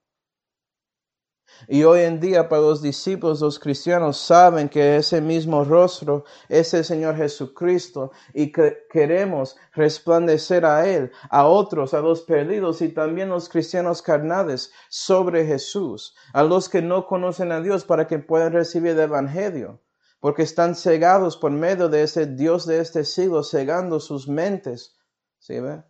Y 1.67 1.83
hoy 1.83 2.01
en 2.01 2.19
día 2.19 2.49
para 2.49 2.61
los 2.61 2.81
discípulos, 2.81 3.41
los 3.41 3.57
cristianos 3.57 4.17
saben 4.17 4.67
que 4.67 4.97
ese 4.97 5.21
mismo 5.21 5.63
rostro 5.63 6.25
es 6.49 6.73
el 6.73 6.83
Señor 6.83 7.15
Jesucristo 7.15 8.11
y 8.33 8.51
que 8.51 8.85
queremos 8.89 9.55
resplandecer 9.73 10.65
a 10.65 10.87
Él, 10.87 11.11
a 11.29 11.45
otros, 11.45 11.93
a 11.93 12.01
los 12.01 12.21
perdidos 12.21 12.81
y 12.81 12.89
también 12.89 13.29
los 13.29 13.49
cristianos 13.49 14.01
carnales 14.01 14.71
sobre 14.89 15.45
Jesús, 15.45 16.15
a 16.33 16.43
los 16.43 16.67
que 16.67 16.81
no 16.81 17.07
conocen 17.07 17.51
a 17.51 17.61
Dios 17.61 17.85
para 17.85 18.07
que 18.07 18.19
puedan 18.19 18.53
recibir 18.53 18.91
el 18.91 18.99
Evangelio, 18.99 19.81
porque 20.19 20.43
están 20.43 20.75
cegados 20.75 21.37
por 21.37 21.51
medio 21.51 21.89
de 21.89 22.03
ese 22.03 22.25
Dios 22.25 22.65
de 22.65 22.79
este 22.79 23.05
siglo, 23.05 23.43
cegando 23.43 23.99
sus 23.99 24.27
mentes, 24.27 24.97
¿sí 25.39 25.59
ve? 25.59 25.83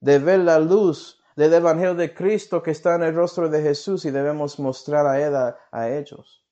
De 0.00 0.18
ver 0.18 0.40
la 0.40 0.58
luz 0.58 1.21
del 1.36 1.54
Evangelio 1.54 1.94
de 1.94 2.12
Cristo 2.14 2.62
que 2.62 2.70
está 2.70 2.94
en 2.94 3.02
el 3.02 3.14
rostro 3.14 3.48
de 3.48 3.62
Jesús 3.62 4.04
y 4.04 4.10
debemos 4.10 4.58
mostrar 4.58 5.06
a 5.06 5.20
Él 5.20 5.34
a, 5.34 5.88
ellos 5.88 6.44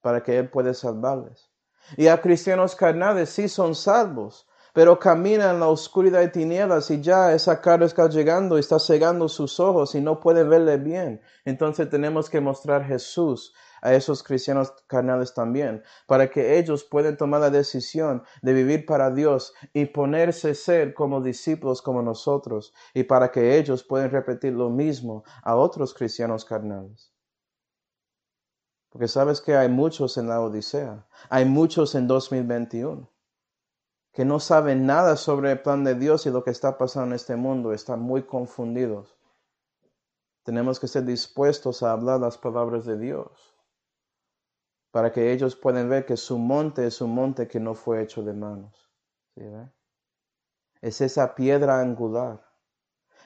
para 0.00 0.22
que 0.22 0.38
Él 0.38 0.48
pueda 0.50 0.74
salvarles. 0.74 1.50
Y 1.96 2.08
a 2.08 2.20
cristianos 2.20 2.74
carnales 2.74 3.30
sí 3.30 3.48
son 3.48 3.74
salvos, 3.74 4.48
pero 4.72 4.98
caminan 4.98 5.54
en 5.56 5.60
la 5.60 5.68
oscuridad 5.68 6.20
de 6.20 6.28
tinieblas 6.28 6.90
y 6.90 7.00
ya 7.00 7.32
esa 7.32 7.60
cara 7.60 7.84
está 7.84 8.08
llegando 8.08 8.56
y 8.56 8.60
está 8.60 8.78
cegando 8.78 9.28
sus 9.28 9.60
ojos 9.60 9.94
y 9.94 10.00
no 10.00 10.18
pueden 10.18 10.48
verle 10.48 10.78
bien. 10.78 11.20
Entonces 11.44 11.90
tenemos 11.90 12.30
que 12.30 12.40
mostrar 12.40 12.84
Jesús 12.84 13.54
a 13.82 13.92
esos 13.94 14.22
cristianos 14.22 14.72
carnales 14.86 15.34
también, 15.34 15.82
para 16.06 16.30
que 16.30 16.58
ellos 16.58 16.84
puedan 16.84 17.16
tomar 17.16 17.40
la 17.40 17.50
decisión 17.50 18.22
de 18.40 18.54
vivir 18.54 18.86
para 18.86 19.10
Dios 19.10 19.52
y 19.74 19.86
ponerse 19.86 20.54
ser 20.54 20.94
como 20.94 21.20
discípulos 21.20 21.82
como 21.82 22.00
nosotros, 22.00 22.72
y 22.94 23.02
para 23.02 23.30
que 23.30 23.58
ellos 23.58 23.82
puedan 23.82 24.10
repetir 24.10 24.54
lo 24.54 24.70
mismo 24.70 25.24
a 25.42 25.56
otros 25.56 25.92
cristianos 25.92 26.44
carnales. 26.44 27.12
Porque 28.88 29.08
sabes 29.08 29.40
que 29.40 29.56
hay 29.56 29.68
muchos 29.68 30.16
en 30.16 30.28
la 30.28 30.40
Odisea, 30.40 31.06
hay 31.28 31.44
muchos 31.44 31.94
en 31.94 32.06
2021 32.06 33.10
que 34.12 34.26
no 34.26 34.40
saben 34.40 34.84
nada 34.84 35.16
sobre 35.16 35.52
el 35.52 35.62
plan 35.62 35.84
de 35.84 35.94
Dios 35.94 36.26
y 36.26 36.30
lo 36.30 36.44
que 36.44 36.50
está 36.50 36.76
pasando 36.76 37.08
en 37.08 37.12
este 37.14 37.34
mundo, 37.34 37.72
están 37.72 38.00
muy 38.00 38.24
confundidos. 38.24 39.16
Tenemos 40.44 40.78
que 40.78 40.88
ser 40.88 41.04
dispuestos 41.04 41.82
a 41.82 41.92
hablar 41.92 42.20
las 42.20 42.36
palabras 42.36 42.84
de 42.84 42.98
Dios 42.98 43.51
para 44.92 45.10
que 45.10 45.32
ellos 45.32 45.56
puedan 45.56 45.88
ver 45.88 46.06
que 46.06 46.16
su 46.16 46.38
monte 46.38 46.86
es 46.86 47.00
un 47.00 47.14
monte 47.14 47.48
que 47.48 47.58
no 47.58 47.74
fue 47.74 48.02
hecho 48.02 48.22
de 48.22 48.34
manos. 48.34 48.88
es 50.80 51.00
esa 51.00 51.34
piedra 51.34 51.80
angular, 51.80 52.46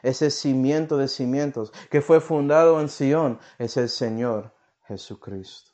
ese 0.03 0.31
cimiento 0.31 0.97
de 0.97 1.09
cimientos 1.09 1.73
que 1.91 2.01
fue 2.01 2.21
fundado 2.21 2.81
en 2.81 2.89
Sion, 2.89 3.39
es 3.59 3.77
el 3.77 3.89
Señor 3.89 4.55
Jesucristo. 4.87 5.73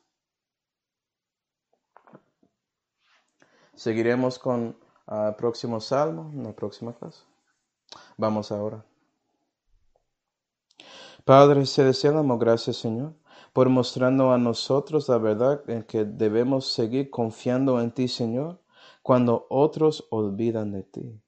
Seguiremos 3.75 4.39
con 4.39 4.77
el 5.09 5.35
próximo 5.35 5.81
salmo 5.81 6.31
en 6.33 6.45
la 6.45 6.53
próxima 6.53 6.95
clase. 6.95 7.25
Vamos 8.17 8.51
ahora. 8.51 8.83
Padre, 11.25 11.67
se 11.67 11.85
deseamos 11.85 12.39
gracias, 12.39 12.77
Señor 12.79 13.22
por 13.53 13.69
mostrando 13.69 14.33
a 14.33 14.39
nosotros 14.39 15.09
la 15.09 15.19
verdad 15.19 15.63
en 15.69 15.83
que 15.83 16.05
debemos 16.05 16.67
seguir 16.73 17.11
confiando 17.11 17.81
en 17.81 17.93
ti, 17.93 18.09
Señor, 18.09 18.61
cuando 19.03 19.47
otros 19.51 20.07
olvidan 20.11 20.73
de 20.73 20.83
ti. 20.85 21.23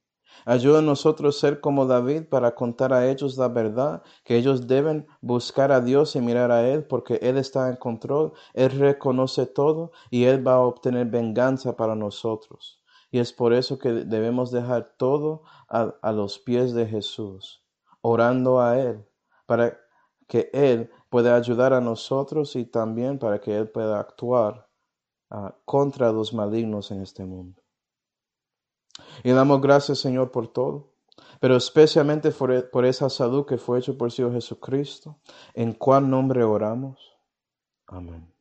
Ayuda 0.47 0.81
a 0.81 0.83
nosotros 0.83 1.39
ser 1.39 1.61
como 1.61 1.87
David 1.87 2.25
para 2.25 2.55
contar 2.55 2.93
a 2.93 3.09
ellos 3.09 3.39
la 3.39 3.49
verdad, 3.49 4.03
que 4.25 4.37
ellos 4.37 4.66
deben 4.66 5.07
buscar 5.20 5.72
a 5.72 5.81
Dios 5.81 6.16
y 6.16 6.20
mirar 6.20 6.51
a 6.51 6.68
Él 6.68 6.85
porque 6.85 7.18
Él 7.22 7.37
está 7.39 7.68
en 7.68 7.77
control, 7.77 8.33
Él 8.53 8.70
reconoce 8.70 9.47
todo 9.47 9.93
y 10.11 10.25
Él 10.25 10.47
va 10.47 10.55
a 10.55 10.61
obtener 10.61 11.07
venganza 11.07 11.77
para 11.77 11.95
nosotros. 11.95 12.83
Y 13.11 13.20
es 13.20 13.33
por 13.33 13.53
eso 13.55 13.79
que 13.79 13.93
debemos 13.93 14.51
dejar 14.51 14.95
todo 14.99 15.45
a, 15.68 15.95
a 16.03 16.12
los 16.12 16.39
pies 16.39 16.75
de 16.75 16.87
Jesús, 16.87 17.64
orando 18.03 18.61
a 18.61 18.79
Él, 18.79 19.07
para 19.47 19.79
que 20.35 20.51
Él 20.53 20.91
puede 21.11 21.30
ayudar 21.30 21.72
a 21.72 21.80
nosotros 21.80 22.57
y 22.57 22.64
también 22.64 23.20
para 23.20 23.41
que 23.41 23.57
Él 23.57 23.68
pueda 23.68 24.01
actuar 24.01 24.68
ah, 25.30 25.55
contra 25.64 26.11
los 26.11 26.35
malignos 26.35 26.91
en 26.91 27.03
este 27.03 27.24
mundo. 27.24 27.62
Y 29.22 29.30
damos 29.30 29.61
gracias, 29.61 30.01
Señor, 30.01 30.32
por 30.32 30.49
todo, 30.49 30.91
pero 31.39 31.55
especialmente 31.55 32.32
por, 32.32 32.68
por 32.70 32.85
esa 32.85 33.09
salud 33.09 33.47
que 33.47 33.59
fue 33.59 33.78
hecha 33.78 33.93
por 33.93 34.11
Señor 34.11 34.32
Jesucristo, 34.32 35.20
en 35.55 35.72
cuál 35.72 36.11
nombre 36.11 36.43
oramos. 36.43 37.16
Amén. 37.87 38.34